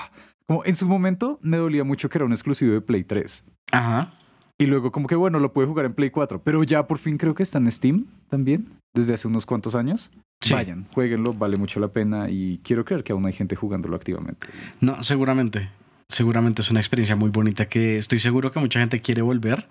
como 0.46 0.64
en 0.64 0.76
su 0.76 0.86
momento 0.86 1.38
me 1.40 1.56
dolía 1.56 1.84
mucho 1.84 2.10
que 2.10 2.18
era 2.18 2.24
un 2.26 2.32
exclusivo 2.32 2.74
de 2.74 2.80
Play 2.80 3.04
3. 3.04 3.44
Ajá. 3.72 4.12
Y 4.58 4.66
luego 4.66 4.92
como 4.92 5.08
que 5.08 5.16
bueno, 5.16 5.40
lo 5.40 5.52
puede 5.52 5.66
jugar 5.66 5.84
en 5.86 5.94
Play 5.94 6.10
4, 6.10 6.42
pero 6.42 6.62
ya 6.62 6.86
por 6.86 6.98
fin 6.98 7.18
creo 7.18 7.34
que 7.34 7.42
está 7.42 7.58
en 7.58 7.70
Steam 7.70 8.06
también, 8.28 8.68
desde 8.94 9.14
hace 9.14 9.26
unos 9.26 9.46
cuantos 9.46 9.74
años. 9.74 10.10
Sí. 10.40 10.54
Vayan, 10.54 10.86
jueguenlo, 10.92 11.32
vale 11.32 11.56
mucho 11.56 11.80
la 11.80 11.88
pena 11.88 12.30
y 12.30 12.60
quiero 12.62 12.84
creer 12.84 13.02
que 13.02 13.12
aún 13.12 13.26
hay 13.26 13.32
gente 13.32 13.56
jugándolo 13.56 13.96
activamente. 13.96 14.46
No, 14.80 15.02
seguramente. 15.02 15.70
Seguramente 16.08 16.62
es 16.62 16.70
una 16.70 16.80
experiencia 16.80 17.16
muy 17.16 17.30
bonita 17.30 17.66
que 17.66 17.96
estoy 17.96 18.18
seguro 18.18 18.52
que 18.52 18.60
mucha 18.60 18.78
gente 18.78 19.00
quiere 19.00 19.22
volver 19.22 19.66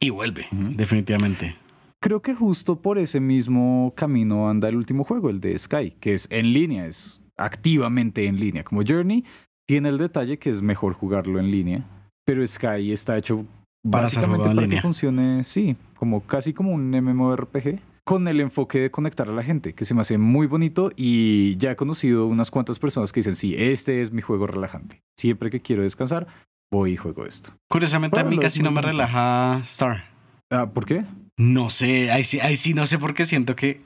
y 0.00 0.10
vuelve, 0.10 0.46
definitivamente. 0.50 1.56
Creo 2.00 2.22
que 2.22 2.34
justo 2.34 2.80
por 2.80 2.98
ese 2.98 3.20
mismo 3.20 3.92
camino 3.96 4.48
anda 4.48 4.68
el 4.68 4.76
último 4.76 5.04
juego, 5.04 5.30
el 5.30 5.40
de 5.40 5.58
Sky, 5.58 5.92
que 6.00 6.14
es 6.14 6.26
en 6.30 6.52
línea, 6.52 6.86
es 6.86 7.22
activamente 7.36 8.26
en 8.26 8.40
línea. 8.40 8.64
Como 8.64 8.82
Journey 8.86 9.24
tiene 9.66 9.88
el 9.88 9.98
detalle 9.98 10.38
que 10.38 10.50
es 10.50 10.62
mejor 10.62 10.94
jugarlo 10.94 11.38
en 11.38 11.50
línea, 11.50 11.84
pero 12.24 12.46
Sky 12.46 12.92
está 12.92 13.18
hecho 13.18 13.44
básicamente 13.84 14.48
para 14.48 14.68
que 14.68 14.80
funcione, 14.80 15.44
sí, 15.44 15.76
como 15.96 16.20
casi 16.22 16.52
como 16.52 16.72
un 16.72 16.90
MMORPG, 16.90 17.80
con 18.04 18.26
el 18.26 18.40
enfoque 18.40 18.78
de 18.80 18.90
conectar 18.90 19.28
a 19.28 19.32
la 19.32 19.42
gente, 19.42 19.74
que 19.74 19.84
se 19.84 19.94
me 19.94 20.00
hace 20.00 20.16
muy 20.16 20.46
bonito 20.46 20.90
y 20.96 21.56
ya 21.58 21.72
he 21.72 21.76
conocido 21.76 22.26
unas 22.26 22.50
cuantas 22.50 22.78
personas 22.78 23.12
que 23.12 23.20
dicen, 23.20 23.36
sí, 23.36 23.54
este 23.54 24.00
es 24.00 24.12
mi 24.12 24.22
juego 24.22 24.46
relajante. 24.46 25.02
Siempre 25.18 25.50
que 25.50 25.60
quiero 25.60 25.82
descansar, 25.82 26.26
voy 26.72 26.92
y 26.92 26.96
juego 26.96 27.26
esto. 27.26 27.50
Curiosamente 27.68 28.18
a 28.18 28.24
mí 28.24 28.38
casi 28.38 28.62
no 28.62 28.70
me 28.70 28.80
relaja 28.80 29.60
Star. 29.62 30.04
Ah, 30.50 30.70
¿Por 30.70 30.86
qué? 30.86 31.04
No 31.36 31.68
sé, 31.68 32.10
ahí 32.10 32.24
sí, 32.24 32.40
ahí 32.40 32.56
sí 32.56 32.72
no 32.72 32.86
sé 32.86 32.98
por 32.98 33.12
qué 33.12 33.26
siento 33.26 33.54
que 33.54 33.82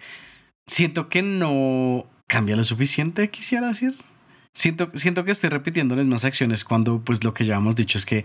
siento 0.69 1.09
que 1.09 1.23
no 1.23 2.07
cambia 2.29 2.55
lo 2.55 2.65
suficiente, 2.65 3.29
quisiera 3.29 3.69
decir. 3.69 3.97
Siento, 4.55 4.91
siento 4.95 5.25
que 5.25 5.31
estoy 5.31 5.51
repitiendo 5.51 5.97
las 5.97 6.05
mismas 6.05 6.25
acciones 6.25 6.65
cuando 6.65 7.01
pues 7.03 7.25
lo 7.25 7.33
que 7.33 7.45
ya 7.45 7.57
hemos 7.57 7.75
dicho 7.75 7.97
es 7.99 8.05
que 8.05 8.25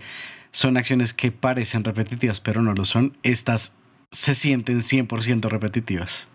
son 0.52 0.76
acciones 0.78 1.14
que 1.14 1.32
parecen 1.32 1.84
repetitivas 1.84 2.42
pero 2.42 2.62
no 2.62 2.74
lo 2.74 2.86
son. 2.86 3.18
Estas 3.24 3.74
se 4.12 4.36
sienten 4.36 4.82
100% 4.84 5.50
repetitivas. 5.50 6.28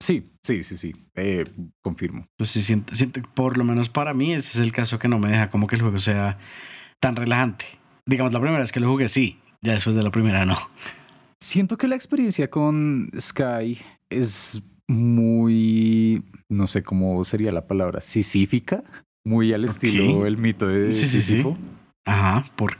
Sí, 0.00 0.28
sí, 0.42 0.62
sí, 0.62 0.76
sí, 0.76 0.92
eh, 1.14 1.44
confirmo. 1.82 2.26
Entonces 2.32 2.52
sí 2.54 2.62
siento, 2.62 2.94
siento- 2.94 3.22
por 3.34 3.56
lo 3.56 3.64
menos 3.64 3.88
para 3.88 4.12
mí 4.14 4.32
ese 4.34 4.58
es 4.58 4.64
el 4.64 4.72
caso 4.72 4.98
que 4.98 5.08
no 5.08 5.18
me 5.18 5.30
deja 5.30 5.50
como 5.50 5.66
que 5.66 5.76
el 5.76 5.82
juego 5.82 5.98
sea 5.98 6.38
tan 7.00 7.16
relajante. 7.16 7.64
Digamos, 8.06 8.32
la 8.32 8.40
primera 8.40 8.60
vez 8.60 8.70
que 8.72 8.80
lo 8.80 8.88
jugué 8.88 9.08
sí, 9.08 9.38
ya 9.62 9.72
después 9.72 9.96
de 9.96 10.02
la 10.02 10.10
primera 10.10 10.44
no. 10.44 10.58
Siento 11.40 11.76
que 11.76 11.88
la 11.88 11.94
experiencia 11.96 12.50
con 12.50 13.10
Sky 13.18 13.78
es 14.10 14.62
muy, 14.86 16.22
no 16.48 16.66
sé 16.66 16.82
cómo 16.82 17.22
sería 17.24 17.52
la 17.52 17.66
palabra, 17.66 18.00
sisífica, 18.00 18.82
muy 19.24 19.52
al 19.52 19.64
estilo 19.64 20.26
el 20.26 20.36
mito 20.36 20.66
de 20.66 20.92
Sí, 20.92 21.06
sí, 21.06 21.22
sí. 21.22 21.44
Ajá, 22.04 22.44
por 22.56 22.76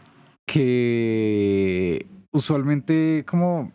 que 0.46 2.06
usualmente 2.32 3.24
como 3.26 3.72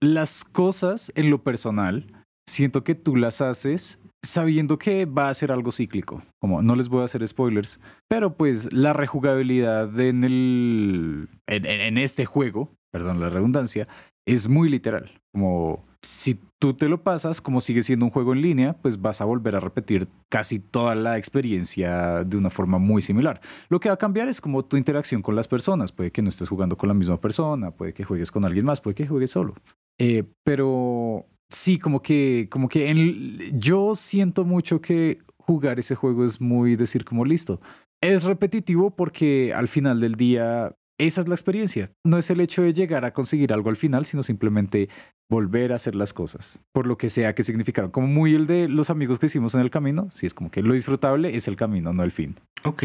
las 0.00 0.44
cosas 0.44 1.12
en 1.14 1.30
lo 1.30 1.42
personal, 1.42 2.24
siento 2.48 2.82
que 2.82 2.94
tú 2.94 3.16
las 3.16 3.40
haces 3.40 3.98
sabiendo 4.22 4.78
que 4.78 5.06
va 5.06 5.28
a 5.28 5.34
ser 5.34 5.52
algo 5.52 5.72
cíclico. 5.72 6.22
Como 6.40 6.62
no 6.62 6.74
les 6.76 6.88
voy 6.88 7.02
a 7.02 7.04
hacer 7.04 7.26
spoilers, 7.26 7.80
pero 8.08 8.36
pues 8.36 8.72
la 8.72 8.92
rejugabilidad 8.92 9.98
en 10.00 10.24
el 10.24 11.28
en, 11.46 11.66
en 11.66 11.98
este 11.98 12.26
juego, 12.26 12.70
perdón 12.92 13.20
la 13.20 13.30
redundancia, 13.30 13.88
es 14.26 14.48
muy 14.48 14.68
literal. 14.68 15.20
Como 15.32 15.84
si 16.02 16.38
tú 16.58 16.74
te 16.74 16.88
lo 16.88 17.02
pasas, 17.02 17.40
como 17.40 17.60
sigue 17.60 17.82
siendo 17.82 18.04
un 18.04 18.10
juego 18.10 18.32
en 18.32 18.42
línea, 18.42 18.74
pues 18.80 19.00
vas 19.00 19.20
a 19.20 19.24
volver 19.24 19.56
a 19.56 19.60
repetir 19.60 20.08
casi 20.28 20.58
toda 20.58 20.94
la 20.94 21.18
experiencia 21.18 22.24
de 22.24 22.36
una 22.36 22.50
forma 22.50 22.78
muy 22.78 23.02
similar. 23.02 23.40
Lo 23.68 23.80
que 23.80 23.88
va 23.88 23.94
a 23.94 23.98
cambiar 23.98 24.28
es 24.28 24.40
como 24.40 24.64
tu 24.64 24.76
interacción 24.76 25.22
con 25.22 25.36
las 25.36 25.48
personas. 25.48 25.92
Puede 25.92 26.10
que 26.10 26.22
no 26.22 26.28
estés 26.28 26.48
jugando 26.48 26.76
con 26.76 26.88
la 26.88 26.94
misma 26.94 27.20
persona, 27.20 27.70
puede 27.70 27.92
que 27.92 28.04
juegues 28.04 28.30
con 28.30 28.44
alguien 28.44 28.64
más, 28.64 28.80
puede 28.80 28.94
que 28.94 29.06
juegues 29.06 29.30
solo. 29.30 29.54
Eh, 29.98 30.24
pero 30.44 31.26
sí, 31.48 31.78
como 31.78 32.00
que, 32.00 32.48
como 32.50 32.68
que 32.68 33.50
yo 33.52 33.94
siento 33.94 34.44
mucho 34.44 34.80
que 34.80 35.18
jugar 35.38 35.78
ese 35.78 35.94
juego 35.94 36.24
es 36.24 36.40
muy 36.40 36.76
decir 36.76 37.04
como 37.04 37.24
listo. 37.24 37.60
Es 38.02 38.24
repetitivo 38.24 38.96
porque 38.96 39.52
al 39.54 39.68
final 39.68 40.00
del 40.00 40.14
día 40.14 40.74
esa 41.06 41.22
es 41.22 41.28
la 41.28 41.34
experiencia. 41.34 41.90
No 42.04 42.18
es 42.18 42.30
el 42.30 42.40
hecho 42.40 42.62
de 42.62 42.74
llegar 42.74 43.04
a 43.04 43.12
conseguir 43.12 43.52
algo 43.52 43.70
al 43.70 43.76
final, 43.76 44.04
sino 44.04 44.22
simplemente 44.22 44.88
volver 45.30 45.72
a 45.72 45.76
hacer 45.76 45.94
las 45.94 46.12
cosas, 46.12 46.60
por 46.72 46.86
lo 46.86 46.98
que 46.98 47.08
sea 47.08 47.34
que 47.34 47.42
significaron. 47.42 47.90
Como 47.90 48.06
muy 48.06 48.34
el 48.34 48.46
de 48.46 48.68
los 48.68 48.90
amigos 48.90 49.18
que 49.18 49.26
hicimos 49.26 49.54
en 49.54 49.62
el 49.62 49.70
camino, 49.70 50.10
si 50.10 50.26
es 50.26 50.34
como 50.34 50.50
que 50.50 50.62
lo 50.62 50.74
disfrutable 50.74 51.34
es 51.34 51.48
el 51.48 51.56
camino, 51.56 51.92
no 51.92 52.02
el 52.02 52.10
fin. 52.10 52.36
Ok. 52.64 52.84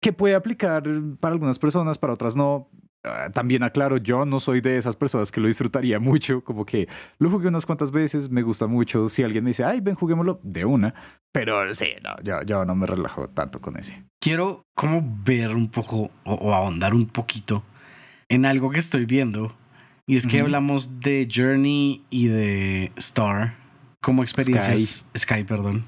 Que 0.00 0.12
puede 0.12 0.34
aplicar 0.34 0.84
para 1.20 1.34
algunas 1.34 1.58
personas, 1.58 1.98
para 1.98 2.14
otras 2.14 2.34
no. 2.34 2.68
Ah, 3.04 3.30
también 3.32 3.62
aclaro, 3.62 3.98
yo 3.98 4.24
no 4.24 4.40
soy 4.40 4.60
de 4.60 4.76
esas 4.76 4.96
personas 4.96 5.30
que 5.30 5.40
lo 5.40 5.46
disfrutaría 5.46 6.00
mucho, 6.00 6.42
como 6.42 6.64
que 6.64 6.88
lo 7.18 7.30
jugué 7.30 7.48
unas 7.48 7.66
cuantas 7.66 7.90
veces, 7.90 8.30
me 8.30 8.42
gusta 8.42 8.66
mucho. 8.66 9.08
Si 9.08 9.22
alguien 9.22 9.44
me 9.44 9.50
dice, 9.50 9.64
ay, 9.64 9.80
ven, 9.80 9.94
juguémoslo, 9.94 10.40
de 10.42 10.64
una. 10.64 10.94
Pero 11.32 11.72
sí, 11.74 11.90
no, 12.02 12.16
yo, 12.22 12.42
yo 12.42 12.64
no 12.64 12.74
me 12.74 12.86
relajo 12.86 13.28
tanto 13.28 13.60
con 13.60 13.76
ese. 13.76 14.04
Quiero 14.20 14.62
como 14.74 15.02
ver 15.24 15.54
un 15.54 15.70
poco 15.70 16.10
o, 16.24 16.34
o 16.34 16.52
ahondar 16.52 16.94
un 16.94 17.06
poquito 17.06 17.62
en 18.28 18.46
algo 18.46 18.70
que 18.70 18.78
estoy 18.78 19.04
viendo. 19.04 19.54
Y 20.08 20.16
es 20.16 20.26
que 20.26 20.40
hablamos 20.40 21.00
de 21.00 21.28
Journey 21.32 22.04
y 22.10 22.28
de 22.28 22.92
Star 22.96 23.56
como 24.00 24.22
experiencias. 24.22 25.04
Sky, 25.16 25.42
perdón. 25.42 25.84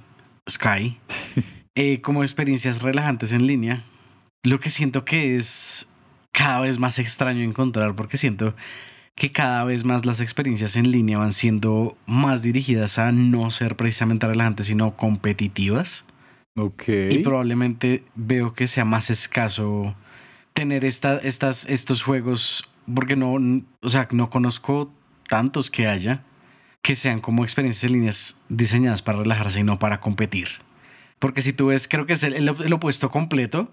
Sky. 0.51 0.99
eh, 1.77 2.01
como 2.01 2.25
experiencias 2.25 2.83
relajantes 2.83 3.31
en 3.31 3.47
línea. 3.47 3.85
Lo 4.43 4.59
que 4.59 4.71
siento 4.71 5.05
que 5.05 5.37
es 5.37 5.89
cada 6.39 6.61
vez 6.61 6.79
más 6.79 6.99
extraño 7.01 7.43
encontrar 7.43 7.95
porque 7.97 8.17
siento 8.17 8.55
que 9.17 9.33
cada 9.33 9.65
vez 9.65 9.85
más 9.85 10.07
las 10.07 10.21
experiencias 10.21 10.77
en 10.77 10.93
línea 10.93 11.19
van 11.19 11.33
siendo 11.33 11.97
más 12.07 12.41
dirigidas 12.43 12.99
a 13.01 13.11
no 13.11 13.51
ser 13.51 13.75
precisamente 13.75 14.27
relajantes, 14.29 14.67
sino 14.67 14.97
competitivas. 14.97 16.05
Ok. 16.57 16.85
Y 17.11 17.19
probablemente 17.25 18.05
veo 18.15 18.53
que 18.55 18.69
sea 18.69 18.85
más 18.85 19.11
escaso 19.11 19.97
tener 20.53 20.85
esta, 20.85 21.19
estas, 21.19 21.65
estos 21.67 22.03
juegos, 22.05 22.69
porque 22.95 23.17
no, 23.17 23.35
o 23.83 23.89
sea, 23.89 24.07
no 24.13 24.31
conozco 24.31 24.93
tantos 25.29 25.71
que 25.71 25.87
haya 25.89 26.23
que 26.83 26.95
sean 26.95 27.21
como 27.21 27.43
experiencias 27.43 27.85
en 27.85 27.93
líneas 27.95 28.37
diseñadas 28.49 29.03
para 29.03 29.19
relajarse 29.19 29.61
y 29.61 29.65
no 29.65 29.81
para 29.81 30.01
competir. 30.01 30.49
Porque 31.19 31.43
si 31.43 31.53
tú 31.53 31.67
ves, 31.67 31.89
creo 31.89 32.07
que 32.07 32.13
es 32.13 32.23
el, 32.23 32.35
el- 32.35 32.49
el 32.49 32.73
opuesto 32.73 33.11
completo, 33.11 33.73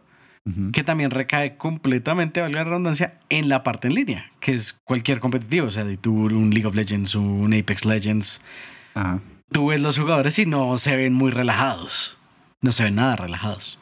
Que 0.74 0.84
también 0.84 1.10
recae 1.10 1.58
completamente, 1.58 2.40
valga 2.40 2.60
la 2.60 2.70
redundancia, 2.70 3.20
en 3.30 3.50
la 3.50 3.64
parte 3.64 3.88
en 3.88 3.96
línea, 3.96 4.32
que 4.40 4.52
es 4.52 4.74
cualquier 4.84 5.20
competitivo, 5.20 5.66
o 5.68 5.72
sea, 5.72 5.86
de 5.86 5.98
tú 5.98 6.14
un 6.26 6.52
League 6.52 6.68
of 6.68 6.76
Legends, 6.76 7.16
un 7.16 7.52
Apex 7.52 7.84
Legends, 7.84 8.42
Ajá. 8.94 9.22
tú 9.52 9.68
ves 9.68 9.82
los 9.82 9.98
jugadores 9.98 10.38
y 10.38 10.46
no 10.46 10.78
se 10.78 10.96
ven 10.96 11.14
muy 11.14 11.32
relajados. 11.32 12.20
No 12.62 12.72
se 12.72 12.84
ven 12.84 12.94
nada 12.96 13.16
relajados. 13.16 13.80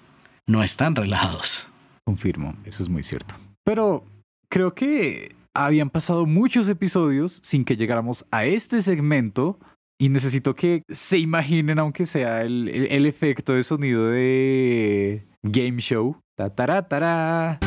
No 0.48 0.64
están 0.64 0.96
relajados. 0.96 1.68
Confirmo, 2.06 2.56
eso 2.64 2.82
es 2.82 2.88
muy 2.88 3.04
cierto. 3.04 3.36
Pero 3.66 4.06
creo 4.50 4.74
que 4.74 5.36
habían 5.54 5.90
pasado 5.90 6.26
muchos 6.26 6.70
episodios 6.70 7.40
sin 7.44 7.66
que 7.66 7.76
llegáramos 7.76 8.26
a 8.32 8.46
este 8.46 8.82
segmento 8.82 9.60
y 10.00 10.08
necesito 10.10 10.56
que 10.56 10.84
se 10.88 11.18
imaginen, 11.18 11.78
aunque 11.80 12.06
sea 12.06 12.42
el, 12.42 12.70
el- 12.70 12.88
el 12.88 13.06
efecto 13.06 13.52
de 13.54 13.64
sonido 13.64 14.08
de 14.08 15.24
Game 15.44 15.80
Show. 15.82 16.18
Ta, 16.36 16.50
tará, 16.50 16.82
tará. 16.88 17.60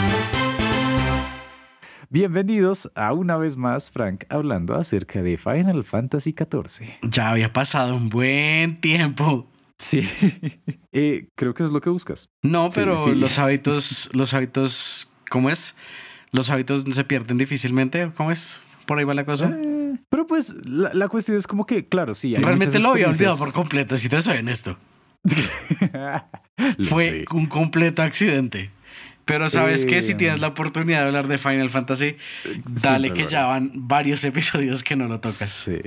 Bienvenidos 2.11 2.91
a 2.97 3.13
una 3.13 3.37
vez 3.37 3.57
más, 3.57 3.93
Frank, 3.93 4.25
hablando 4.29 4.75
acerca 4.75 5.23
de 5.23 5.39
Final 5.39 5.85
Fantasy 5.85 6.35
XIV. 6.37 6.89
Ya 7.03 7.31
había 7.31 7.53
pasado 7.53 7.95
un 7.95 8.09
buen 8.09 8.81
tiempo. 8.81 9.49
Sí, 9.79 10.09
Eh, 10.93 11.29
creo 11.37 11.55
que 11.55 11.63
es 11.63 11.71
lo 11.71 11.81
que 11.81 11.91
buscas. 11.91 12.29
No, 12.43 12.71
pero 12.75 12.97
sí. 12.97 13.15
los 13.15 13.39
hábitos, 13.39 14.09
los 14.15 14.35
hábitos, 14.35 15.13
¿cómo 15.31 15.49
es? 15.51 15.77
Los 16.33 16.51
hábitos 16.51 16.85
se 16.91 17.05
pierden 17.05 17.37
difícilmente. 17.37 18.11
¿Cómo 18.17 18.33
es? 18.33 18.59
Por 18.87 18.99
ahí 18.99 19.05
va 19.05 19.15
la 19.15 19.25
cosa. 19.27 19.49
Eh, 19.55 19.95
pero 20.09 20.27
pues 20.27 20.55
la, 20.67 20.93
la 20.93 21.07
cuestión 21.09 21.37
es 21.37 21.47
como 21.47 21.67
que, 21.67 21.87
claro, 21.87 22.15
sí. 22.15 22.35
Hay 22.35 22.43
Realmente 22.43 22.81
lo 22.81 22.91
había 22.91 23.09
olvidado 23.09 23.37
por 23.39 23.53
completo, 23.53 23.97
si 23.97 24.09
te 24.09 24.21
soy 24.23 24.39
honesto. 24.39 24.77
Fue 26.89 27.05
sé. 27.05 27.25
un 27.33 27.47
completo 27.47 28.03
accidente. 28.03 28.71
Pero 29.25 29.49
sabes 29.49 29.87
que 29.87 30.03
si 30.03 30.13
Eh, 30.13 30.17
tienes 30.17 30.41
la 30.41 30.49
oportunidad 30.49 31.01
de 31.01 31.07
hablar 31.07 31.27
de 31.27 31.39
Final 31.39 31.69
Fantasy, 31.69 32.17
dale 32.83 33.13
que 33.13 33.27
ya 33.27 33.47
van 33.47 33.73
varios 33.75 34.23
episodios 34.25 34.85
que 34.85 34.95
no 34.95 35.09
lo 35.09 35.19
tocas. 35.21 35.49
Sí. 35.49 35.81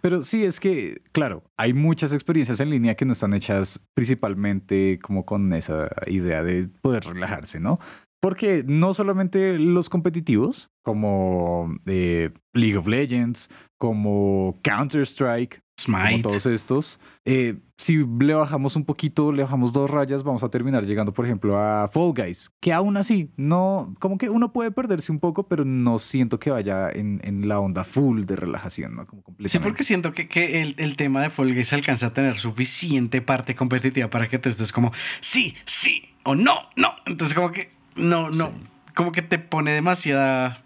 Pero 0.00 0.22
sí, 0.22 0.44
es 0.44 0.60
que, 0.60 1.02
claro, 1.10 1.42
hay 1.56 1.72
muchas 1.72 2.12
experiencias 2.12 2.60
en 2.60 2.70
línea 2.70 2.94
que 2.94 3.04
no 3.04 3.12
están 3.12 3.34
hechas 3.34 3.80
principalmente 3.94 5.00
como 5.02 5.24
con 5.26 5.52
esa 5.52 5.90
idea 6.06 6.44
de 6.44 6.68
poder 6.82 7.04
relajarse, 7.04 7.58
¿no? 7.58 7.80
Porque 8.20 8.64
no 8.66 8.94
solamente 8.94 9.58
los 9.58 9.88
competitivos, 9.88 10.70
como 10.84 11.76
eh, 11.86 12.30
League 12.52 12.76
of 12.76 12.86
Legends, 12.86 13.48
como 13.78 14.58
Counter-Strike, 14.62 15.60
como 15.86 15.98
Smite. 15.98 16.22
todos 16.22 16.46
estos. 16.46 16.98
Eh, 17.24 17.56
si 17.76 17.98
le 18.20 18.34
bajamos 18.34 18.74
un 18.76 18.84
poquito, 18.84 19.30
le 19.32 19.42
bajamos 19.42 19.72
dos 19.72 19.88
rayas, 19.90 20.22
vamos 20.22 20.42
a 20.42 20.48
terminar 20.48 20.84
llegando, 20.84 21.12
por 21.12 21.24
ejemplo, 21.24 21.58
a 21.58 21.86
Fall 21.88 22.12
Guys, 22.14 22.50
que 22.60 22.72
aún 22.72 22.96
así, 22.96 23.30
no, 23.36 23.94
como 24.00 24.18
que 24.18 24.28
uno 24.30 24.52
puede 24.52 24.70
perderse 24.70 25.12
un 25.12 25.20
poco, 25.20 25.46
pero 25.46 25.64
no 25.64 25.98
siento 25.98 26.38
que 26.40 26.50
vaya 26.50 26.90
en, 26.90 27.20
en 27.22 27.48
la 27.48 27.60
onda 27.60 27.84
full 27.84 28.22
de 28.24 28.34
relajación, 28.36 28.96
¿no? 28.96 29.06
Como 29.06 29.20
Sí, 29.20 29.24
completamente. 29.24 29.68
porque 29.68 29.82
siento 29.84 30.12
que, 30.12 30.26
que 30.28 30.62
el, 30.62 30.74
el 30.78 30.96
tema 30.96 31.22
de 31.22 31.30
Fall 31.30 31.54
Guys 31.54 31.72
alcanza 31.72 32.06
a 32.08 32.12
tener 32.14 32.36
suficiente 32.38 33.22
parte 33.22 33.54
competitiva 33.54 34.08
para 34.10 34.28
que 34.28 34.38
tú 34.38 34.48
estés 34.48 34.72
como 34.72 34.92
sí, 35.20 35.54
sí 35.64 36.02
o 36.24 36.34
no, 36.34 36.54
no. 36.76 36.90
Entonces 37.06 37.34
como 37.34 37.52
que 37.52 37.70
no, 37.94 38.30
no, 38.30 38.46
Sí. 38.46 38.52
como 38.94 39.12
que 39.12 39.22
te 39.22 39.38
pone 39.38 39.70
demasiada 39.72 40.62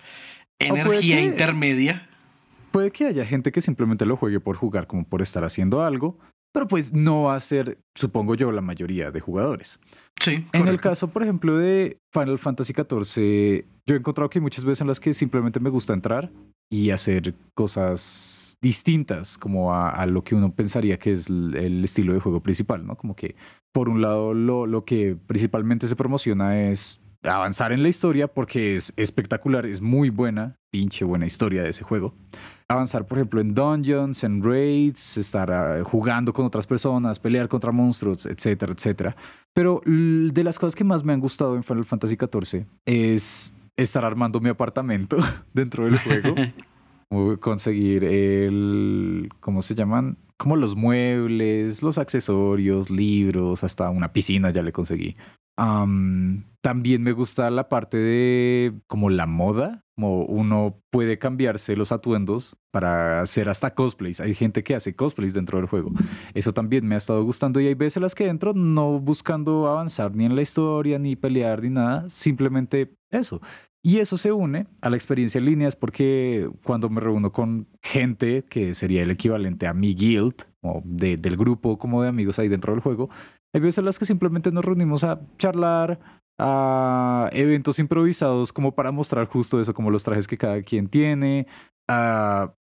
energía 0.59 1.17
que- 1.17 1.23
intermedia. 1.25 2.09
Puede 2.73 2.91
que 2.91 3.07
haya 3.07 3.25
gente 3.25 3.53
que 3.53 3.61
simplemente 3.61 4.07
lo 4.07 4.17
juegue 4.17 4.41
por 4.41 4.57
jugar, 4.57 4.87
como 4.87 5.05
por 5.05 5.23
estar 5.23 5.45
haciendo 5.45 5.83
algo, 5.83 6.19
pero 6.53 6.69
pues 6.69 6.93
no 6.93 7.25
va 7.25 7.37
a 7.37 7.41
ser, 7.41 7.79
supongo 7.95 8.35
yo, 8.35 8.53
la 8.53 8.61
mayoría 8.61 9.11
de 9.11 9.21
jugadores. 9.21 9.79
Sí. 10.21 10.47
En 10.53 10.69
el 10.69 10.81
caso, 10.81 11.09
por 11.09 11.23
ejemplo, 11.23 11.57
de 11.57 11.99
Final 12.13 12.39
Fantasy 12.39 12.73
XIV, 12.75 13.65
yo 13.87 13.95
he 13.95 13.99
encontrado 13.99 14.31
que 14.31 14.39
hay 14.39 14.43
muchas 14.43 14.65
veces 14.65 14.83
en 14.83 14.87
las 14.87 15.01
que 15.01 15.15
simplemente 15.15 15.61
me 15.61 15.71
gusta 15.71 15.93
entrar 15.93 16.31
y 16.71 16.91
hacer 16.91 17.35
cosas 17.55 18.57
distintas 18.63 19.39
como 19.39 19.75
a, 19.75 19.91
a 19.91 20.07
lo 20.07 20.23
que 20.23 20.35
uno 20.35 20.55
pensaría 20.55 20.99
que 20.99 21.13
es 21.13 21.29
el, 21.29 21.57
el 21.57 21.85
estilo 21.85 22.13
de 22.13 22.21
juego 22.21 22.41
principal, 22.41 22.87
¿no? 22.87 22.97
Como 22.97 23.17
que, 23.17 23.35
por 23.73 23.89
un 23.89 24.01
lado, 24.01 24.35
lo, 24.35 24.67
lo 24.67 24.85
que 24.85 25.17
principalmente 25.27 25.89
se 25.89 25.97
promociona 25.97 26.61
es 26.69 27.01
avanzar 27.25 27.73
en 27.73 27.83
la 27.83 27.89
historia 27.89 28.29
porque 28.29 28.77
es 28.77 28.93
espectacular, 28.97 29.67
es 29.67 29.81
muy 29.81 30.11
buena, 30.11 30.57
pinche 30.71 31.05
buena 31.05 31.27
historia 31.27 31.63
de 31.63 31.71
ese 31.71 31.85
juego. 31.85 32.15
Avanzar, 32.73 33.07
por 33.07 33.19
ejemplo, 33.19 33.41
en 33.43 33.55
dungeons, 33.55 34.25
en 34.25 34.43
raids, 34.43 35.19
estar 35.19 35.53
ah, 35.53 35.85
jugando 35.85 36.33
con 36.33 36.47
otras 36.47 36.67
personas, 36.67 37.19
pelear 37.19 37.47
contra 37.47 37.71
monstruos, 37.71 38.25
etcétera, 38.25 38.73
etcétera. 38.73 39.15
Pero 39.53 39.83
de 39.85 40.43
las 40.43 40.59
cosas 40.59 40.75
que 40.75 40.83
más 40.83 41.05
me 41.05 41.13
han 41.13 41.21
gustado 41.21 41.55
en 41.55 41.63
Final 41.63 41.85
Fantasy 41.85 42.17
XIV 42.17 42.65
es 42.87 43.55
estar 43.77 44.07
armando 44.07 44.41
mi 44.41 44.49
apartamento 44.49 45.19
dentro 45.53 45.85
del 45.85 45.99
juego. 45.99 46.35
Conseguir 47.41 48.05
el. 48.05 49.29
¿Cómo 49.41 49.61
se 49.61 49.75
llaman? 49.75 50.17
Como 50.39 50.57
los 50.57 50.75
muebles, 50.75 51.83
los 51.83 51.99
accesorios, 51.99 52.89
libros, 52.89 53.65
hasta 53.65 53.91
una 53.91 54.15
piscina 54.15 54.49
ya 54.49 54.63
le 54.63 54.73
conseguí. 54.73 55.15
Am, 55.59 56.45
también 56.63 57.03
me 57.03 57.13
gusta 57.13 57.51
la 57.51 57.69
parte 57.69 57.97
de 57.97 58.73
como 58.87 59.11
la 59.11 59.27
moda, 59.27 59.85
como 59.97 60.25
uno 60.25 60.81
puede 60.91 61.19
cambiarse 61.19 61.77
los 61.77 61.93
atuendos 61.93 62.57
para 62.73 63.21
hacer 63.21 63.49
hasta 63.49 63.75
cosplays. 63.75 64.21
Hay 64.21 64.35
gente 64.35 64.63
que 64.63 64.75
hace 64.75 64.95
cosplays 64.95 65.35
dentro 65.35 65.59
del 65.59 65.67
juego. 65.67 65.91
Eso 66.35 66.53
también 66.53 66.87
me 66.87 66.95
ha 66.95 66.99
estado 66.99 67.25
gustando 67.25 67.61
y 67.61 67.67
hay 67.67 67.75
veces 67.75 68.01
las 68.01 68.15
que 68.15 68.29
entro 68.29 68.55
no 68.55 69.01
buscando 69.01 69.69
avanzar 69.69 70.15
ni 70.15 70.25
en 70.25 70.37
la 70.37 70.43
historia, 70.43 70.99
ni 70.99 71.17
pelear, 71.17 71.63
ni 71.63 71.71
nada, 71.71 72.09
simplemente 72.09 72.95
eso. 73.11 73.41
Y 73.85 73.99
eso 73.99 74.17
se 74.17 74.31
une 74.31 74.69
a 74.81 74.89
la 74.91 74.97
experiencia 74.97 75.41
en 75.41 75.45
línea, 75.47 75.67
es 75.67 75.75
porque 75.75 76.49
cuando 76.63 76.89
me 76.89 77.01
reúno 77.01 77.33
con 77.33 77.67
gente 77.83 78.45
que 78.49 78.75
sería 78.75 79.03
el 79.03 79.11
equivalente 79.11 79.67
a 79.67 79.75
mi 79.75 79.95
guild, 79.97 80.35
de- 80.85 81.17
del 81.17 81.37
grupo, 81.37 81.77
como 81.79 82.01
de 82.01 82.09
amigos 82.09 82.39
ahí 82.39 82.47
dentro 82.47 82.73
del 82.73 82.81
juego. 82.81 83.11
Hay 83.53 83.61
veces 83.61 83.83
las 83.83 83.99
que 83.99 84.05
simplemente 84.05 84.53
nos 84.53 84.65
reunimos 84.65 85.03
a 85.03 85.21
charlar, 85.37 85.99
a 86.39 87.29
eventos 87.33 87.79
improvisados 87.79 88.53
como 88.53 88.75
para 88.75 88.93
mostrar 88.93 89.27
justo 89.27 89.61
eso, 89.61 89.75
como 89.75 89.91
los 89.91 90.05
trajes 90.05 90.27
que 90.27 90.37
cada 90.37 90.63
quien 90.63 90.89
tiene, 90.89 91.47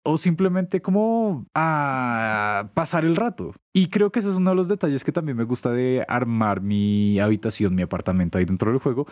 o 0.03 0.17
simplemente 0.17 0.81
como 0.81 1.45
a 1.55 2.69
pasar 2.73 3.05
el 3.05 3.15
rato. 3.15 3.53
Y 3.73 3.89
creo 3.89 4.11
que 4.11 4.19
ese 4.19 4.29
es 4.29 4.35
uno 4.35 4.51
de 4.51 4.55
los 4.55 4.67
detalles 4.67 5.03
que 5.03 5.11
también 5.11 5.37
me 5.37 5.43
gusta 5.43 5.71
de 5.71 6.05
armar 6.07 6.61
mi 6.61 7.19
habitación, 7.19 7.75
mi 7.75 7.81
apartamento 7.81 8.37
ahí 8.37 8.45
dentro 8.45 8.71
del 8.71 8.79
juego, 8.79 9.07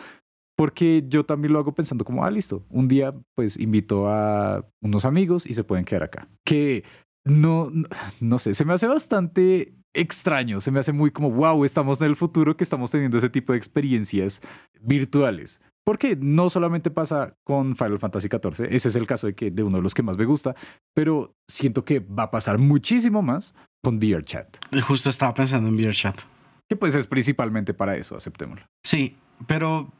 porque 0.55 1.03
yo 1.07 1.25
también 1.25 1.51
lo 1.51 1.59
hago 1.59 1.73
pensando 1.73 2.05
como, 2.05 2.23
ah, 2.23 2.29
listo, 2.29 2.63
un 2.69 2.87
día 2.87 3.13
pues 3.35 3.59
invito 3.59 4.07
a 4.07 4.63
unos 4.81 5.03
amigos 5.05 5.47
y 5.47 5.55
se 5.55 5.63
pueden 5.63 5.83
quedar 5.83 6.03
acá. 6.03 6.27
Que 6.45 6.83
no, 7.25 7.71
no, 8.19 8.39
sé, 8.39 8.53
se 8.53 8.65
me 8.65 8.73
hace 8.73 8.87
bastante 8.87 9.73
extraño, 9.93 10.59
se 10.59 10.71
me 10.71 10.79
hace 10.79 10.91
muy 10.91 11.11
como, 11.11 11.29
wow, 11.31 11.63
estamos 11.63 12.01
en 12.01 12.07
el 12.07 12.15
futuro 12.15 12.57
que 12.57 12.63
estamos 12.63 12.91
teniendo 12.91 13.17
ese 13.17 13.29
tipo 13.29 13.53
de 13.53 13.57
experiencias 13.57 14.41
virtuales. 14.81 15.61
Porque 15.85 16.15
no 16.15 16.49
solamente 16.49 16.91
pasa 16.91 17.35
con 17.43 17.75
Final 17.75 17.99
Fantasy 17.99 18.29
XIV, 18.29 18.67
ese 18.73 18.87
es 18.87 18.95
el 18.95 19.05
caso 19.05 19.27
de, 19.27 19.35
que, 19.35 19.51
de 19.51 19.63
uno 19.63 19.77
de 19.77 19.83
los 19.83 19.93
que 19.93 20.01
más 20.01 20.17
me 20.17 20.23
gusta, 20.23 20.55
pero 20.95 21.35
siento 21.49 21.83
que 21.83 21.99
va 21.99 22.23
a 22.23 22.31
pasar 22.31 22.57
muchísimo 22.57 23.21
más 23.21 23.53
con 23.83 23.97
VRChat, 23.99 24.57
Justo 24.81 25.09
estaba 25.09 25.33
pensando 25.33 25.67
en 25.67 25.75
VRChat. 25.75 26.21
que 26.69 26.77
pues 26.77 26.95
es 26.95 27.05
principalmente 27.05 27.73
para 27.73 27.97
eso, 27.97 28.15
aceptémoslo. 28.15 28.65
Sí, 28.85 29.17
pero, 29.45 29.91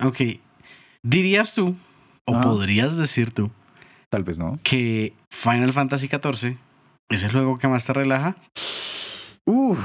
ok. 0.00 0.20
¿Dirías 1.02 1.52
tú, 1.52 1.74
o 2.26 2.34
Ajá. 2.36 2.42
podrías 2.42 2.96
decir 2.96 3.32
tú, 3.32 3.50
Tal 4.10 4.22
vez 4.22 4.38
no. 4.38 4.60
que 4.62 5.14
Final 5.30 5.72
Fantasy 5.72 6.06
XIV 6.06 6.56
es 7.10 7.22
el 7.22 7.32
juego 7.32 7.58
que 7.58 7.68
más 7.68 7.84
te 7.84 7.92
relaja? 7.92 8.36
Uf. 9.46 9.78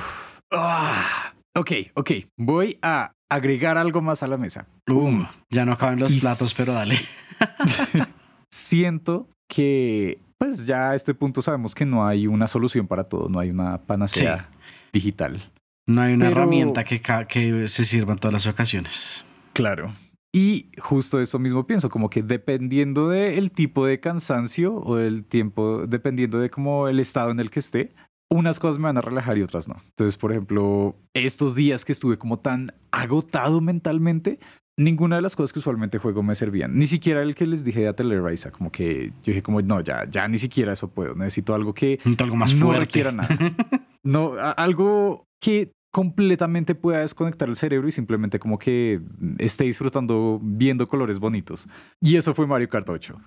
Ah. 0.52 1.34
Ok, 1.56 1.72
ok. 1.96 2.12
Voy 2.38 2.78
a 2.82 3.12
agregar 3.30 3.78
algo 3.78 4.02
más 4.02 4.24
a 4.24 4.28
la 4.28 4.38
mesa. 4.38 4.68
Um, 4.88 5.28
ya 5.50 5.66
no 5.66 5.74
acaban 5.74 6.00
los 6.00 6.12
Y 6.14 6.20
platos, 6.20 6.54
pero 6.58 6.74
dale. 6.74 6.98
Siento 8.52 9.28
que, 9.48 10.20
pues 10.38 10.66
ya 10.66 10.92
a 10.92 10.96
este 10.96 11.14
punto 11.14 11.42
sabemos 11.42 11.76
que 11.76 11.86
no 11.86 12.08
hay 12.08 12.28
una 12.28 12.48
solución 12.48 12.88
para 12.88 13.04
todo, 13.06 13.30
no 13.30 13.40
hay 13.40 13.50
una 13.50 13.80
panacea 13.84 14.50
digital. 14.94 15.52
No 15.88 16.02
hay 16.02 16.14
una 16.14 16.26
Pero- 16.30 16.42
herramienta 16.42 16.84
que 16.84 17.68
se 17.68 17.84
sirva 17.84 18.14
en 18.14 18.20
todas 18.20 18.34
las 18.34 18.48
ocasiones. 18.48 19.26
Claro. 19.54 19.94
Y 20.34 20.72
justo 20.80 21.20
eso 21.20 21.40
mismo 21.40 21.66
pienso, 21.66 21.90
como 21.90 22.10
que 22.10 22.22
dependiendo 22.22 23.10
del 23.10 23.52
tipo 23.52 23.86
de 23.86 24.00
cansancio 24.00 24.76
o 24.76 24.96
del 24.98 25.26
tiempo, 25.26 25.86
dependiendo 25.88 26.40
de 26.40 26.50
como 26.52 26.88
el 26.88 27.00
estado 27.00 27.32
en 27.32 27.40
el 27.40 27.50
que 27.50 27.60
esté, 27.60 27.94
unas 28.32 28.60
cosas 28.60 28.78
me 28.78 28.84
van 28.84 28.98
a 28.98 29.02
relajar 29.02 29.38
y 29.40 29.42
otras 29.42 29.68
no. 29.68 29.76
Entonces, 29.86 30.18
por 30.18 30.32
ejemplo, 30.32 30.96
estos 31.16 31.56
días 31.56 31.84
que 31.84 31.92
estuve 31.94 32.18
como 32.20 32.38
tan 32.38 32.74
agotado 32.92 33.60
mentalmente, 33.60 34.40
ninguna 34.78 35.16
de 35.16 35.24
las 35.24 35.36
cosas 35.36 35.52
que 35.52 35.60
usualmente 35.60 35.98
juego 35.98 36.22
me 36.22 36.36
servían. 36.36 36.78
Ni 36.78 36.86
siquiera 36.86 37.24
el 37.24 37.34
que 37.34 37.48
les 37.48 37.64
dije 37.64 37.82
de 37.82 37.88
Ateleriza, 37.88 38.52
como 38.52 38.72
que 38.72 39.08
yo 39.24 39.32
dije 39.32 39.42
como, 39.42 39.62
no, 39.64 39.82
ya, 39.82 40.08
ya 40.10 40.28
ni 40.28 40.38
siquiera 40.38 40.74
eso 40.74 40.90
puedo. 40.92 41.16
Necesito 41.16 41.56
algo 41.56 41.74
que 41.74 42.00
Algo 42.20 42.36
más 42.36 42.54
no 42.54 42.68
fuerte. 42.68 42.86
requiera 42.86 43.12
nada. 43.12 43.30
No, 44.02 44.36
algo 44.40 45.26
que 45.42 45.74
completamente 45.92 46.76
pueda 46.76 47.00
desconectar 47.00 47.50
el 47.50 47.56
cerebro 47.56 47.88
y 47.88 47.92
simplemente 47.92 48.40
como 48.40 48.60
que 48.60 49.02
esté 49.40 49.66
disfrutando 49.66 50.40
viendo 50.42 50.88
colores 50.88 51.20
bonitos. 51.20 51.68
Y 52.00 52.16
eso 52.16 52.34
fue 52.34 52.48
Mario 52.48 52.70
Kart 52.70 52.88
8. 52.88 53.20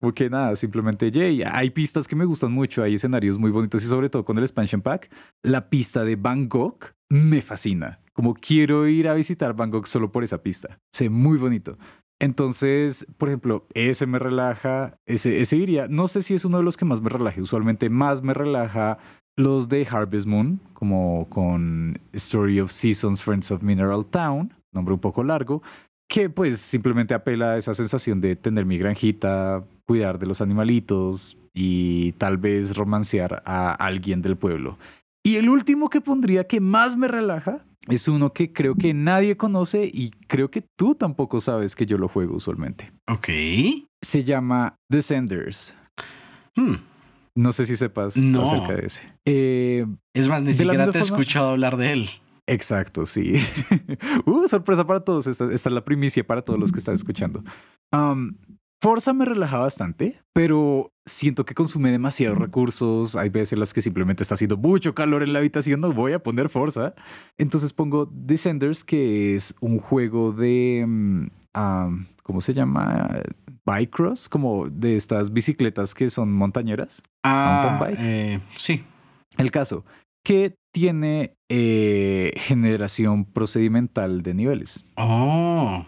Porque 0.00 0.28
nada, 0.30 0.54
simplemente, 0.56 1.10
yay, 1.10 1.42
hay 1.42 1.70
pistas 1.70 2.06
que 2.06 2.16
me 2.16 2.24
gustan 2.24 2.52
mucho, 2.52 2.82
hay 2.82 2.94
escenarios 2.94 3.38
muy 3.38 3.50
bonitos 3.50 3.82
y 3.82 3.86
sobre 3.86 4.08
todo 4.08 4.24
con 4.24 4.36
el 4.38 4.44
expansion 4.44 4.82
pack, 4.82 5.10
la 5.42 5.70
pista 5.70 6.04
de 6.04 6.16
Bangkok 6.16 6.92
me 7.08 7.40
fascina. 7.40 8.00
Como 8.12 8.34
quiero 8.34 8.86
ir 8.86 9.08
a 9.08 9.14
visitar 9.14 9.54
Bangkok 9.54 9.86
solo 9.86 10.12
por 10.12 10.22
esa 10.22 10.42
pista. 10.42 10.78
Se 10.92 11.08
muy 11.08 11.38
bonito. 11.38 11.78
Entonces, 12.20 13.06
por 13.16 13.28
ejemplo, 13.28 13.66
ese 13.74 14.06
me 14.06 14.20
relaja, 14.20 14.96
ese, 15.06 15.40
ese 15.40 15.56
diría, 15.56 15.88
no 15.88 16.06
sé 16.06 16.22
si 16.22 16.34
es 16.34 16.44
uno 16.44 16.58
de 16.58 16.62
los 16.62 16.76
que 16.76 16.84
más 16.84 17.00
me 17.00 17.08
relaje, 17.08 17.42
usualmente 17.42 17.90
más 17.90 18.22
me 18.22 18.32
relaja 18.32 18.98
los 19.36 19.68
de 19.68 19.86
Harvest 19.90 20.26
Moon, 20.26 20.60
como 20.74 21.26
con 21.28 21.98
Story 22.12 22.60
of 22.60 22.70
Seasons, 22.70 23.22
Friends 23.22 23.50
of 23.50 23.62
Mineral 23.62 24.06
Town, 24.06 24.52
nombre 24.72 24.94
un 24.94 25.00
poco 25.00 25.22
largo, 25.22 25.62
que 26.08 26.28
pues 26.28 26.60
simplemente 26.60 27.14
apela 27.14 27.52
a 27.52 27.56
esa 27.56 27.74
sensación 27.74 28.20
de 28.20 28.36
tener 28.36 28.66
mi 28.66 28.78
granjita, 28.78 29.64
cuidar 29.86 30.18
de 30.18 30.26
los 30.26 30.40
animalitos 30.40 31.36
y 31.54 32.12
tal 32.12 32.36
vez 32.36 32.76
romancear 32.76 33.42
a 33.46 33.72
alguien 33.72 34.22
del 34.22 34.36
pueblo. 34.36 34.78
Y 35.24 35.36
el 35.36 35.48
último 35.48 35.88
que 35.88 36.00
pondría 36.00 36.46
que 36.46 36.60
más 36.60 36.96
me 36.96 37.08
relaja 37.08 37.64
es 37.88 38.08
uno 38.08 38.32
que 38.32 38.52
creo 38.52 38.74
que 38.74 38.94
nadie 38.94 39.36
conoce 39.36 39.90
y 39.92 40.10
creo 40.26 40.50
que 40.50 40.62
tú 40.76 40.94
tampoco 40.94 41.40
sabes 41.40 41.74
que 41.74 41.86
yo 41.86 41.98
lo 41.98 42.08
juego 42.08 42.36
usualmente. 42.36 42.92
Ok. 43.08 43.28
Se 44.00 44.24
llama 44.24 44.76
Descenders. 44.88 45.74
Hmm. 46.54 46.74
No 47.34 47.52
sé 47.52 47.64
si 47.64 47.76
sepas 47.76 48.16
No. 48.16 48.42
acerca 48.42 48.74
de 48.74 48.86
ese. 48.86 49.08
Eh, 49.24 49.86
Es 50.14 50.28
más, 50.28 50.42
ni 50.42 50.52
siquiera 50.52 50.90
te 50.90 50.98
he 50.98 51.00
escuchado 51.00 51.50
hablar 51.50 51.76
de 51.76 51.92
él. 51.92 52.08
exacto, 52.46 53.06
sí. 53.06 53.34
uh, 54.26 54.46
sorpresa 54.48 54.86
para 54.86 55.00
todos. 55.00 55.26
Esta, 55.26 55.44
esta 55.52 55.68
es 55.68 55.74
la 55.74 55.84
primicia 55.84 56.26
para 56.26 56.42
todos 56.42 56.58
los 56.60 56.72
que 56.72 56.78
están 56.78 56.94
escuchando. 56.94 57.42
Um, 57.92 58.36
Forza 58.82 59.12
me 59.12 59.24
relaja 59.24 59.58
bastante, 59.58 60.20
pero 60.34 60.90
siento 61.06 61.44
que 61.44 61.54
consume 61.54 61.92
demasiados 61.92 62.36
recursos. 62.36 63.14
Hay 63.14 63.28
veces 63.28 63.52
en 63.52 63.60
las 63.60 63.72
que 63.72 63.80
simplemente 63.80 64.24
está 64.24 64.34
haciendo 64.34 64.56
mucho 64.56 64.92
calor 64.92 65.22
en 65.22 65.32
la 65.32 65.38
habitación. 65.38 65.80
No 65.80 65.92
voy 65.92 66.14
a 66.14 66.18
poner 66.22 66.48
Forza. 66.48 66.92
Entonces 67.38 67.72
pongo 67.72 68.10
Descenders, 68.12 68.82
que 68.82 69.36
es 69.36 69.54
un 69.60 69.78
juego 69.78 70.32
de. 70.32 70.84
mm, 70.86 71.26
um, 71.56 72.06
¿Cómo 72.24 72.40
se 72.40 72.54
llama? 72.54 73.20
Bike 73.64 73.90
cross, 73.90 74.28
como 74.28 74.68
de 74.68 74.96
estas 74.96 75.32
bicicletas 75.32 75.94
que 75.94 76.10
son 76.10 76.32
montañeras. 76.32 77.02
Ah, 77.24 77.60
Mountain 77.62 77.78
bike. 77.80 77.98
eh, 78.00 78.40
sí. 78.56 78.84
El 79.38 79.50
caso, 79.50 79.84
que 80.24 80.56
tiene 80.72 81.36
eh, 81.48 82.32
generación 82.36 83.24
procedimental 83.24 84.22
de 84.22 84.34
niveles. 84.34 84.84
Oh. 84.96 85.84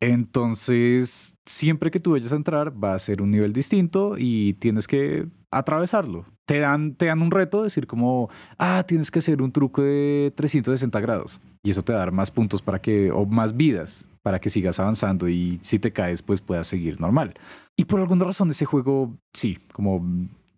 Entonces, 0.00 1.34
siempre 1.46 1.90
que 1.90 2.00
tú 2.00 2.12
vayas 2.12 2.32
a 2.32 2.36
entrar, 2.36 2.72
va 2.82 2.94
a 2.94 2.98
ser 2.98 3.22
un 3.22 3.30
nivel 3.30 3.52
distinto 3.52 4.14
y 4.18 4.52
tienes 4.54 4.86
que 4.86 5.26
atravesarlo. 5.50 6.26
Te 6.46 6.60
dan, 6.60 6.94
te 6.94 7.06
dan 7.06 7.22
un 7.22 7.30
reto, 7.30 7.62
decir 7.62 7.86
como, 7.86 8.30
ah, 8.58 8.84
tienes 8.86 9.10
que 9.10 9.18
hacer 9.18 9.42
un 9.42 9.52
truco 9.52 9.82
de 9.82 10.32
360 10.36 11.00
grados. 11.00 11.40
Y 11.64 11.70
eso 11.70 11.82
te 11.82 11.92
va 11.92 11.98
a 11.98 12.00
dar 12.00 12.12
más 12.12 12.30
puntos 12.30 12.62
para 12.62 12.80
que, 12.80 13.10
o 13.10 13.26
más 13.26 13.56
vidas, 13.56 14.06
para 14.26 14.40
que 14.40 14.50
sigas 14.50 14.80
avanzando 14.80 15.28
y 15.28 15.60
si 15.62 15.78
te 15.78 15.92
caes, 15.92 16.20
pues 16.20 16.40
puedas 16.40 16.66
seguir 16.66 17.00
normal. 17.00 17.34
Y 17.76 17.84
por 17.84 18.00
alguna 18.00 18.24
razón 18.24 18.50
ese 18.50 18.64
juego, 18.64 19.14
sí, 19.32 19.56
como 19.72 20.04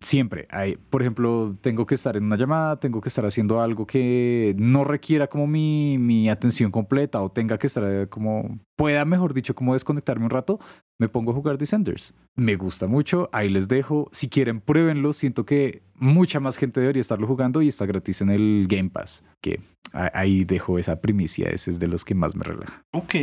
siempre. 0.01 0.47
Hay, 0.49 0.75
por 0.89 1.03
ejemplo, 1.03 1.55
tengo 1.61 1.85
que 1.85 1.93
estar 1.93 2.17
en 2.17 2.23
una 2.23 2.35
llamada, 2.35 2.79
tengo 2.79 2.99
que 2.99 3.09
estar 3.09 3.27
haciendo 3.27 3.61
algo 3.61 3.85
que 3.85 4.55
no 4.57 4.85
requiera 4.85 5.27
como 5.27 5.45
mi, 5.45 5.99
mi 5.99 6.29
atención 6.29 6.71
completa 6.71 7.21
o 7.21 7.29
tenga 7.29 7.59
que 7.59 7.67
estar 7.67 7.83
eh, 7.85 8.07
como, 8.07 8.57
pueda, 8.75 9.05
mejor 9.05 9.35
dicho, 9.35 9.53
como 9.53 9.73
desconectarme 9.73 10.25
un 10.25 10.31
rato, 10.31 10.59
me 10.97 11.07
pongo 11.07 11.29
a 11.29 11.35
jugar 11.35 11.59
Descenders. 11.59 12.15
Me 12.35 12.55
gusta 12.55 12.87
mucho, 12.87 13.29
ahí 13.31 13.49
les 13.49 13.67
dejo. 13.67 14.09
Si 14.11 14.29
quieren, 14.29 14.61
pruébenlo. 14.61 15.13
Siento 15.13 15.45
que 15.45 15.83
mucha 15.93 16.39
más 16.39 16.57
gente 16.57 16.79
debería 16.79 17.01
estarlo 17.01 17.27
jugando 17.27 17.61
y 17.61 17.67
está 17.67 17.85
gratis 17.85 18.23
en 18.23 18.31
el 18.31 18.65
Game 18.67 18.89
Pass. 18.89 19.23
Que 19.41 19.61
ahí 19.93 20.43
dejo 20.43 20.79
esa 20.79 21.01
primicia, 21.01 21.49
ese 21.49 21.71
es 21.71 21.79
de 21.79 21.87
los 21.87 22.03
que 22.03 22.15
más 22.15 22.35
me 22.35 22.43
relaja. 22.43 22.81
Ok. 22.93 23.15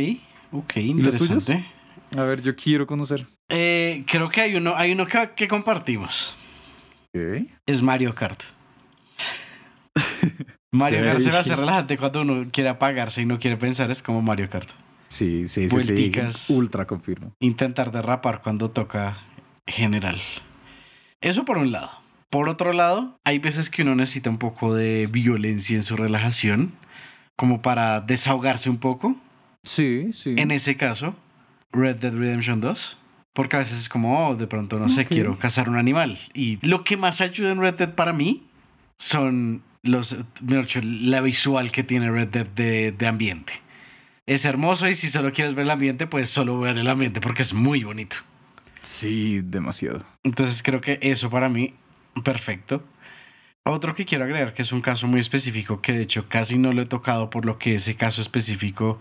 Ok, 0.51 0.73
los 0.77 1.17
tuyos? 1.17 1.49
interesante. 1.49 1.65
A 2.17 2.23
ver, 2.23 2.41
yo 2.41 2.55
quiero 2.55 2.87
conocer. 2.87 3.27
Eh, 3.49 4.03
creo 4.07 4.29
que 4.29 4.41
hay 4.41 4.55
uno, 4.55 4.75
hay 4.75 4.91
uno 4.91 5.05
que, 5.07 5.31
que 5.35 5.47
compartimos. 5.47 6.35
Es 7.65 7.81
Mario 7.81 8.13
Kart. 8.13 8.43
Mario 10.71 11.03
Kart 11.03 11.19
se 11.19 11.31
me 11.31 11.37
hace 11.37 11.53
Ok. 11.53 11.59
relajante 11.59 11.97
cuando 11.97 12.21
uno 12.21 12.47
quiere 12.51 12.69
apagarse 12.69 13.21
y 13.21 13.25
no 13.25 13.39
quiere 13.39 13.57
pensar, 13.57 13.89
es 13.89 14.01
como 14.01 14.21
Mario 14.21 14.49
Kart. 14.49 14.69
Sí, 15.07 15.47
sí, 15.47 15.69
sí, 15.69 15.69
sí. 15.69 15.73
Vuelticas. 15.75 16.49
Ultra 16.49 16.85
confirmo. 16.85 17.33
Intentar 17.39 17.91
derrapar 17.91 18.41
cuando 18.41 18.69
toca 18.69 19.17
general. 19.65 20.17
Eso 21.21 21.45
por 21.45 21.57
un 21.57 21.71
lado. 21.71 21.89
Por 22.29 22.49
otro 22.49 22.73
lado, 22.73 23.17
hay 23.23 23.39
veces 23.39 23.69
que 23.69 23.81
uno 23.83 23.95
necesita 23.95 24.29
un 24.29 24.37
poco 24.37 24.75
de 24.75 25.07
violencia 25.07 25.75
en 25.77 25.83
su 25.83 25.95
relajación, 25.95 26.73
como 27.37 27.61
para 27.61 28.01
desahogarse 28.01 28.69
un 28.69 28.77
poco. 28.77 29.15
Sí, 29.63 30.11
sí. 30.13 30.35
En 30.37 30.51
ese 30.51 30.77
caso, 30.77 31.15
Red 31.71 31.97
Dead 31.97 32.13
Redemption 32.13 32.61
2. 32.61 32.97
Porque 33.33 33.55
a 33.55 33.59
veces 33.59 33.81
es 33.81 33.89
como, 33.89 34.29
oh, 34.29 34.35
de 34.35 34.47
pronto, 34.47 34.79
no 34.79 34.89
sé, 34.89 35.05
quiero 35.05 35.37
cazar 35.37 35.69
un 35.69 35.75
animal. 35.75 36.17
Y 36.33 36.57
lo 36.65 36.83
que 36.83 36.97
más 36.97 37.21
ayuda 37.21 37.51
en 37.51 37.59
Red 37.59 37.75
Dead 37.75 37.93
para 37.93 38.11
mí 38.11 38.47
son 38.97 39.61
los, 39.83 40.17
mejor 40.41 40.65
dicho, 40.65 40.79
la 40.83 41.21
visual 41.21 41.71
que 41.71 41.83
tiene 41.83 42.09
Red 42.09 42.29
Dead 42.29 42.47
de, 42.47 42.91
de 42.93 43.07
ambiente. 43.07 43.53
Es 44.25 44.43
hermoso 44.43 44.89
y 44.89 44.95
si 44.95 45.07
solo 45.07 45.31
quieres 45.33 45.53
ver 45.53 45.65
el 45.65 45.71
ambiente, 45.71 46.07
pues 46.07 46.29
solo 46.29 46.59
ver 46.59 46.79
el 46.79 46.87
ambiente 46.89 47.21
porque 47.21 47.43
es 47.43 47.53
muy 47.53 47.83
bonito. 47.83 48.17
Sí, 48.81 49.41
demasiado. 49.43 50.03
Entonces 50.23 50.63
creo 50.63 50.81
que 50.81 50.97
eso 51.01 51.29
para 51.29 51.47
mí, 51.47 51.75
perfecto. 52.23 52.83
Otro 53.65 53.93
que 53.93 54.05
quiero 54.05 54.23
agregar, 54.23 54.53
que 54.53 54.63
es 54.63 54.71
un 54.71 54.81
caso 54.81 55.07
muy 55.07 55.19
específico, 55.19 55.81
que 55.81 55.91
de 55.93 56.01
hecho 56.01 56.27
casi 56.27 56.57
no 56.57 56.71
lo 56.71 56.81
he 56.81 56.85
tocado 56.85 57.29
por 57.29 57.45
lo 57.45 57.59
que 57.59 57.75
ese 57.75 57.95
caso 57.95 58.21
específico 58.21 58.99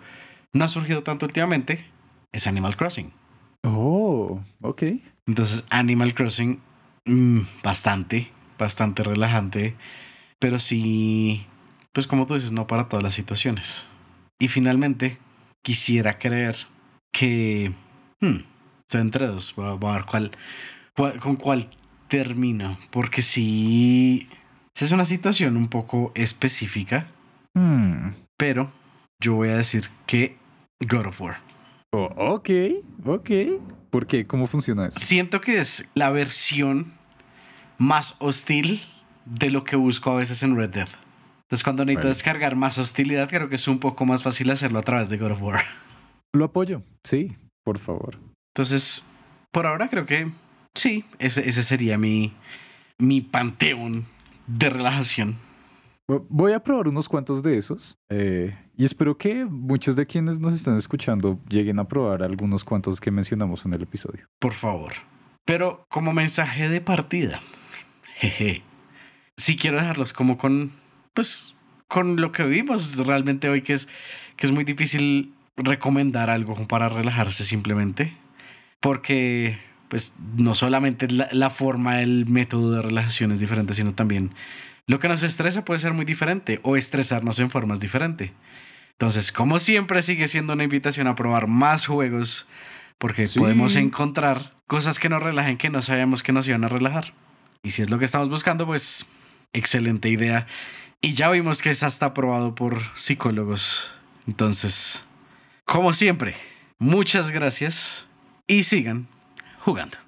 no 0.52 0.64
ha 0.64 0.68
surgido 0.68 1.02
tanto 1.02 1.26
últimamente, 1.26 1.84
es 2.32 2.46
Animal 2.46 2.76
Crossing. 2.76 3.12
Oh, 3.62 4.40
ok. 4.62 4.82
Entonces, 5.26 5.64
Animal 5.70 6.14
Crossing, 6.14 6.60
mm, 7.04 7.40
bastante, 7.62 8.30
bastante 8.58 9.02
relajante, 9.02 9.74
pero 10.38 10.58
sí, 10.58 11.46
pues 11.92 12.06
como 12.06 12.26
tú 12.26 12.34
dices, 12.34 12.52
no 12.52 12.66
para 12.66 12.88
todas 12.88 13.02
las 13.02 13.14
situaciones. 13.14 13.88
Y 14.38 14.48
finalmente, 14.48 15.18
quisiera 15.62 16.18
creer 16.18 16.56
que... 17.12 17.72
Hmm, 18.20 18.40
estoy 18.80 19.00
entre 19.00 19.26
dos, 19.26 19.54
voy 19.56 19.66
a, 19.66 19.72
voy 19.72 19.90
a 19.90 19.94
ver 19.94 20.04
cuál, 20.04 20.30
cuál- 20.94 21.20
con 21.20 21.36
cuál 21.36 21.68
termino, 22.08 22.78
porque 22.90 23.20
sí, 23.22 24.28
sí 24.74 24.84
es 24.84 24.92
una 24.92 25.04
situación 25.04 25.56
un 25.56 25.66
poco 25.68 26.12
específica, 26.14 27.08
Hmm. 27.54 28.10
pero 28.36 28.70
yo 29.20 29.34
voy 29.34 29.48
a 29.48 29.56
decir 29.56 29.88
que 30.06 30.36
God 30.80 31.06
of 31.06 31.20
War. 31.20 31.40
Oh, 31.92 32.10
ok, 32.16 32.50
ok. 33.04 33.30
¿Por 33.90 34.06
qué? 34.06 34.24
¿Cómo 34.24 34.46
funciona 34.46 34.88
eso? 34.88 34.98
Siento 34.98 35.40
que 35.40 35.58
es 35.58 35.88
la 35.94 36.10
versión 36.10 36.94
más 37.78 38.16
hostil 38.18 38.80
de 39.24 39.50
lo 39.50 39.64
que 39.64 39.76
busco 39.76 40.10
a 40.10 40.16
veces 40.16 40.42
en 40.42 40.56
Red 40.56 40.70
Dead. 40.70 40.88
Entonces, 41.42 41.62
cuando 41.64 41.84
necesito 41.84 42.08
descargar 42.08 42.56
más 42.56 42.76
hostilidad, 42.76 43.28
creo 43.28 43.48
que 43.48 43.54
es 43.54 43.68
un 43.68 43.78
poco 43.78 44.04
más 44.04 44.22
fácil 44.22 44.50
hacerlo 44.50 44.78
a 44.80 44.82
través 44.82 45.08
de 45.08 45.16
God 45.16 45.32
of 45.32 45.42
War. 45.42 45.64
Lo 46.32 46.44
apoyo. 46.44 46.82
Sí, 47.04 47.36
por 47.64 47.78
favor. 47.78 48.18
Entonces, 48.54 49.06
por 49.52 49.66
ahora 49.66 49.88
creo 49.88 50.04
que 50.04 50.30
sí, 50.74 51.04
ese, 51.18 51.48
ese 51.48 51.62
sería 51.62 51.98
mi, 51.98 52.34
mi 52.98 53.20
panteón 53.20 54.06
de 54.46 54.70
relajación. 54.70 55.38
Voy 56.08 56.52
a 56.52 56.60
probar 56.60 56.88
unos 56.88 57.08
cuantos 57.08 57.42
de 57.42 57.56
esos 57.56 57.96
eh, 58.10 58.56
y 58.76 58.84
espero 58.84 59.16
que 59.16 59.44
muchos 59.44 59.96
de 59.96 60.06
quienes 60.06 60.38
nos 60.38 60.52
están 60.54 60.76
escuchando 60.76 61.40
lleguen 61.48 61.78
a 61.78 61.88
probar 61.88 62.22
algunos 62.22 62.64
cuantos 62.64 63.00
que 63.00 63.10
mencionamos 63.10 63.64
en 63.64 63.74
el 63.74 63.82
episodio. 63.82 64.26
Por 64.38 64.52
favor. 64.52 64.92
Pero 65.44 65.86
como 65.88 66.12
mensaje 66.12 66.68
de 66.68 66.80
partida, 66.80 67.40
jeje, 68.16 68.62
sí 69.36 69.56
quiero 69.56 69.78
dejarlos 69.78 70.12
como 70.12 70.36
con, 70.36 70.72
pues, 71.14 71.54
con 71.88 72.20
lo 72.20 72.32
que 72.32 72.44
vimos 72.44 72.96
realmente 72.98 73.48
hoy, 73.48 73.62
que 73.62 73.72
es, 73.72 73.88
que 74.36 74.46
es 74.46 74.52
muy 74.52 74.64
difícil 74.64 75.32
recomendar 75.56 76.28
algo 76.28 76.54
para 76.66 76.88
relajarse 76.88 77.44
simplemente, 77.44 78.12
porque, 78.80 79.58
pues, 79.88 80.14
no 80.36 80.54
solamente 80.54 81.08
la, 81.08 81.28
la 81.32 81.48
forma, 81.48 82.02
el 82.02 82.26
método 82.26 82.72
de 82.72 82.82
relajación 82.82 83.32
es 83.32 83.40
diferente, 83.40 83.72
sino 83.72 83.94
también 83.94 84.32
lo 84.88 85.00
que 85.00 85.08
nos 85.08 85.22
estresa 85.22 85.64
puede 85.64 85.80
ser 85.80 85.94
muy 85.94 86.04
diferente 86.04 86.60
o 86.62 86.76
estresarnos 86.76 87.38
en 87.40 87.50
formas 87.50 87.80
diferentes. 87.80 88.30
Entonces, 88.98 89.30
como 89.30 89.58
siempre, 89.58 90.00
sigue 90.02 90.26
siendo 90.26 90.54
una 90.54 90.64
invitación 90.64 91.06
a 91.06 91.14
probar 91.14 91.46
más 91.48 91.86
juegos 91.86 92.46
porque 92.98 93.24
Sí. 93.24 93.38
podemos 93.38 93.76
encontrar 93.76 94.54
cosas 94.66 94.98
que 94.98 95.08
nos 95.10 95.22
relajen 95.22 95.58
que 95.58 95.68
no 95.68 95.82
sabíamos 95.82 96.22
que 96.22 96.32
nos 96.32 96.48
iban 96.48 96.64
a 96.64 96.68
relajar. 96.68 97.12
Y 97.62 97.72
si 97.72 97.82
es 97.82 97.90
lo 97.90 97.98
que 97.98 98.06
estamos 98.06 98.30
buscando, 98.30 98.64
pues 98.64 99.04
excelente 99.52 100.08
idea. 100.08 100.46
Y 101.02 101.12
ya 101.12 101.28
vimos 101.30 101.60
que 101.60 101.70
es 101.70 101.82
hasta 101.82 102.06
aprobado 102.06 102.54
por 102.54 102.80
psicólogos. 102.96 103.92
Entonces, 104.26 105.04
como 105.66 105.92
siempre, 105.92 106.34
muchas 106.78 107.30
gracias 107.30 108.08
y 108.46 108.62
sigan 108.62 109.08
jugando. 109.60 109.98